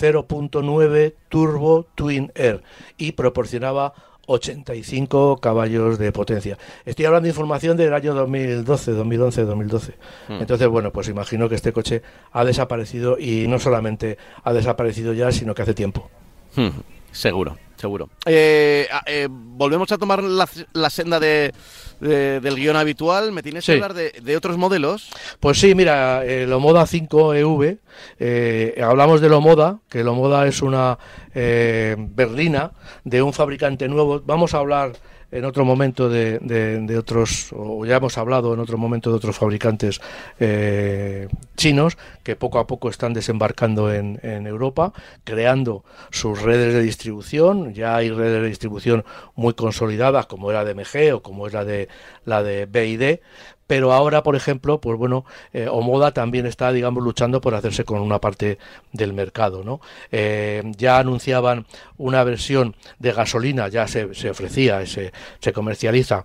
0.9 0.00 1.14
Turbo 1.28 1.86
Twin 1.94 2.32
Air 2.34 2.62
y 2.96 3.12
proporcionaba 3.12 3.92
85 4.26 5.38
caballos 5.38 5.98
de 5.98 6.12
potencia. 6.12 6.56
Estoy 6.84 7.04
hablando 7.04 7.24
de 7.24 7.30
información 7.30 7.76
del 7.76 7.92
año 7.92 8.14
2012, 8.14 8.92
2011, 8.92 9.44
2012. 9.44 9.94
Entonces, 10.28 10.68
bueno, 10.68 10.92
pues 10.92 11.08
imagino 11.08 11.48
que 11.48 11.56
este 11.56 11.72
coche 11.72 12.02
ha 12.32 12.44
desaparecido 12.44 13.18
y 13.18 13.48
no 13.48 13.58
solamente 13.58 14.18
ha 14.44 14.52
desaparecido 14.52 15.12
ya, 15.12 15.32
sino 15.32 15.54
que 15.54 15.62
hace 15.62 15.74
tiempo. 15.74 16.08
Hmm. 16.54 16.68
Seguro, 17.10 17.56
seguro. 17.80 18.10
Eh, 18.26 18.86
eh, 19.06 19.28
volvemos 19.30 19.90
a 19.92 19.98
tomar 19.98 20.22
la 20.22 20.90
senda 20.90 21.18
de 21.18 21.52
del 22.00 22.56
guion 22.56 22.76
habitual, 22.76 23.30
¿me 23.30 23.42
tienes 23.42 23.66
que 23.66 23.72
hablar 23.72 23.94
de, 23.94 24.36
otros 24.36 24.56
modelos? 24.56 25.10
Pues 25.38 25.60
sí, 25.60 25.74
mira, 25.74 26.24
el 26.24 26.52
Omoda 26.52 26.86
5 26.86 27.34
EV, 27.34 27.78
eh, 28.18 28.80
hablamos 28.82 29.20
del 29.20 29.34
Omoda, 29.34 29.80
que 29.88 30.00
el 30.00 30.08
Omoda 30.08 30.46
es 30.46 30.62
una 30.62 30.98
eh, 31.34 31.96
berlina 31.98 32.72
de 33.04 33.22
un 33.22 33.32
fabricante 33.32 33.86
nuevo. 33.88 34.22
Vamos 34.24 34.54
a 34.54 34.58
hablar 34.58 34.92
en 35.32 35.44
otro 35.44 35.64
momento 35.64 36.08
de, 36.08 36.96
otros, 36.98 37.52
o 37.52 37.84
ya 37.86 37.96
hemos 37.96 38.18
hablado 38.18 38.52
en 38.54 38.60
otro 38.60 38.78
momento 38.78 39.10
de 39.10 39.16
otros 39.16 39.36
fabricantes 39.36 40.00
eh, 40.38 41.28
chinos 41.56 41.96
que 42.22 42.36
poco 42.36 42.58
a 42.58 42.66
poco 42.66 42.88
están 42.88 43.12
desembarcando 43.12 43.92
en, 43.92 44.18
Europa, 44.22 44.92
creando 45.24 45.84
sus 46.10 46.42
redes 46.42 46.74
de 46.74 46.82
distribución. 46.82 47.74
Ya 47.74 47.96
hay 47.96 48.10
redes 48.10 48.42
de 48.42 48.48
distribución 48.48 49.04
muy 49.34 49.54
consolidadas, 49.54 50.26
como 50.26 50.50
era 50.50 50.64
de 50.64 50.74
MG 50.74 51.14
o 51.14 51.22
como 51.22 51.46
es 51.46 51.52
la 51.52 51.64
de 51.64 51.88
la 52.24 52.42
de 52.42 52.66
BID, 52.66 53.20
pero 53.70 53.92
ahora, 53.92 54.24
por 54.24 54.34
ejemplo, 54.34 54.80
pues 54.80 54.98
bueno, 54.98 55.24
eh, 55.52 55.68
Omoda 55.70 56.10
también 56.10 56.44
está, 56.44 56.72
digamos, 56.72 57.04
luchando 57.04 57.40
por 57.40 57.54
hacerse 57.54 57.84
con 57.84 58.00
una 58.00 58.20
parte 58.20 58.58
del 58.92 59.12
mercado, 59.12 59.62
¿no? 59.62 59.80
Eh, 60.10 60.60
ya 60.76 60.98
anunciaban 60.98 61.66
una 61.96 62.24
versión 62.24 62.74
de 62.98 63.12
gasolina, 63.12 63.68
ya 63.68 63.86
se, 63.86 64.12
se 64.12 64.28
ofrecía, 64.28 64.84
se, 64.86 65.12
se 65.38 65.52
comercializa 65.52 66.24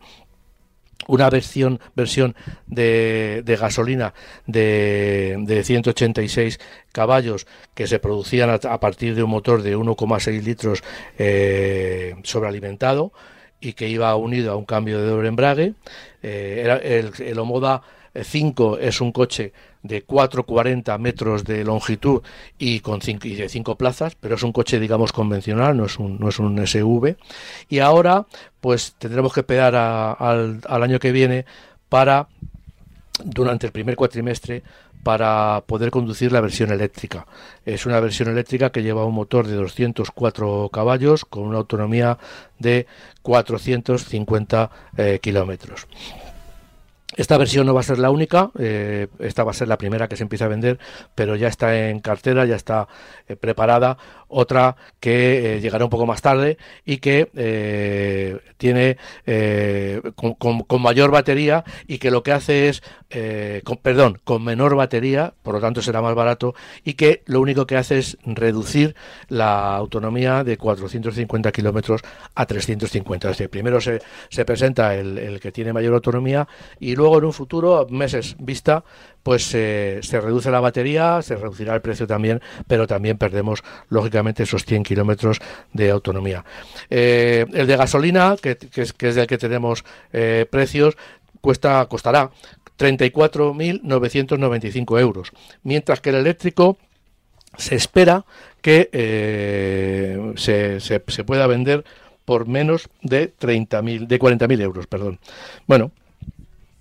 una 1.07 1.29
versión 1.29 1.79
versión 1.95 2.35
de, 2.65 3.43
de 3.45 3.55
gasolina 3.57 4.15
de, 4.47 5.35
de, 5.41 5.63
186 5.63 6.59
caballos 6.93 7.45
que 7.75 7.85
se 7.85 7.99
producían 7.99 8.49
a, 8.49 8.79
partir 8.79 9.13
de 9.13 9.21
un 9.21 9.29
motor 9.29 9.61
de 9.61 9.77
1,6 9.77 10.41
litros 10.41 10.83
eh, 11.19 12.15
sobrealimentado 12.23 13.11
y 13.65 13.73
que 13.73 13.89
iba 13.89 14.15
unido 14.15 14.51
a 14.51 14.55
un 14.55 14.65
cambio 14.65 14.99
de 14.99 15.07
doble 15.07 15.27
embrague. 15.27 15.73
Eh, 16.21 16.61
era 16.63 16.77
el, 16.77 17.11
el 17.19 17.39
Omoda 17.39 17.81
5 18.23 18.77
es 18.79 19.01
un 19.01 19.11
coche 19.11 19.51
de 19.83 20.05
4,40 20.05 20.97
metros 20.99 21.43
de 21.43 21.63
longitud 21.63 22.21
y, 22.57 22.79
con 22.79 23.01
cinco, 23.01 23.27
y 23.27 23.35
de 23.35 23.49
5 23.49 23.75
plazas, 23.75 24.15
pero 24.15 24.35
es 24.35 24.43
un 24.43 24.51
coche, 24.51 24.79
digamos, 24.79 25.11
convencional, 25.11 25.75
no 25.75 25.85
es 25.85 25.99
un, 25.99 26.17
no 26.19 26.29
es 26.29 26.39
un 26.39 26.65
SV. 26.65 27.17
Y 27.69 27.79
ahora, 27.79 28.25
pues 28.61 28.95
tendremos 28.97 29.33
que 29.33 29.41
esperar 29.41 29.75
al, 29.75 30.61
al 30.67 30.83
año 30.83 30.99
que 30.99 31.11
viene 31.11 31.45
para, 31.89 32.27
durante 33.23 33.67
el 33.67 33.73
primer 33.73 33.95
cuatrimestre, 33.95 34.63
para 35.05 35.63
poder 35.67 35.91
conducir 35.91 36.31
la 36.31 36.41
versión 36.41 36.71
eléctrica. 36.71 37.27
Es 37.63 37.85
una 37.85 37.99
versión 37.99 38.27
eléctrica 38.27 38.71
que 38.71 38.81
lleva 38.81 39.05
un 39.05 39.13
motor 39.13 39.45
de 39.45 39.53
204 39.53 40.69
caballos 40.73 41.25
con 41.25 41.43
una 41.43 41.59
autonomía 41.59 42.17
de 42.57 42.87
450 43.21 44.71
eh, 44.97 45.19
kilómetros. 45.21 45.85
Esta 47.15 47.37
versión 47.37 47.65
no 47.65 47.73
va 47.73 47.79
a 47.79 47.83
ser 47.83 47.97
la 47.97 48.09
única, 48.09 48.51
eh, 48.59 49.07
esta 49.19 49.43
va 49.43 49.51
a 49.51 49.53
ser 49.53 49.69
la 49.69 49.77
primera 49.77 50.09
que 50.09 50.17
se 50.17 50.23
empieza 50.23 50.45
a 50.45 50.49
vender, 50.49 50.79
pero 51.15 51.35
ya 51.37 51.47
está 51.47 51.89
en 51.89 51.99
cartera, 51.99 52.45
ya 52.45 52.55
está 52.55 52.89
eh, 53.27 53.37
preparada 53.37 53.97
otra 54.27 54.75
que 54.99 55.55
eh, 55.55 55.61
llegará 55.61 55.85
un 55.85 55.89
poco 55.89 56.05
más 56.05 56.21
tarde 56.21 56.57
y 56.83 56.97
que 56.97 57.29
tiene 58.57 58.97
con, 60.15 60.81
mayor 60.81 61.11
batería 61.11 61.63
y 61.87 61.99
que 61.99 62.11
lo 62.11 62.21
que 62.21 62.33
hace 62.33 62.67
es, 62.69 62.83
con, 63.63 63.77
perdón, 63.77 64.19
con 64.23 64.43
menor 64.43 64.75
batería, 64.75 65.33
por 65.41 65.55
lo 65.55 65.61
tanto 65.61 65.81
será 65.81 66.01
más 66.01 66.15
barato 66.15 66.53
y 66.83 66.95
que 66.95 67.23
lo 67.27 67.39
único 67.39 67.65
que 67.65 67.77
hace 67.77 67.99
es 67.99 68.17
reducir 68.25 68.95
la 69.29 69.75
autonomía 69.75 70.43
de 70.43 70.57
450 70.57 71.51
kilómetros 71.51 72.01
a 72.33 72.45
350. 72.45 73.29
Es 73.29 73.37
decir, 73.37 73.49
primero 73.49 73.79
se, 73.79 74.01
se 74.29 74.43
presenta 74.43 74.95
el 74.95 75.39
que 75.39 75.51
tiene 75.51 75.71
mayor 75.71 75.93
autonomía 75.93 76.47
y 76.79 76.95
luego 76.95 77.04
en 77.17 77.25
un 77.25 77.33
futuro, 77.33 77.87
meses 77.89 78.35
vista, 78.39 78.83
pues 79.23 79.43
se 79.45 80.21
reduce 80.21 80.51
la 80.51 80.59
batería, 80.59 81.21
se 81.21 81.35
reducirá 81.35 81.73
el 81.73 81.81
precio 81.81 82.05
también, 82.05 82.41
pero 82.67 82.85
también 82.85 83.17
perdemos 83.17 83.63
lógicamente 83.89 84.43
esos 84.43 84.65
100 84.65 84.83
kilómetros 84.83 85.39
de 85.73 85.89
autonomía. 85.89 86.45
Eh, 86.89 87.45
el 87.53 87.67
de 87.67 87.75
gasolina, 87.75 88.37
que, 88.41 88.57
es, 88.75 88.93
que, 88.93 89.13
del 89.13 89.27
que 89.27 89.37
tenemos 89.37 89.83
eh, 90.13 90.45
precios, 90.49 90.95
cuesta, 91.41 91.85
costará 91.87 92.31
34.995 92.77 94.99
euros, 94.99 95.31
mientras 95.63 96.01
que 96.01 96.09
el 96.09 96.17
eléctrico 96.17 96.77
se 97.57 97.75
espera 97.75 98.25
que 98.61 98.89
eh, 98.91 100.33
se, 100.35 100.81
se, 100.81 101.01
se, 101.07 101.23
pueda 101.23 101.47
vender 101.47 101.85
por 102.25 102.47
menos 102.47 102.89
de 103.01 103.33
30.000, 103.35 104.07
de 104.07 104.19
40.000 104.19 104.61
euros, 104.61 104.87
perdón. 104.87 105.19
Bueno, 105.67 105.91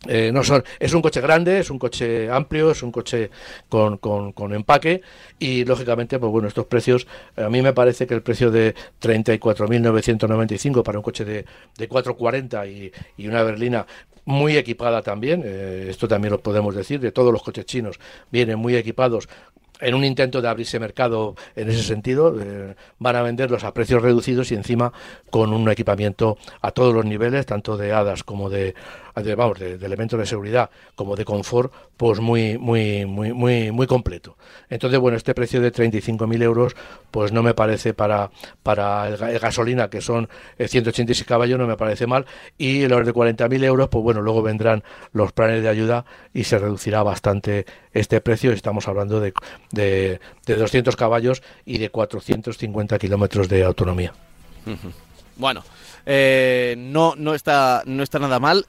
eh, 0.07 0.31
no 0.33 0.43
son, 0.43 0.64
es 0.79 0.93
un 0.95 1.03
coche 1.03 1.21
grande, 1.21 1.61
es 1.61 1.71
un 1.71 1.79
coche 1.79 2.31
amplio, 2.31 2.71
es 2.71 2.83
un 2.83 2.93
coche 2.93 3.31
con, 3.69 3.99
con, 3.99 4.55
empaque 4.55 5.03
y 5.38 5.64
lógicamente, 5.64 6.19
pues 6.19 6.31
bueno, 6.31 6.49
estos 6.49 6.67
precios, 6.67 7.07
a 7.37 7.49
mí 7.49 7.62
me 7.62 7.73
parece 7.73 8.07
que 8.07 8.14
el 8.14 8.23
precio 8.23 8.51
de 8.51 8.75
34.995 9.01 10.83
para 10.83 10.99
un 10.99 11.03
coche 11.03 11.25
de, 11.25 11.45
de 11.77 11.88
440 11.88 12.67
y, 12.67 12.93
y 13.17 13.29
una 13.29 13.43
berlina 13.43 13.87
muy 14.25 14.57
equipada 14.57 15.03
también, 15.03 15.43
eh, 15.45 15.87
esto 15.88 16.09
también 16.09 16.33
lo 16.33 16.40
podemos 16.40 16.75
decir, 16.75 17.01
de 17.01 17.12
todos 17.12 17.33
los 17.33 17.43
coches 17.43 17.67
chinos 17.67 17.99
vienen 18.31 18.59
muy 18.59 18.77
equipados 18.77 19.29
en 19.81 19.95
un 19.95 20.05
intento 20.05 20.40
de 20.40 20.49
abrirse 20.49 20.79
mercado 20.79 21.35
en 21.57 21.69
ese 21.69 21.83
sentido, 21.83 22.35
eh, 22.40 22.75
van 22.99 23.17
a 23.17 23.23
venderlos 23.23 23.64
a 23.64 23.75
precios 23.75 24.03
reducidos 24.03 24.51
y 24.53 24.55
encima 24.55 24.93
con 25.31 25.53
un 25.53 25.69
equipamiento 25.69 26.38
a 26.62 26.71
todos 26.71 26.95
los 26.95 27.05
niveles, 27.05 27.45
tanto 27.45 27.77
de 27.77 27.93
hadas 27.93 28.23
como 28.23 28.49
de, 28.49 28.75
vamos, 29.37 29.59
de, 29.59 29.74
elementos 29.74 30.18
de 30.18 30.27
seguridad 30.27 30.70
como 30.94 31.16
de 31.16 31.24
confort, 31.24 31.72
pues 31.96 32.20
muy, 32.20 32.59
muy, 32.59 33.07
muy, 33.07 33.33
muy, 33.33 33.70
muy 33.70 33.87
completo. 33.87 34.37
Entonces, 34.68 34.98
bueno, 34.98 35.16
este 35.16 35.34
precio 35.34 35.61
de 35.61 35.72
35.000 35.72 36.43
euros, 36.43 36.76
pues 37.11 37.32
no 37.32 37.43
me 37.43 37.55
parece 37.55 37.95
para, 37.95 38.30
para 38.62 39.09
el, 39.09 39.39
gasolina, 39.39 39.89
que 39.89 40.01
son 40.01 40.28
186 40.59 41.20
eh, 41.20 41.24
caballos, 41.24 41.59
no 41.59 41.66
me 41.66 41.76
parece 41.76 42.07
mal, 42.07 42.26
y 42.59 42.86
los 42.86 43.07
de 43.07 43.14
40.000 43.14 43.64
euros, 43.64 43.89
pues 43.89 44.03
bueno, 44.03 44.20
luego 44.20 44.43
vendrán 44.43 44.82
los 45.12 45.32
planes 45.32 45.62
de 45.62 45.68
ayuda 45.68 46.05
y 46.32 46.45
se 46.45 46.59
reducirá 46.59 47.03
bastante 47.03 47.66
este 47.93 48.20
precio. 48.20 48.53
Estamos 48.53 48.89
hablando 48.89 49.20
de, 49.20 49.32
de, 49.70 50.20
de 50.47 50.57
200 50.57 50.97
caballos 50.97 51.43
y 51.64 51.78
de 51.78 51.91
450 51.91 52.99
kilómetros 52.99 53.49
de 53.49 53.64
autonomía. 53.64 54.12
Bueno, 55.36 55.64
eh, 56.07 56.74
no, 56.78 57.14
no, 57.16 57.34
está, 57.34 57.82
no 57.86 58.03
está 58.03 58.18
nada 58.18 58.39
mal. 58.39 58.66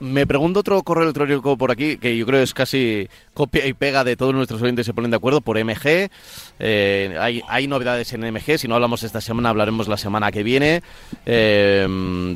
Me 0.00 0.26
pregunto 0.26 0.60
otro 0.60 0.82
correo 0.82 1.04
electrónico 1.04 1.56
por 1.56 1.70
aquí, 1.70 1.98
que 1.98 2.16
yo 2.16 2.26
creo 2.26 2.42
es 2.42 2.52
casi 2.52 3.08
copia 3.32 3.64
y 3.64 3.74
pega 3.74 4.02
de 4.02 4.16
todos 4.16 4.34
nuestros 4.34 4.60
oyentes 4.60 4.86
se 4.86 4.92
ponen 4.92 5.12
de 5.12 5.16
acuerdo, 5.16 5.40
por 5.40 5.62
MG. 5.62 6.10
Eh, 6.58 7.16
hay, 7.20 7.42
hay, 7.48 7.68
novedades 7.68 8.12
en 8.12 8.22
MG, 8.22 8.58
si 8.58 8.66
no 8.66 8.74
hablamos 8.74 9.04
esta 9.04 9.20
semana, 9.20 9.50
hablaremos 9.50 9.86
la 9.86 9.96
semana 9.96 10.32
que 10.32 10.42
viene. 10.42 10.82
Eh, 11.26 11.86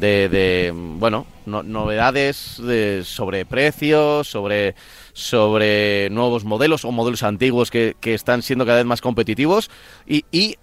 de, 0.00 0.72
bueno, 0.74 1.26
novedades 1.46 2.60
de, 2.62 3.02
sobre 3.04 3.44
precios, 3.44 4.28
sobre, 4.28 4.76
sobre 5.12 6.10
nuevos 6.10 6.44
modelos 6.44 6.84
o 6.84 6.92
modelos 6.92 7.24
antiguos 7.24 7.72
que, 7.72 7.96
que 8.00 8.14
están 8.14 8.42
siendo 8.42 8.66
cada 8.66 8.78
vez 8.78 8.86
más 8.86 9.00
competitivos. 9.00 9.68
Y, 10.06 10.24
y 10.30 10.56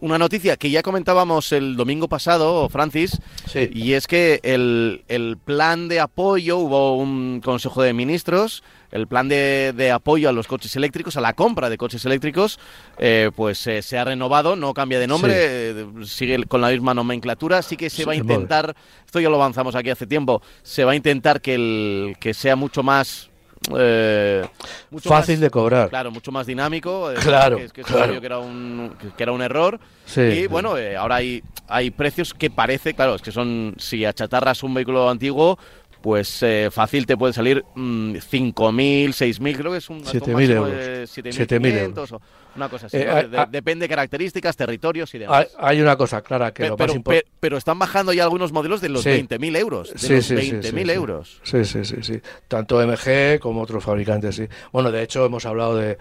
una 0.00 0.18
noticia 0.18 0.56
que 0.56 0.70
ya 0.70 0.82
comentábamos 0.82 1.52
el 1.52 1.76
domingo 1.76 2.08
pasado, 2.08 2.68
Francis, 2.68 3.20
y 3.54 3.92
es 3.92 4.06
que 4.06 4.40
el, 4.42 5.38
plan 5.44 5.88
de 5.88 6.00
apoyo, 6.00 6.58
hubo 6.58 6.96
un 6.96 7.40
Consejo 7.42 7.82
de 7.82 7.92
Ministros, 7.92 8.62
el 8.90 9.06
plan 9.06 9.28
de, 9.28 9.90
apoyo 9.92 10.28
a 10.28 10.32
los 10.32 10.46
coches 10.46 10.76
eléctricos, 10.76 11.16
a 11.16 11.20
la 11.20 11.32
compra 11.32 11.70
de 11.70 11.76
coches 11.76 12.04
eléctricos, 12.04 12.58
eh, 12.98 13.30
pues 13.34 13.66
eh, 13.66 13.82
se 13.82 13.98
ha 13.98 14.04
renovado, 14.04 14.56
no 14.56 14.74
cambia 14.74 14.98
de 14.98 15.06
nombre, 15.06 15.34
eh, 15.36 15.86
sigue 16.04 16.44
con 16.44 16.60
la 16.60 16.68
misma 16.68 16.94
nomenclatura, 16.94 17.62
sí 17.62 17.76
que 17.76 17.90
se 17.90 18.04
va 18.04 18.12
a 18.12 18.16
intentar, 18.16 18.74
esto 19.04 19.20
ya 19.20 19.28
lo 19.28 19.36
avanzamos 19.36 19.74
aquí 19.74 19.90
hace 19.90 20.06
tiempo, 20.06 20.42
se 20.62 20.84
va 20.84 20.92
a 20.92 20.96
intentar 20.96 21.40
que, 21.40 21.54
el, 21.54 22.16
que 22.20 22.34
sea 22.34 22.56
mucho 22.56 22.82
más 22.82 23.30
eh, 23.76 24.46
fácil 25.02 25.40
de 25.40 25.50
cobrar. 25.50 25.88
Claro, 25.88 26.10
mucho 26.10 26.30
más 26.32 26.46
dinámico. 26.46 27.10
Eh, 27.10 27.14
claro, 27.20 27.56
que, 27.56 27.82
claro. 27.82 28.20
que 28.20 28.26
era 28.26 28.38
un 28.38 28.92
que 29.16 29.22
era 29.22 29.32
un 29.32 29.42
error. 29.42 29.78
y 30.16 30.46
bueno, 30.46 30.76
eh, 30.76 30.96
ahora 30.96 31.16
hay 31.16 31.42
hay 31.68 31.90
precios 31.90 32.34
que 32.34 32.50
parece, 32.50 32.94
claro, 32.94 33.14
es 33.14 33.22
que 33.22 33.32
son 33.32 33.74
si 33.78 34.04
achatarras 34.04 34.62
un 34.62 34.74
vehículo 34.74 35.08
antiguo, 35.08 35.58
pues 36.04 36.42
eh, 36.42 36.68
fácil 36.70 37.06
te 37.06 37.16
puede 37.16 37.32
salir 37.32 37.64
mmm, 37.74 38.16
5.000, 38.16 39.08
6.000, 39.08 39.56
creo 39.56 39.72
que 39.72 39.78
es 39.78 39.88
un 39.88 40.04
7.000 40.04 40.50
euros. 40.50 40.74
7.000 41.16 41.78
euros. 41.78 42.12
O 42.12 42.20
una 42.56 42.68
cosa 42.68 42.88
así. 42.88 42.98
Eh, 42.98 43.26
depende 43.48 43.84
de 43.84 43.88
características, 43.88 44.54
territorios 44.54 45.14
y 45.14 45.20
demás. 45.20 45.48
Hay, 45.56 45.80
una 45.80 45.96
cosa 45.96 46.20
clara 46.20 46.52
que 46.52 46.68
lo 46.68 46.76
pero, 46.76 46.92
más 46.96 47.22
pero, 47.40 47.56
están 47.56 47.78
bajando 47.78 48.12
ya 48.12 48.24
algunos 48.24 48.52
modelos 48.52 48.82
de 48.82 48.90
los 48.90 49.06
20.000 49.06 49.56
euros. 49.56 49.94
De 49.94 49.98
sí, 49.98 50.12
los 50.12 50.30
20.000 50.30 50.90
euros. 50.90 51.40
Sí, 51.42 51.64
sí, 51.64 51.86
sí, 51.86 51.96
sí. 52.02 52.20
Tanto 52.48 52.86
MG 52.86 53.40
como 53.40 53.62
otros 53.62 53.82
fabricantes, 53.82 54.36
sí. 54.36 54.46
Bueno, 54.72 54.92
de 54.92 55.04
hecho, 55.04 55.24
hemos 55.24 55.46
hablado 55.46 55.78
de 55.78 55.96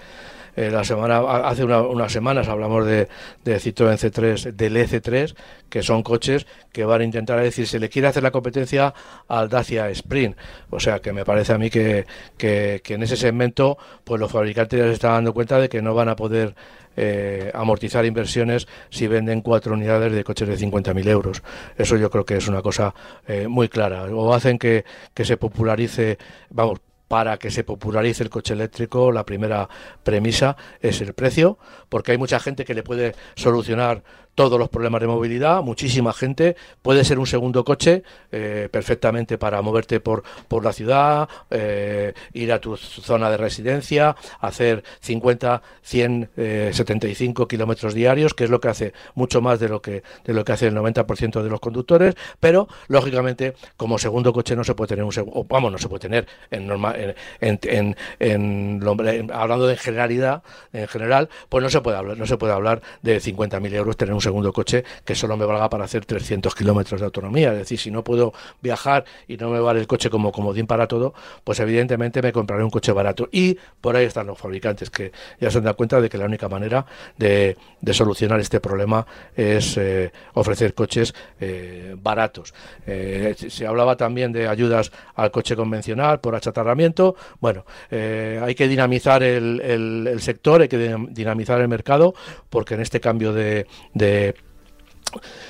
eh, 0.55 0.69
la 0.69 0.83
semana, 0.83 1.19
hace 1.19 1.63
unas 1.63 2.11
semanas 2.11 2.47
hablamos 2.47 2.85
de, 2.85 3.07
de 3.43 3.57
Citroën 3.57 3.97
C3, 3.97 4.51
del 4.53 4.75
EC3, 4.77 5.35
que 5.69 5.81
son 5.81 6.03
coches 6.03 6.45
que 6.71 6.85
van 6.85 7.01
a 7.01 7.03
intentar 7.03 7.39
decir, 7.39 7.67
se 7.67 7.79
le 7.79 7.89
quiere 7.89 8.07
hacer 8.07 8.21
la 8.21 8.31
competencia 8.31 8.93
al 9.27 9.49
Dacia 9.49 9.89
Sprint. 9.89 10.37
O 10.69 10.79
sea, 10.79 10.99
que 10.99 11.11
me 11.13 11.25
parece 11.25 11.53
a 11.53 11.57
mí 11.57 11.69
que, 11.69 12.05
que, 12.37 12.81
en 12.87 13.03
ese 13.03 13.17
segmento, 13.17 13.77
pues 14.03 14.19
los 14.19 14.31
fabricantes 14.31 14.79
ya 14.79 14.85
se 14.85 14.93
están 14.93 15.13
dando 15.13 15.33
cuenta 15.33 15.59
de 15.59 15.69
que 15.69 15.81
no 15.81 15.95
van 15.95 16.09
a 16.09 16.15
poder 16.15 16.55
eh, 16.95 17.51
amortizar 17.55 18.05
inversiones 18.05 18.67
si 18.91 19.07
venden 19.07 19.41
cuatro 19.41 19.73
unidades 19.73 20.13
de 20.13 20.23
coches 20.23 20.47
de 20.47 20.57
50.000 20.57 21.07
euros. 21.07 21.43
Eso 21.77 21.97
yo 21.97 22.11
creo 22.11 22.25
que 22.25 22.37
es 22.37 22.47
una 22.47 22.61
cosa 22.61 22.93
eh, 23.27 23.47
muy 23.47 23.69
clara. 23.69 24.03
O 24.03 24.33
hacen 24.33 24.59
que, 24.59 24.85
que 25.13 25.25
se 25.25 25.37
popularice, 25.37 26.19
vamos, 26.51 26.79
para 27.07 27.37
que 27.37 27.51
se 27.51 27.63
popularice 27.63 28.23
el 28.23 28.29
coche 28.29 28.53
eléctrico, 28.53 29.11
la 29.11 29.25
primera 29.25 29.69
premisa 30.03 30.57
es 30.79 31.01
el 31.01 31.13
precio, 31.13 31.57
porque 31.89 32.11
hay 32.11 32.17
mucha 32.17 32.39
gente 32.39 32.65
que 32.65 32.73
le 32.73 32.83
puede 32.83 33.15
solucionar 33.35 34.03
todos 34.35 34.59
los 34.59 34.69
problemas 34.69 35.01
de 35.01 35.07
movilidad, 35.07 35.61
muchísima 35.61 36.13
gente, 36.13 36.55
puede 36.81 37.03
ser 37.03 37.19
un 37.19 37.27
segundo 37.27 37.63
coche 37.63 38.03
eh, 38.31 38.67
perfectamente 38.71 39.37
para 39.37 39.61
moverte 39.61 39.99
por, 39.99 40.23
por 40.47 40.63
la 40.63 40.73
ciudad, 40.73 41.29
eh, 41.49 42.13
ir 42.33 42.51
a 42.51 42.59
tu 42.59 42.75
zona 42.77 43.29
de 43.29 43.37
residencia, 43.37 44.15
hacer 44.39 44.83
50, 45.01 45.61
100, 45.81 46.29
75 46.71 47.47
kilómetros 47.47 47.93
diarios, 47.93 48.33
que 48.33 48.45
es 48.45 48.49
lo 48.49 48.59
que 48.59 48.69
hace 48.69 48.93
mucho 49.15 49.41
más 49.41 49.59
de 49.59 49.69
lo 49.69 49.81
que, 49.81 50.03
de 50.23 50.33
lo 50.33 50.43
que 50.43 50.51
hace 50.51 50.67
el 50.67 50.75
90% 50.75 51.41
de 51.41 51.49
los 51.49 51.59
conductores, 51.59 52.15
pero 52.39 52.67
lógicamente 52.87 53.53
como 53.77 53.97
segundo 53.97 54.33
coche 54.33 54.55
no 54.55 54.63
se 54.63 54.73
puede 54.75 54.89
tener 54.89 55.03
un 55.03 55.11
segundo, 55.11 55.45
vamos, 55.47 55.71
no 55.71 55.77
se 55.77 55.87
puede 55.87 56.01
tener 56.01 56.27
en, 56.49 56.67
normal, 56.67 57.15
en, 57.39 57.59
en, 57.63 57.95
en, 58.19 59.31
hablando 59.31 59.67
de 59.67 59.77
generalidad, 59.77 60.43
en 60.71 60.87
general, 60.87 61.29
pues 61.49 61.63
no 61.63 61.69
se 61.69 61.81
puede 61.81 61.97
hablar, 61.97 62.17
no 62.17 62.25
se 62.25 62.37
puede 62.37 62.53
hablar 62.53 62.81
de 63.01 63.19
50.000 63.19 63.73
euros 63.73 63.97
tener 63.97 64.13
un 64.13 64.21
segundo 64.23 64.51
coche 64.51 64.83
que 65.05 65.13
solo 65.15 65.37
me 65.37 65.45
valga 65.45 65.69
para 65.69 65.85
hacer 65.85 66.05
300 66.05 66.55
kilómetros 66.55 66.99
de 66.99 67.05
autonomía. 67.05 67.51
Es 67.51 67.59
decir, 67.59 67.77
si 67.77 67.91
no 67.91 68.03
puedo 68.03 68.33
viajar 68.61 69.05
y 69.27 69.37
no 69.37 69.49
me 69.49 69.59
vale 69.59 69.79
el 69.79 69.87
coche 69.87 70.09
como 70.09 70.31
comodín 70.31 70.65
para 70.65 70.87
todo, 70.87 71.13
pues 71.43 71.59
evidentemente 71.59 72.21
me 72.21 72.31
compraré 72.31 72.63
un 72.63 72.69
coche 72.69 72.91
barato. 72.91 73.29
Y 73.31 73.57
por 73.81 73.95
ahí 73.95 74.05
están 74.05 74.27
los 74.27 74.37
fabricantes 74.37 74.89
que 74.89 75.11
ya 75.39 75.51
se 75.51 75.57
han 75.59 75.65
dado 75.65 75.75
cuenta 75.75 76.01
de 76.01 76.09
que 76.09 76.17
la 76.17 76.25
única 76.25 76.49
manera 76.49 76.85
de, 77.17 77.57
solucionar 77.91 78.39
este 78.39 78.59
problema 78.59 79.05
es 79.35 79.77
eh, 79.77 80.11
ofrecer 80.33 80.73
coches 80.73 81.13
eh, 81.39 81.95
baratos. 82.01 82.53
Eh, 82.87 83.35
se 83.37 83.67
hablaba 83.67 83.95
también 83.95 84.31
de 84.31 84.47
ayudas 84.47 84.91
al 85.15 85.29
coche 85.29 85.55
convencional 85.55 86.19
por 86.19 86.35
achatarramiento. 86.35 87.15
Bueno, 87.39 87.65
hay 87.91 88.55
que 88.55 88.67
dinamizar 88.67 89.21
el, 89.21 89.61
el, 89.61 90.21
sector, 90.21 90.61
hay 90.61 90.67
que 90.67 90.97
dinamizar 91.09 91.61
el 91.61 91.67
mercado, 91.67 92.15
porque 92.49 92.73
en 92.73 92.81
este 92.81 92.99
cambio 92.99 93.33
de 93.33 93.67
de 94.13 94.35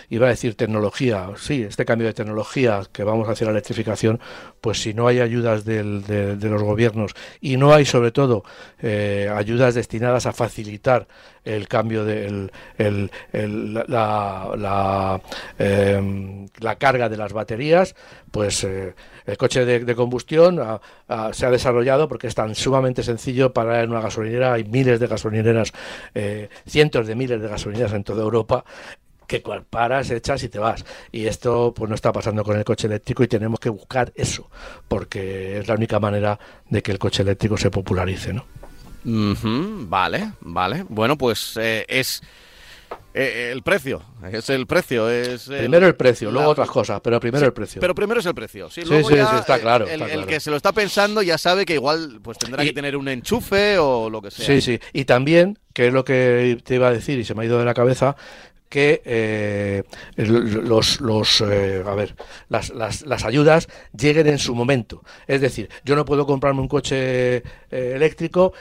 iba 0.10 0.28
a 0.28 0.30
decir 0.30 0.56
tecnología, 0.56 1.30
sí, 1.38 1.64
este 1.64 1.86
cambio 1.86 2.08
de 2.08 2.14
tecnología 2.14 2.82
que 2.92 3.04
vamos 3.04 3.30
hacia 3.30 3.46
la 3.46 3.52
electrificación, 3.52 4.20
pues 4.62 4.82
si 4.82 4.94
no 4.94 5.08
hay 5.08 5.20
ayudas 5.20 5.66
de, 5.66 5.84
los 5.84 6.64
gobiernos 6.64 7.14
y 7.42 7.58
no 7.58 7.74
hay 7.74 7.86
sobre 7.86 8.12
todo 8.12 8.44
eh, 8.82 9.30
ayudas 9.34 9.76
destinadas 9.76 10.26
a 10.26 10.34
facilitar 10.34 11.08
el 11.44 11.68
cambio 11.68 12.06
de 12.06 12.50
la, 12.78 13.10
em, 15.58 16.48
la, 16.60 16.76
carga 16.78 17.10
de 17.10 17.18
las 17.18 17.34
baterías, 17.34 17.96
pues 18.32 18.64
eh, 18.64 18.96
el 19.26 19.38
coche 19.38 19.66
de, 19.66 19.96
combustión 19.96 20.60
se 21.34 21.46
ha 21.46 21.52
desarrollado 21.52 22.08
porque 22.08 22.28
es 22.28 22.36
tan 22.36 22.56
sumamente 22.56 23.04
sencillo 23.04 23.54
para 23.54 23.84
en 23.84 23.92
una 23.92 24.02
gasolinera, 24.02 24.54
hay 24.54 24.64
miles 24.64 25.00
de 25.00 25.08
gasolineras, 25.08 25.72
eh, 26.14 26.50
cientos 26.68 27.08
de 27.08 27.16
miles 27.16 27.42
de 27.42 27.48
gasolineras 27.48 27.94
en 27.94 28.04
toda 28.04 28.24
Europa, 28.24 28.64
que 29.28 29.44
paras, 29.70 30.10
echas 30.12 30.44
y 30.44 30.50
te 30.50 30.60
vas. 30.60 30.86
Y 31.12 31.26
esto 31.26 31.74
pues 31.76 31.90
no 31.90 31.96
está 31.96 32.12
pasando 32.12 32.44
con 32.44 32.58
el 32.58 32.64
coche 32.64 32.88
eléctrico 32.88 33.24
y 33.24 33.28
tenemos 33.28 33.60
que 33.60 33.70
buscar 33.70 34.12
eso, 34.16 34.50
porque 34.88 35.60
es 35.60 35.68
la 35.68 35.76
única 35.76 36.00
manera 36.00 36.40
de 36.70 36.82
que 36.82 36.92
el 36.92 37.00
coche 37.00 37.24
eléctrico 37.24 37.58
se 37.58 37.70
popularice, 37.70 38.34
¿no? 38.34 38.46
vale, 39.06 40.32
vale. 40.40 40.86
Bueno, 40.88 41.18
pues 41.18 41.58
eh, 41.58 41.86
es 41.90 42.22
eh, 43.14 43.52
el 43.52 43.62
precio, 43.62 44.02
es 44.32 44.50
el 44.50 44.66
precio. 44.66 45.08
Es 45.10 45.44
primero 45.44 45.86
el 45.86 45.96
precio, 45.96 46.32
luego 46.32 46.50
otras 46.50 46.70
cosas, 46.70 47.00
pero 47.02 47.20
primero 47.20 47.46
el 47.46 47.54
precio. 47.54 47.80
Pero 47.80 47.94
primero 47.94 48.20
es 48.20 48.26
el 48.26 48.34
precio. 48.34 48.70
Sí, 48.72 48.82
sí, 48.82 49.04
sí, 49.04 49.16
está, 49.40 49.60
claro, 49.60 49.88
el, 49.88 50.26
que 50.26 50.40
se 50.40 50.50
lo 50.50 50.58
está 50.58 50.72
pensando 50.72 51.22
ya 51.22 51.38
sabe 51.38 51.66
que 51.66 51.76
igual 51.76 52.20
pues 52.24 52.40
tendrá 52.40 52.64
que 52.64 52.74
tener 52.74 52.98
un 52.98 53.08
enchufe 53.08 53.78
o 53.78 54.10
lo 54.10 54.22
que 54.22 54.32
sea. 54.32 54.46
Sí, 54.46 54.62
sí. 54.62 54.80
Y 54.94 55.06
también, 55.06 55.60
que 55.74 55.88
es 55.88 55.94
lo 55.94 56.04
que 56.04 56.58
te 56.64 56.76
iba 56.76 56.88
a 56.88 56.92
decir 56.92 57.20
y 57.20 57.24
se 57.24 57.36
me 57.36 57.44
ha 57.44 57.46
ido 57.46 57.60
de 57.60 57.66
la 57.66 57.76
cabeza, 57.76 58.16
que 58.74 59.04
eh, 59.06 59.84
los, 60.16 61.00
los 61.00 61.42
eh, 61.42 61.84
a 61.86 61.94
ver, 61.94 62.16
las, 62.50 62.72
las, 62.72 63.06
las, 63.06 63.24
ayudas 63.24 63.68
lleguen 63.96 64.26
en 64.26 64.40
su 64.40 64.56
momento. 64.56 65.04
Es 65.28 65.42
decir, 65.42 65.70
yo 65.86 65.96
no 65.96 66.06
puedo 66.06 66.26
comprarme 66.26 66.62
un 66.62 66.68
coche 66.68 67.36
eh, 67.38 67.44
eléctrico 67.70 68.52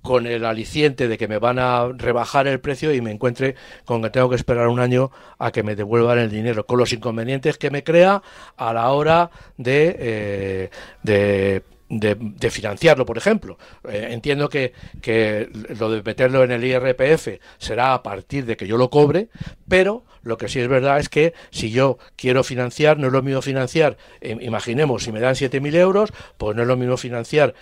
con 0.00 0.28
el 0.28 0.44
aliciente 0.44 1.08
de 1.08 1.18
que 1.18 1.26
me 1.26 1.38
van 1.38 1.58
a 1.58 1.88
rebajar 1.88 2.46
el 2.46 2.60
precio 2.60 2.94
y 2.94 3.00
me 3.00 3.10
encuentre 3.10 3.56
con 3.84 4.00
que 4.00 4.10
tengo 4.10 4.30
que 4.30 4.36
esperar 4.36 4.68
un 4.68 4.78
año 4.78 5.10
a 5.40 5.50
que 5.50 5.64
me 5.64 5.74
devuelvan 5.74 6.20
el 6.20 6.30
dinero, 6.30 6.64
con 6.64 6.78
los 6.78 6.92
inconvenientes 6.92 7.58
que 7.58 7.72
me 7.72 7.82
crea 7.82 8.22
a 8.56 8.72
la 8.72 8.92
hora 8.92 9.32
de, 9.56 10.70
de 11.02 11.64
de, 11.90 12.50
financiarlo, 12.50 13.04
por 13.04 13.18
ejemplo. 13.18 13.58
Eh, 13.88 14.08
entiendo 14.10 14.48
que, 14.48 14.72
que 15.02 15.50
lo 15.78 15.90
de 15.90 16.02
meterlo 16.02 16.44
en 16.44 16.52
el 16.52 16.64
IRPF 16.64 17.40
será 17.58 17.92
a 17.92 18.02
partir 18.02 18.46
de 18.46 18.56
que 18.56 18.66
yo 18.66 18.76
lo 18.76 18.88
cobre, 18.88 19.28
pero 19.68 20.04
lo 20.22 20.38
que 20.38 20.48
sí 20.48 20.60
es 20.60 20.68
verdad 20.68 20.98
es 20.98 21.08
que 21.08 21.34
si 21.50 21.70
yo 21.70 21.98
quiero 22.16 22.44
financiar, 22.44 22.98
no 22.98 23.08
es 23.08 23.12
lo 23.12 23.22
mismo 23.22 23.42
financiar, 23.42 23.96
eh, 24.20 24.36
imaginemos, 24.40 25.04
si 25.04 25.12
me 25.12 25.20
dan 25.20 25.34
7.000 25.34 25.74
euros, 25.76 26.12
pues 26.38 26.56
no 26.56 26.62
es 26.62 26.68
lo 26.68 26.76
mismo 26.76 26.96
financiar 26.96 27.54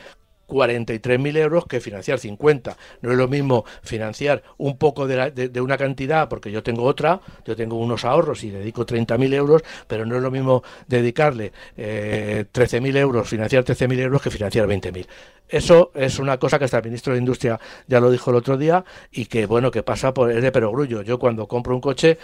43.000 0.49 1.36
euros 1.36 1.66
que 1.66 1.80
financiar 1.80 2.18
50. 2.18 2.76
No 3.03 3.12
es 3.12 3.18
lo 3.18 3.28
mismo 3.28 3.64
financiar 3.82 4.42
un 4.57 4.78
poco 4.78 5.07
de, 5.07 5.30
de, 5.30 5.61
una 5.61 5.76
cantidad, 5.76 6.28
porque 6.28 6.51
yo 6.51 6.62
tengo 6.62 6.84
otra, 6.84 7.20
yo 7.44 7.55
tengo 7.55 7.76
unos 7.76 8.05
ahorros 8.05 8.42
y 8.44 8.51
dedico 8.51 8.86
30.000 8.86 9.34
euros, 9.34 9.62
pero 9.86 10.07
no 10.07 10.16
es 10.16 10.22
lo 10.22 10.30
mismo 10.30 10.62
dedicarle 10.86 11.53
eh, 11.76 12.46
13.000 12.53 12.96
euros, 12.96 13.28
financiar 13.28 13.64
13.000 13.64 13.99
euros 14.01 14.22
que 14.22 14.30
financiar 14.30 14.66
20.000. 14.66 15.07
Eso 15.49 15.92
es 15.94 16.18
una 16.18 16.38
cosa 16.38 16.59
que 16.59 16.66
hasta 16.66 16.78
el 16.78 16.84
ministro 16.84 17.12
de 17.12 17.20
Industria 17.20 17.59
ya 17.86 18.01
lo 18.01 18.11
dijo 18.11 18.30
el 18.30 18.36
otro 18.36 18.57
día 18.57 18.84
y 19.11 19.26
que, 19.26 19.46
bueno, 19.46 19.70
que 19.70 19.82
pasa 19.82 20.12
por 20.12 20.30
el 20.30 20.42
de 20.42 20.53
perogrullo. 20.53 21.03
Yo 21.03 21.18
cuando 21.18 21.46
compro 21.46 21.74
un 21.74 21.80
coche, 21.80 22.18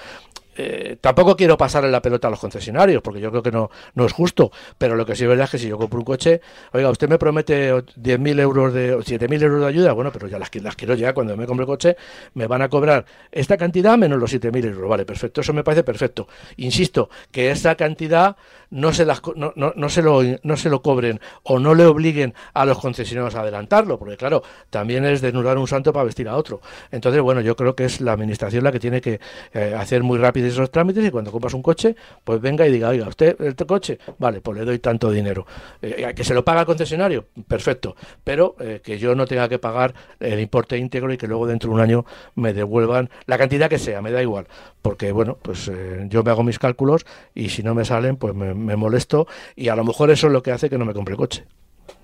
eh, 0.56 0.96
tampoco 1.00 1.36
quiero 1.36 1.56
pasarle 1.56 1.90
la 1.90 2.02
pelota 2.02 2.28
a 2.28 2.30
los 2.30 2.40
concesionarios, 2.40 3.02
porque 3.02 3.20
yo 3.20 3.30
creo 3.30 3.42
que 3.42 3.50
no, 3.50 3.70
no 3.94 4.06
es 4.06 4.12
justo, 4.12 4.50
pero 4.78 4.96
lo 4.96 5.06
que 5.06 5.16
sí 5.16 5.24
es 5.24 5.28
verdad 5.28 5.44
es 5.44 5.50
que 5.50 5.58
si 5.58 5.68
yo 5.68 5.78
compro 5.78 5.98
un 5.98 6.04
coche, 6.04 6.40
oiga, 6.72 6.90
usted 6.90 7.08
me 7.08 7.18
promete 7.18 7.72
10.000 7.72 8.40
euros 8.40 8.72
de, 8.72 8.96
7.000 8.96 9.42
euros 9.42 9.60
de 9.60 9.66
ayuda, 9.66 9.92
bueno, 9.92 10.10
pero 10.12 10.28
ya 10.28 10.38
las, 10.38 10.54
las 10.54 10.76
quiero 10.76 10.94
ya, 10.94 11.12
cuando 11.12 11.36
me 11.36 11.46
compre 11.46 11.64
el 11.64 11.68
coche, 11.68 11.96
me 12.34 12.46
van 12.46 12.62
a 12.62 12.68
cobrar 12.68 13.04
esta 13.32 13.56
cantidad 13.56 13.96
menos 13.98 14.18
los 14.18 14.32
7.000 14.32 14.64
euros, 14.66 14.88
vale, 14.88 15.04
perfecto, 15.04 15.40
eso 15.40 15.52
me 15.52 15.64
parece 15.64 15.82
perfecto. 15.84 16.28
Insisto, 16.56 17.08
que 17.30 17.50
esa 17.50 17.74
cantidad 17.74 18.36
no 18.70 18.92
se, 18.92 19.04
las, 19.04 19.22
no, 19.36 19.52
no, 19.56 19.72
no, 19.76 19.88
se 19.88 20.02
lo, 20.02 20.20
no 20.42 20.56
se 20.56 20.68
lo 20.68 20.82
cobren 20.82 21.20
o 21.42 21.58
no 21.58 21.74
le 21.74 21.86
obliguen 21.86 22.34
a 22.54 22.64
los 22.64 22.78
concesionarios 22.78 23.34
a 23.34 23.40
adelantarlo, 23.40 23.98
porque 23.98 24.16
claro, 24.16 24.42
también 24.70 25.04
es 25.04 25.20
desnudar 25.20 25.58
un 25.58 25.68
santo 25.68 25.92
para 25.92 26.04
vestir 26.04 26.28
a 26.28 26.36
otro. 26.36 26.60
Entonces, 26.90 27.20
bueno, 27.22 27.40
yo 27.40 27.56
creo 27.56 27.74
que 27.74 27.84
es 27.84 28.00
la 28.00 28.12
administración 28.12 28.64
la 28.64 28.72
que 28.72 28.80
tiene 28.80 29.00
que 29.00 29.20
eh, 29.52 29.74
hacer 29.78 30.02
muy 30.02 30.18
rápido 30.18 30.43
esos 30.48 30.70
trámites 30.70 31.04
y 31.04 31.10
cuando 31.10 31.30
compras 31.30 31.54
un 31.54 31.62
coche, 31.62 31.94
pues 32.24 32.40
venga 32.40 32.66
y 32.66 32.72
diga, 32.72 32.88
oiga, 32.88 33.08
usted, 33.08 33.40
este 33.40 33.66
coche, 33.66 33.98
vale, 34.18 34.40
pues 34.40 34.58
le 34.58 34.64
doy 34.64 34.78
tanto 34.78 35.10
dinero. 35.10 35.46
Eh, 35.80 36.12
que 36.14 36.24
se 36.24 36.34
lo 36.34 36.44
paga 36.44 36.60
el 36.60 36.66
concesionario, 36.66 37.26
perfecto, 37.46 37.96
pero 38.22 38.56
eh, 38.58 38.80
que 38.82 38.98
yo 38.98 39.14
no 39.14 39.26
tenga 39.26 39.48
que 39.48 39.58
pagar 39.58 39.94
el 40.20 40.40
importe 40.40 40.76
íntegro 40.78 41.12
y 41.12 41.16
que 41.16 41.26
luego 41.26 41.46
dentro 41.46 41.70
de 41.70 41.74
un 41.74 41.80
año 41.80 42.04
me 42.34 42.52
devuelvan 42.52 43.10
la 43.26 43.38
cantidad 43.38 43.68
que 43.68 43.78
sea, 43.78 44.02
me 44.02 44.10
da 44.10 44.22
igual, 44.22 44.46
porque 44.82 45.12
bueno, 45.12 45.38
pues 45.40 45.70
yo 46.08 46.22
me 46.22 46.30
hago 46.30 46.42
mis 46.42 46.58
cálculos 46.58 47.06
y 47.34 47.50
si 47.50 47.62
no 47.62 47.74
me 47.74 47.84
salen, 47.84 48.16
pues 48.16 48.34
me 48.34 48.54
me 48.54 48.76
molesto 48.76 49.26
y 49.54 49.68
a 49.68 49.76
lo 49.76 49.84
mejor 49.84 50.10
eso 50.10 50.26
es 50.26 50.32
lo 50.32 50.42
que 50.42 50.50
hace 50.50 50.68
que 50.68 50.78
no 50.78 50.84
me 50.84 50.94
compre 50.94 51.16
coche. 51.16 51.44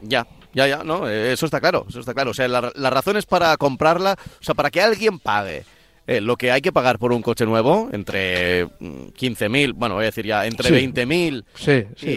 Ya, 0.02 0.26
ya, 0.52 0.66
ya, 0.66 0.84
no, 0.84 1.08
eh, 1.08 1.32
eso 1.32 1.46
está 1.46 1.60
claro, 1.60 1.86
eso 1.88 2.00
está 2.00 2.14
claro. 2.14 2.30
O 2.30 2.34
sea, 2.34 2.48
las 2.48 2.92
razones 2.92 3.26
para 3.26 3.56
comprarla, 3.56 4.16
o 4.40 4.44
sea, 4.44 4.54
para 4.54 4.70
que 4.70 4.82
alguien 4.82 5.18
pague 5.18 5.64
eh, 6.10 6.20
lo 6.20 6.36
que 6.36 6.50
hay 6.50 6.60
que 6.60 6.72
pagar 6.72 6.98
por 6.98 7.12
un 7.12 7.22
coche 7.22 7.46
nuevo, 7.46 7.88
entre 7.92 8.66
15.000, 8.66 9.74
mm, 9.74 9.78
bueno, 9.78 9.94
voy 9.94 10.02
a 10.02 10.06
decir 10.06 10.26
ya, 10.26 10.44
entre 10.44 10.68
20.000 10.68 11.44
sí, 11.54 11.84
sí, 11.94 12.06
y 12.08 12.14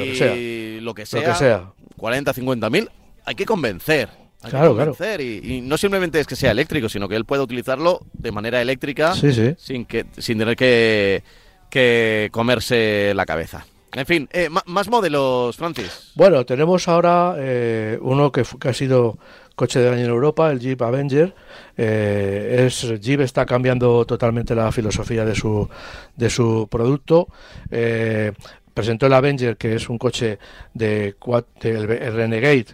lo 0.80 0.96
que 0.96 1.06
sea, 1.06 1.22
lo 1.22 1.28
que 1.28 1.36
sea, 1.36 1.72
40, 1.98 2.34
50.000, 2.34 2.90
hay 3.24 3.36
que 3.36 3.46
convencer. 3.46 4.10
Hay 4.42 4.50
claro, 4.50 4.74
que 4.76 4.80
convencer 4.80 5.22
Y, 5.22 5.62
no 5.62 5.78
simplemente 5.78 6.20
es 6.20 6.26
que 6.26 6.36
sea 6.36 6.50
eléctrico, 6.50 6.90
sino 6.90 7.08
que 7.08 7.16
él 7.16 7.26
pueda 7.26 7.44
utilizarlo 7.44 8.00
de 8.14 8.32
manera 8.32 8.64
eléctrica 8.64 9.14
sin 9.14 9.86
que 9.86 10.08
sin 10.18 10.40
tener 10.40 10.56
que, 10.56 11.22
que 11.70 12.30
comerse 12.32 13.14
la 13.14 13.28
cabeza. 13.28 13.64
En 13.96 14.08
fin, 14.08 14.28
eh, 14.34 14.50
más 14.66 14.90
modelos, 14.90 15.56
Francis. 15.56 16.12
Bueno, 16.16 16.46
tenemos 16.48 16.88
ahora 16.88 17.36
eh, 17.38 18.00
uno 18.02 18.32
que, 18.32 18.44
ha 18.68 18.74
sido 18.74 19.20
coche 19.56 19.80
del 19.80 19.94
año 19.94 20.06
en 20.06 20.10
Europa, 20.10 20.52
el 20.52 20.60
Jeep 20.60 20.82
Avenger. 20.82 21.34
Eh, 21.78 22.66
es, 22.66 23.00
Jeep 23.00 23.22
está 23.22 23.46
cambiando 23.46 24.06
totalmente 24.06 24.56
la 24.56 24.72
filosofía 24.72 25.26
de 25.26 25.36
su, 25.36 25.68
de 26.16 26.30
su 26.30 26.68
producto. 26.70 27.28
presentó 28.74 29.06
el 29.06 29.14
Avenger, 29.14 29.58
que 29.58 29.76
es 29.76 29.90
un 29.90 29.98
coche 29.98 30.40
de, 30.74 31.16
el 31.62 32.14
Renegade 32.14 32.68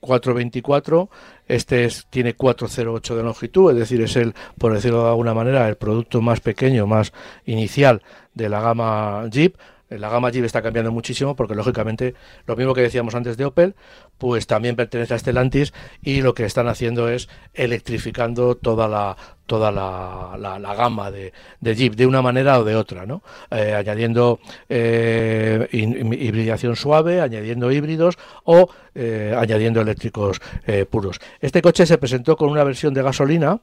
424. 0.00 1.10
Este 1.46 1.84
es, 1.84 2.06
tiene 2.10 2.34
408 2.34 3.16
de 3.16 3.22
longitud, 3.22 3.70
es 3.72 3.78
decir, 3.78 4.00
es 4.02 4.16
el, 4.16 4.34
por 4.58 4.72
decirlo 4.72 5.02
de 5.02 5.10
alguna 5.10 5.34
manera, 5.34 5.68
el 5.68 5.76
producto 5.76 6.20
más 6.20 6.40
pequeño, 6.40 6.86
más 6.86 7.12
inicial 7.44 8.02
de 8.34 8.48
la 8.48 8.60
gama 8.60 9.26
Jeep 9.30 9.56
la 9.90 10.08
gama 10.08 10.30
Jeep 10.30 10.44
está 10.44 10.62
cambiando 10.62 10.92
muchísimo 10.92 11.36
porque 11.36 11.54
lógicamente 11.54 12.14
lo 12.46 12.56
mismo 12.56 12.74
que 12.74 12.82
decíamos 12.82 13.14
antes 13.14 13.36
de 13.36 13.44
Opel, 13.44 13.74
pues 14.18 14.46
también 14.46 14.76
pertenece 14.76 15.14
a 15.14 15.18
Stellantis 15.18 15.72
y 16.02 16.22
lo 16.22 16.34
que 16.34 16.44
están 16.44 16.68
haciendo 16.68 17.08
es 17.08 17.28
electrificando 17.54 18.54
toda 18.54 18.88
la 18.88 19.16
toda 19.50 19.72
la, 19.72 20.36
la, 20.38 20.74
gama 20.76 21.10
de, 21.10 21.32
Jeep 21.60 21.96
de 21.96 22.06
una 22.06 22.22
manera 22.22 22.60
o 22.60 22.64
de 22.64 22.76
otra, 22.76 23.04
¿no? 23.04 23.20
Eh, 23.50 23.74
añadiendo 23.74 24.38
eh, 24.68 25.66
hibridación 25.72 26.76
suave, 26.76 27.20
añadiendo 27.20 27.72
híbridos 27.72 28.16
o 28.44 28.70
eh, 28.94 29.34
añadiendo 29.36 29.80
eléctricos 29.80 30.40
puros. 30.88 31.18
Este 31.40 31.62
coche 31.62 31.84
se 31.84 31.98
presentó 31.98 32.36
con 32.36 32.48
una 32.48 32.62
versión 32.62 32.94
de 32.94 33.02
gasolina 33.02 33.58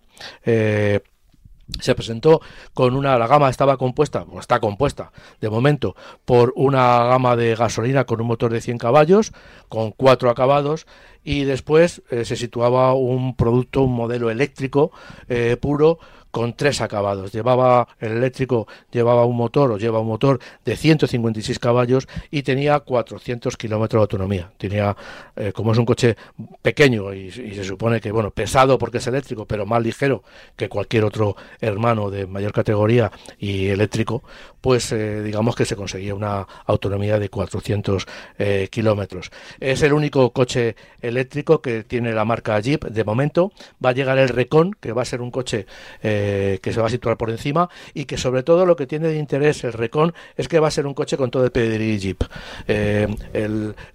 se 1.80 1.96
presentó 1.96 2.42
con 2.74 2.96
una, 2.96 3.18
la 3.18 3.28
gama 3.28 3.50
estaba 3.50 3.78
compuesta, 3.78 4.26
o 4.32 4.40
está 4.40 4.60
compuesta 4.60 5.12
de 5.42 5.50
momento, 5.50 5.96
por 6.26 6.54
una 6.56 7.04
gama 7.06 7.36
de 7.36 7.56
gasolina 7.56 8.06
con 8.06 8.22
un 8.22 8.28
motor 8.28 8.52
de 8.52 8.62
100 8.62 8.78
caballos, 8.78 9.34
con 9.70 9.92
cuatro 9.92 10.30
acabados, 10.30 10.88
y 11.24 11.44
después 11.44 12.02
eh, 12.10 12.24
se 12.24 12.36
situaba 12.36 12.94
un 12.94 13.36
producto, 13.36 13.82
un 13.82 13.94
modelo 13.94 14.30
eléctrico 14.30 14.92
eh, 15.28 15.58
puro 15.60 16.00
con 16.32 16.56
tres 16.56 16.82
acabados. 16.82 17.32
Llevaba 17.32 17.88
el 18.00 18.14
eléctrico 18.14 18.68
llevaba 18.92 19.26
un 19.26 19.36
motor 19.36 19.72
o 19.72 19.78
lleva 19.78 20.00
un 20.00 20.08
motor 20.08 20.40
de 20.66 20.76
156 20.76 21.60
caballos 21.60 22.08
y 22.32 22.44
tenía 22.44 22.80
400 22.80 23.58
kilómetros 23.58 24.00
de 24.00 24.04
autonomía. 24.04 24.52
Tenía, 24.58 24.96
eh, 25.36 25.52
como 25.54 25.72
es 25.72 25.78
un 25.78 25.86
coche 25.86 26.16
pequeño 26.62 27.14
y, 27.14 27.32
se 27.32 27.64
supone 27.64 28.00
que 28.00 28.12
bueno 28.12 28.32
pesado 28.32 28.78
porque 28.78 28.98
es 28.98 29.08
eléctrico, 29.08 29.46
pero 29.46 29.66
más 29.66 29.82
ligero 29.82 30.24
que 30.56 30.70
cualquier 30.70 31.06
otro 31.06 31.36
hermano 31.60 32.10
de 32.10 32.28
mayor 32.28 32.52
categoría 32.52 33.12
y 33.40 33.68
eléctrico, 33.68 34.24
pues 34.62 34.92
eh, 34.92 35.22
digamos 35.24 35.56
que 35.56 35.66
se 35.66 35.76
conseguía 35.76 36.16
una 36.16 36.48
autonomía 36.66 37.20
de 37.20 37.30
400 37.30 38.06
eh, 38.38 38.68
kilómetros. 38.72 39.32
Es 39.60 39.82
el 39.82 39.94
único 39.94 40.32
coche 40.32 40.76
eléctrico 41.02 41.62
que 41.62 41.84
tiene 41.84 42.14
la 42.14 42.26
marca 42.26 42.60
Jeep 42.60 42.86
de 42.86 43.04
momento. 43.04 43.52
Va 43.84 43.90
a 43.90 43.94
llegar 43.94 44.18
el 44.18 44.30
Recon, 44.30 44.74
que 44.80 44.92
va 44.92 45.02
a 45.02 45.06
ser 45.06 45.22
un 45.22 45.32
coche 45.32 45.66
eh, 46.04 46.60
que 46.62 46.74
se 46.74 46.82
va 46.82 46.88
a 46.88 46.90
situar 46.90 47.18
por 47.18 47.30
encima 47.30 47.70
y 47.94 48.06
que 48.06 48.18
sobre 48.18 48.44
todo 48.44 48.66
lo 48.66 48.76
que 48.76 48.88
tiene 48.88 49.10
de 49.10 49.18
interés 49.18 49.64
el 49.64 49.74
Recon 49.74 50.14
es 50.36 50.48
que 50.48 50.60
va 50.60 50.68
a 50.68 50.72
ser 50.72 50.88
un 50.88 50.94
coche 50.94 51.18
con 51.18 51.32
todo 51.32 51.46
el 51.46 51.52
pedigree 51.52 52.00
Jeep. 52.00 52.24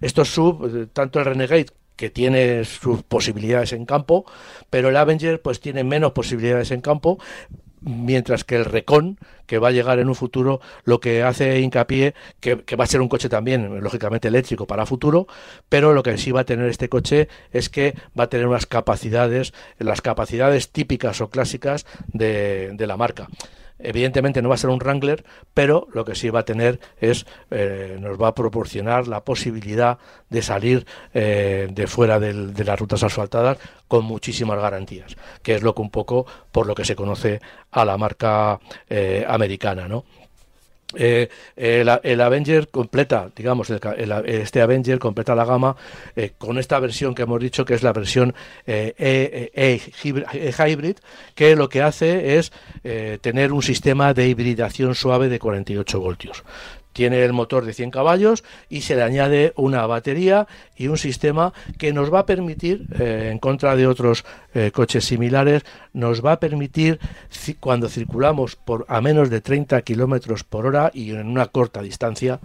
Estos 0.01 0.29
sub, 0.29 0.89
tanto 0.93 1.19
el 1.19 1.25
Renegade 1.25 1.67
que 1.95 2.09
tiene 2.09 2.65
sus 2.65 3.03
posibilidades 3.03 3.73
en 3.73 3.85
campo, 3.85 4.25
pero 4.69 4.89
el 4.89 4.97
Avenger 4.97 5.41
pues 5.41 5.59
tiene 5.59 5.83
menos 5.83 6.11
posibilidades 6.13 6.71
en 6.71 6.81
campo, 6.81 7.19
mientras 7.83 8.43
que 8.43 8.55
el 8.55 8.65
Recon, 8.65 9.17
que 9.45 9.59
va 9.59 9.69
a 9.69 9.71
llegar 9.71 9.99
en 9.99 10.07
un 10.07 10.15
futuro, 10.15 10.61
lo 10.83 10.99
que 10.99 11.23
hace 11.23 11.59
hincapié, 11.59 12.13
que, 12.39 12.55
va 12.75 12.83
a 12.83 12.87
ser 12.87 13.01
un 13.01 13.09
coche 13.09 13.29
también, 13.29 13.81
lógicamente 13.81 14.27
eléctrico 14.27 14.67
para 14.67 14.85
futuro, 14.85 15.27
pero 15.69 15.93
lo 15.93 16.03
que 16.03 16.17
sí 16.17 16.31
va 16.31 16.41
a 16.41 16.45
tener 16.45 16.69
este 16.69 16.89
coche 16.89 17.27
es 17.51 17.69
que 17.69 17.95
va 18.17 18.25
a 18.25 18.29
tener 18.29 18.47
unas 18.47 18.65
capacidades, 18.65 19.53
las 19.79 20.01
capacidades 20.01 20.69
típicas 20.69 21.21
o 21.21 21.29
clásicas 21.29 21.85
de 22.13 22.85
la 22.87 22.97
marca. 22.97 23.27
Evidentemente 23.83 24.41
no 24.41 24.49
va 24.49 24.55
a 24.55 24.57
ser 24.57 24.69
un 24.69 24.79
Wrangler, 24.79 25.23
pero 25.53 25.87
lo 25.93 26.05
que 26.05 26.15
sí 26.15 26.29
va 26.29 26.39
a 26.39 26.45
tener 26.45 26.79
es, 26.99 27.25
eh, 27.51 27.97
nos 27.99 28.19
va 28.19 28.29
a 28.29 28.35
proporcionar 28.35 29.07
la 29.07 29.23
posibilidad 29.23 29.99
de 30.29 30.41
salir 30.41 30.85
eh, 31.13 31.67
de 31.69 31.87
fuera 31.87 32.19
de 32.19 32.63
las 32.63 32.79
rutas 32.79 33.03
asfaltadas 33.03 33.57
con 33.87 34.05
muchísimas 34.05 34.59
garantías, 34.59 35.15
que 35.43 35.55
es 35.55 35.61
lo 35.61 35.75
que 35.75 35.81
un 35.81 35.91
poco 35.91 36.25
por 36.51 36.65
lo 36.65 36.75
que 36.75 36.85
se 36.85 36.95
conoce 36.95 37.41
a 37.71 37.85
la 37.85 37.97
marca 37.97 38.59
eh, 38.89 39.25
americana, 39.27 39.87
¿no? 39.87 40.05
Eh, 40.95 41.29
el, 41.55 42.21
Avenger 42.21 42.69
completa, 42.69 43.29
digamos, 43.35 43.69
este 43.69 44.61
Avenger 44.61 44.99
completa 44.99 45.35
la 45.35 45.45
gama 45.45 45.75
eh, 46.15 46.33
con 46.37 46.57
esta 46.57 46.79
versión 46.79 47.15
que 47.15 47.23
hemos 47.23 47.39
dicho 47.39 47.65
que 47.65 47.73
es 47.73 47.83
la 47.83 47.93
versión 47.93 48.33
eh, 48.65 48.93
e, 48.97 49.51
e, 49.53 49.81
e, 50.33 50.51
Hybrid, 50.51 50.97
que 51.35 51.55
lo 51.55 51.69
que 51.69 51.81
hace 51.81 52.37
es 52.37 52.51
tener 53.21 53.51
un 53.51 53.61
sistema 53.61 54.13
de 54.13 54.27
hibridación 54.27 54.95
suave 54.95 55.29
de 55.29 55.39
48 55.39 55.99
voltios 55.99 56.43
tiene 56.93 57.23
el 57.23 57.33
motor 57.33 57.65
de 57.65 57.73
100 57.73 57.91
caballos 57.91 58.43
y 58.69 58.81
se 58.81 58.95
le 58.95 59.03
añade 59.03 59.53
una 59.57 59.85
batería 59.85 60.47
y 60.77 60.87
un 60.87 60.97
sistema 60.97 61.53
que 61.77 61.91
nos 61.91 62.13
va 62.13 62.19
a 62.19 62.25
permitir, 62.25 62.87
eh, 62.99 63.29
en 63.31 63.39
contra 63.39 63.75
de 63.75 63.87
otros 63.87 64.23
eh, 64.53 64.71
coches 64.71 65.03
similares, 65.03 65.63
nos 65.91 66.23
va 66.23 66.33
a 66.33 66.39
permitir, 66.39 66.99
cuando 67.59 67.89
circulamos 67.89 68.55
por 68.55 68.85
a 68.87 69.01
menos 69.01 69.29
de 69.29 69.41
30 69.41 69.81
kilómetros 69.81 70.43
por 70.43 70.65
hora 70.65 70.91
y 70.93 71.11
en 71.11 71.27
una 71.27 71.47
corta 71.47 71.81
distancia, 71.81 72.39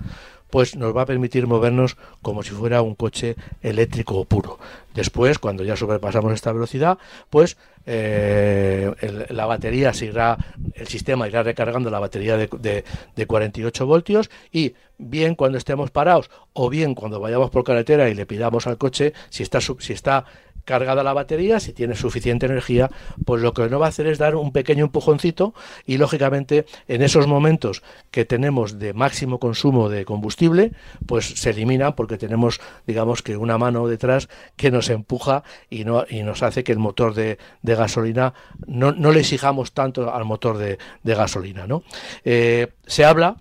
pues 0.51 0.77
nos 0.77 0.97
va 0.97 1.03
a 1.03 1.07
permitir 1.07 1.47
movernos 1.47 1.97
como 2.23 2.43
si 2.43 2.51
fuera 2.51 2.83
un 2.83 2.95
coche 2.95 3.37
eléctrico 3.63 4.25
puro. 4.25 4.59
Después, 4.95 5.39
cuando 5.39 5.63
ya 5.65 5.77
sobrepasamos 5.77 6.33
esta 6.33 6.53
velocidad, 6.53 6.99
pues 7.31 7.57
eh, 7.87 8.93
la 9.31 9.47
batería 9.47 9.93
se 9.93 10.07
irá, 10.07 10.37
el 10.75 10.89
sistema 10.89 11.29
irá 11.29 11.43
recargando 11.43 11.91
la 11.91 11.99
batería 12.01 12.37
de, 12.37 12.85
de, 13.15 13.27
48 13.27 13.87
voltios 13.87 14.31
y 14.53 14.75
bien 14.99 15.35
cuando 15.35 15.57
estemos 15.57 15.91
parados 15.91 16.31
o 16.53 16.69
bien 16.69 16.95
cuando 16.95 17.21
vayamos 17.21 17.51
por 17.51 17.65
carretera 17.65 18.09
y 18.09 18.15
le 18.15 18.27
pidamos 18.27 18.67
al 18.67 18.77
coche 18.77 19.13
si 19.31 19.43
está, 19.43 19.61
si 19.61 19.93
está 19.93 20.25
cargada 20.69 21.03
la 21.03 21.15
batería, 21.15 21.61
si 21.61 21.73
tiene 21.73 21.97
suficiente 21.97 22.45
energía, 22.45 22.91
pues 23.25 23.41
lo 23.41 23.55
que 23.55 23.71
no 23.71 23.79
va 23.79 23.87
a 23.87 23.89
hacer 23.89 24.07
es 24.07 24.19
dar 24.19 24.37
un 24.37 24.53
pequeño 24.53 24.85
empujoncito 24.85 25.55
y 25.87 25.97
lógicamente 25.97 26.67
en 26.89 27.01
esos 27.01 27.27
momentos 27.27 27.83
que 28.11 28.27
tenemos 28.27 28.79
de 28.79 28.93
máximo 28.93 29.41
consumo 29.41 29.89
de 29.89 30.05
combustible, 30.05 30.73
pues 31.07 31.25
se 31.41 31.51
eliminan 31.51 31.95
porque 31.95 32.19
tenemos, 32.19 32.61
digamos 32.87 33.23
que 33.23 33.39
una 33.39 33.57
mano 33.57 33.89
detrás 33.89 34.29
que 34.57 34.71
nos 34.71 34.91
empuja 34.91 35.43
y, 35.71 35.85
no, 35.85 36.05
y 36.07 36.23
nos 36.23 36.43
hace 36.43 36.65
que 36.65 36.73
el 36.73 36.79
motor 36.79 37.15
de, 37.15 37.39
gasolina 37.63 38.35
no, 38.67 38.93
no, 38.93 39.11
le 39.11 39.21
exijamos 39.21 39.73
tanto 39.73 40.13
al 40.13 40.27
motor 40.27 40.59
de, 40.59 40.77
gasolina. 41.03 41.67
¿no? 41.67 41.83
Eh, 42.27 42.69
se 42.87 43.07
habla 43.07 43.39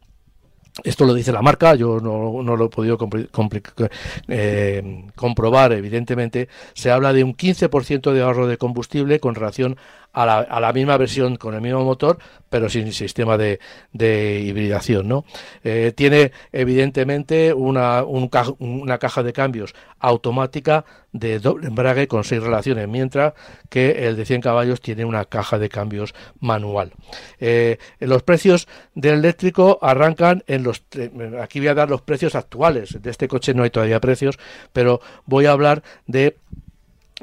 esto 0.84 1.06
lo 1.06 1.14
dice 1.14 1.32
la 1.32 1.42
marca, 1.42 1.76
yo 1.76 2.00
no, 2.00 2.42
no 2.44 2.56
lo 2.56 2.66
he 2.66 2.70
podido 2.70 2.98
eh, 4.28 5.06
comprobar, 5.16 5.74
evidentemente. 5.74 6.50
Se 6.74 6.92
habla 6.92 7.14
de 7.14 7.24
un 7.24 7.36
15% 7.36 8.12
de 8.12 8.22
ahorro 8.22 8.48
de 8.48 8.58
combustible 8.58 9.20
con 9.20 9.36
relación 9.36 9.78
a 10.24 10.60
la, 10.60 10.74
misma 10.74 10.98
versión 10.98 11.36
con 11.36 11.54
el 11.54 11.62
mismo 11.62 11.84
motor, 11.84 12.18
pero 12.50 12.70
sin 12.70 12.92
sistema 12.92 13.38
de, 13.38 13.60
de 13.94 14.42
hibridación. 14.42 15.08
¿no? 15.08 15.26
Eh, 15.64 15.94
tiene 15.96 16.32
evidentemente 16.52 17.54
una, 17.54 18.04
una 18.04 18.98
caja 18.98 19.22
de 19.22 19.34
cambios 19.34 19.76
automática 20.00 20.86
de 21.12 21.40
doble 21.40 21.68
embrague 21.68 22.08
con 22.08 22.24
seis 22.24 22.42
relaciones, 22.42 22.88
mientras 22.88 23.34
que 23.70 24.08
el 24.08 24.16
de 24.16 24.26
100 24.26 24.42
caballos 24.42 24.82
tiene 24.82 25.06
una 25.06 25.26
caja 25.26 25.60
de 25.60 25.70
cambios 25.70 26.16
manual. 26.40 26.94
Eh, 27.40 27.78
los 28.00 28.24
precios 28.24 28.68
del 28.96 29.20
eléctrico 29.20 29.78
arrancan 29.82 30.44
en 30.48 30.64
los... 30.64 30.84
Aquí 31.42 31.60
voy 31.60 31.70
a 31.70 31.76
dar 31.76 31.90
los 31.90 32.02
precios 32.02 32.36
actuales. 32.36 33.02
De 33.02 33.12
este 33.12 33.28
coche 33.28 33.54
no 33.54 33.64
hay 33.64 33.70
todavía 33.70 34.00
precios, 34.00 34.40
pero 34.74 35.00
voy 35.26 35.46
a 35.46 35.52
hablar 35.52 35.84
de 36.08 36.38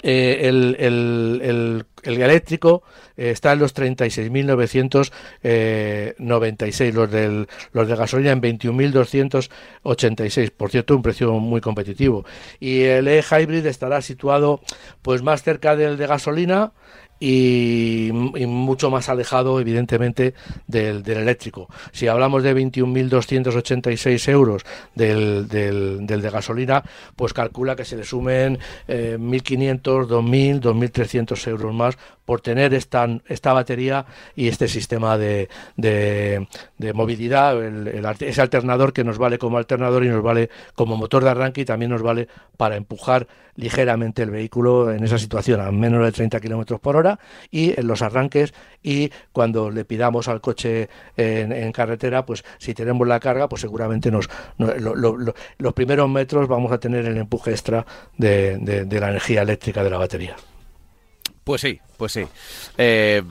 eh, 0.03 0.49
el, 0.49 0.77
el, 0.81 1.87
el, 2.03 2.21
eléctrico 2.21 2.83
eh, 3.17 3.31
está 3.31 3.53
en 3.53 3.61
los 3.61 3.77
36.996, 3.77 5.13
eh, 5.45 6.15
los, 6.93 7.09
del, 7.11 7.47
los 7.73 7.89
de 7.89 7.97
gasolina 7.97 8.33
en 8.33 8.43
21.286, 8.43 10.51
por 10.51 10.71
cierto, 10.71 10.97
un 10.97 11.03
precio 11.03 11.33
muy 11.35 11.61
competitivo. 11.61 12.25
Y 12.59 12.83
el 12.83 13.07
e-hybrid 13.07 13.65
estará 13.67 14.03
situado 14.03 14.61
pues 15.01 15.23
más 15.23 15.45
cerca 15.45 15.77
del 15.77 15.97
de 15.97 16.09
gasolina, 16.09 16.73
y, 17.27 18.11
mucho 18.13 18.91
más 18.91 19.09
alejado, 19.09 19.59
evidentemente, 19.59 20.35
del, 20.67 21.03
eléctrico. 21.09 21.69
Si 21.91 22.07
hablamos 22.07 22.43
de 22.43 22.55
21.286 22.55 24.29
euros 24.29 24.63
del, 24.95 25.49
del, 25.49 26.07
del, 26.07 26.21
de 26.21 26.31
gasolina, 26.31 26.83
pues 27.17 27.33
calcula 27.33 27.77
que 27.77 27.87
se 27.87 27.97
le 27.97 28.05
sumen 28.05 28.59
eh, 28.89 29.17
1.500, 29.19 30.07
2.000, 30.07 30.61
2.300 30.61 31.49
euros 31.49 31.75
más 31.75 31.97
por 32.25 32.41
tener 32.41 32.75
esta, 32.75 33.07
esta 33.27 33.53
batería 33.53 34.07
y 34.35 34.49
este 34.49 34.69
sistema 34.69 35.19
de, 35.19 35.49
de, 35.77 36.47
movilidad, 36.95 37.63
ese 38.23 38.41
alternador 38.41 38.93
que 38.93 39.05
nos 39.05 39.19
vale 39.19 39.39
como 39.39 39.59
alternador 39.59 40.05
y 40.05 40.09
nos 40.09 40.23
vale 40.23 40.51
como 40.75 40.97
motor 40.97 41.25
de 41.25 41.31
arranque 41.31 41.63
y 41.63 41.65
también 41.65 41.91
nos 41.91 42.03
vale 42.03 42.29
para 42.57 42.77
empujar 42.77 43.27
ligeramente 43.57 44.23
el 44.23 44.31
vehículo 44.31 44.91
en 44.91 45.05
esa 45.05 45.19
situación 45.19 45.61
a 45.61 45.71
menos 45.71 46.05
de 46.05 46.13
30 46.13 46.41
kilómetros 46.41 46.81
por 46.81 46.97
hora 46.97 47.19
y 47.51 47.79
en 47.79 47.87
los 47.87 48.03
arranques 48.03 48.53
y 48.83 49.11
cuando 49.33 49.71
le 49.71 49.85
pidamos 49.85 50.29
al 50.29 50.41
coche 50.41 50.89
en, 51.17 51.73
carretera, 51.73 52.27
pues 52.27 52.45
si 52.59 52.75
tenemos 52.75 53.07
la 53.07 53.21
carga, 53.21 53.49
pues 53.49 53.63
seguramente 53.63 54.11
nos, 54.11 54.29
los 54.59 55.73
primeros 55.75 56.09
metros 56.09 56.49
vamos 56.49 56.73
a 56.73 56.79
tener 56.79 57.07
el 57.07 57.17
empuje 57.17 57.51
extra 57.51 57.87
de 58.17 58.87
la 58.91 59.09
energía 59.11 59.43
eléctrica 59.43 59.83
de 59.83 59.91
la 59.91 59.99
batería. 59.99 60.37
Pues 61.45 61.61
sí, 61.61 61.81
pues 61.97 62.13
sí. 62.13 62.25
Eh, 62.79 63.23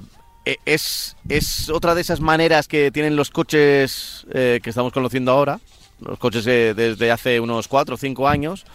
e, 0.45 0.57
es, 0.65 1.15
es 1.29 1.69
otra 1.69 1.95
de 1.95 2.01
esas 2.01 2.19
maneras 2.19 2.67
que 2.67 2.91
tienen 2.91 3.15
los 3.15 3.31
coches 3.31 4.25
eh, 4.31 4.59
que 4.63 4.69
estamos 4.69 4.93
conociendo 4.93 5.31
ahora, 5.31 5.59
los 5.99 6.19
coches 6.19 6.45
desde 6.45 7.11
hace 7.11 7.39
unos 7.39 7.67
4 7.67 7.95
o 7.95 7.97
5 7.97 8.27
años, 8.27 8.65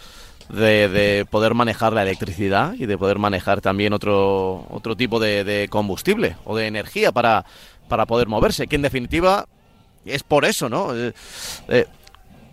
de, 0.49 1.27
poder 1.29 1.53
manejar 1.53 1.93
la 1.93 2.01
electricidad 2.01 2.73
y 2.73 2.85
de 2.85 2.97
poder 2.97 3.19
manejar 3.19 3.61
también 3.61 3.93
otro, 3.93 4.65
otro 4.69 4.95
tipo 4.95 5.19
de, 5.19 5.67
combustible 5.69 6.37
o 6.43 6.57
de 6.57 6.67
energía 6.67 7.11
para, 7.11 7.45
para 7.87 8.05
poder 8.05 8.27
moverse, 8.27 8.67
que 8.67 8.75
en 8.75 8.81
definitiva 8.81 9.45
es 10.05 10.23
por 10.23 10.45
eso, 10.45 10.69
¿no? 10.69 10.95
Eh, 10.95 11.13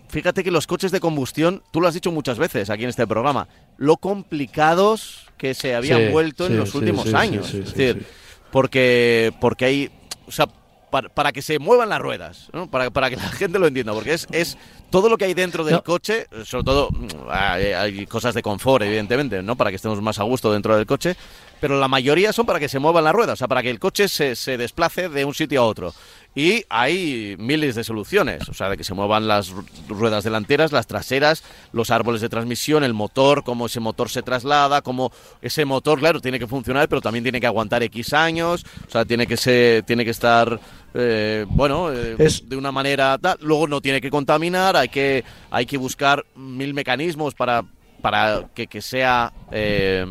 fíjate 0.09 0.43
que 0.43 0.51
los 0.51 0.67
coches 0.67 0.91
de 0.91 0.99
combustión, 0.99 1.63
tú 1.71 1.81
lo 1.81 1.87
has 1.87 1.93
dicho 1.93 2.11
muchas 2.11 2.37
veces 2.37 2.69
aquí 2.69 2.83
en 2.83 2.89
este 2.89 3.07
programa, 3.07 3.47
lo 3.77 3.97
complicados 3.97 5.27
que 5.37 5.53
se 5.53 5.75
habían 5.75 6.11
vuelto 6.11 6.47
en 6.47 6.57
los 6.57 6.73
últimos 6.75 7.13
años. 7.13 7.53
es 7.53 7.73
decir, 7.73 8.05
porque, 8.51 9.33
porque 9.39 9.65
hay. 9.65 9.91
O 10.27 10.31
sea, 10.31 10.47
para, 10.89 11.31
que 11.31 11.41
se 11.41 11.59
muevan 11.59 11.89
las 11.89 11.99
ruedas, 11.99 12.49
para, 12.71 12.89
para, 12.89 13.09
que 13.09 13.17
la 13.17 13.29
gente 13.29 13.59
lo 13.59 13.67
entienda, 13.67 13.93
porque 13.93 14.13
es, 14.13 14.27
es 14.31 14.57
todo 14.89 15.09
lo 15.09 15.17
que 15.17 15.25
hay 15.25 15.33
dentro 15.33 15.63
del 15.63 15.83
coche, 15.83 16.27
sobre 16.45 16.63
todo 16.63 16.89
mm, 16.91 17.07
hay, 17.29 18.05
cosas 18.07 18.33
de 18.33 18.41
confort, 18.41 18.83
evidentemente, 18.83 19.41
¿no? 19.43 19.55
para 19.55 19.69
que 19.69 19.75
estemos 19.75 20.01
más 20.01 20.19
a 20.19 20.23
gusto 20.23 20.51
dentro 20.51 20.75
del 20.75 20.85
coche, 20.85 21.15
pero 21.59 21.79
la 21.79 21.87
mayoría 21.87 22.33
son 22.33 22.45
para 22.45 22.59
que 22.59 22.69
se 22.69 22.79
muevan 22.79 23.03
las 23.03 23.13
ruedas, 23.13 23.33
o 23.33 23.37
sea, 23.37 23.47
para 23.47 23.63
que 23.63 23.69
el 23.69 23.79
coche 23.79 24.07
se, 24.07 24.35
se 24.35 24.57
desplace 24.57 25.09
de 25.09 25.25
un 25.25 25.33
sitio 25.33 25.61
a 25.61 25.65
otro. 25.65 25.93
Y 26.37 26.65
hay 26.69 27.35
miles 27.39 27.73
de 27.73 27.83
soluciones, 27.83 28.47
o 28.47 28.53
sea, 28.53 28.69
de 28.69 28.77
que 28.77 28.83
se 28.83 28.93
muevan 28.93 29.27
las 29.27 29.51
ruedas 29.87 30.23
delanteras, 30.23 30.71
las 30.71 30.85
traseras, 30.85 31.43
los 31.71 31.89
árboles 31.89 32.21
de 32.21 32.29
transmisión, 32.29 32.83
el 32.83 32.93
motor, 32.93 33.43
cómo 33.43 33.65
ese 33.65 33.79
motor 33.79 34.07
se 34.09 34.21
traslada, 34.21 34.83
cómo 34.83 35.11
ese 35.41 35.65
motor, 35.65 35.97
claro, 35.97 36.21
tiene 36.21 36.37
que 36.37 36.45
funcionar, 36.45 36.87
pero 36.89 37.01
también 37.01 37.23
tiene 37.23 37.41
que 37.41 37.47
aguantar 37.47 37.81
X 37.81 38.13
años, 38.13 38.67
o 38.87 38.91
sea, 38.91 39.03
tiene 39.03 39.25
que, 39.25 39.35
ser, 39.35 39.81
tiene 39.81 40.05
que 40.05 40.11
estar, 40.11 40.59
eh, 40.93 41.43
bueno, 41.49 41.91
eh, 41.91 42.15
de 42.43 42.55
una 42.55 42.71
manera 42.71 43.17
tal. 43.17 43.39
Luego 43.41 43.67
no 43.67 43.81
tiene 43.81 43.99
que 43.99 44.11
contaminar, 44.11 44.77
hay 44.77 44.89
que, 44.89 45.23
hay 45.49 45.65
que 45.65 45.77
buscar 45.77 46.23
mil 46.35 46.75
mecanismos 46.75 47.33
para, 47.33 47.65
para 48.03 48.47
que, 48.53 48.67
que 48.67 48.83
sea... 48.83 49.33
Eh, 49.51 50.05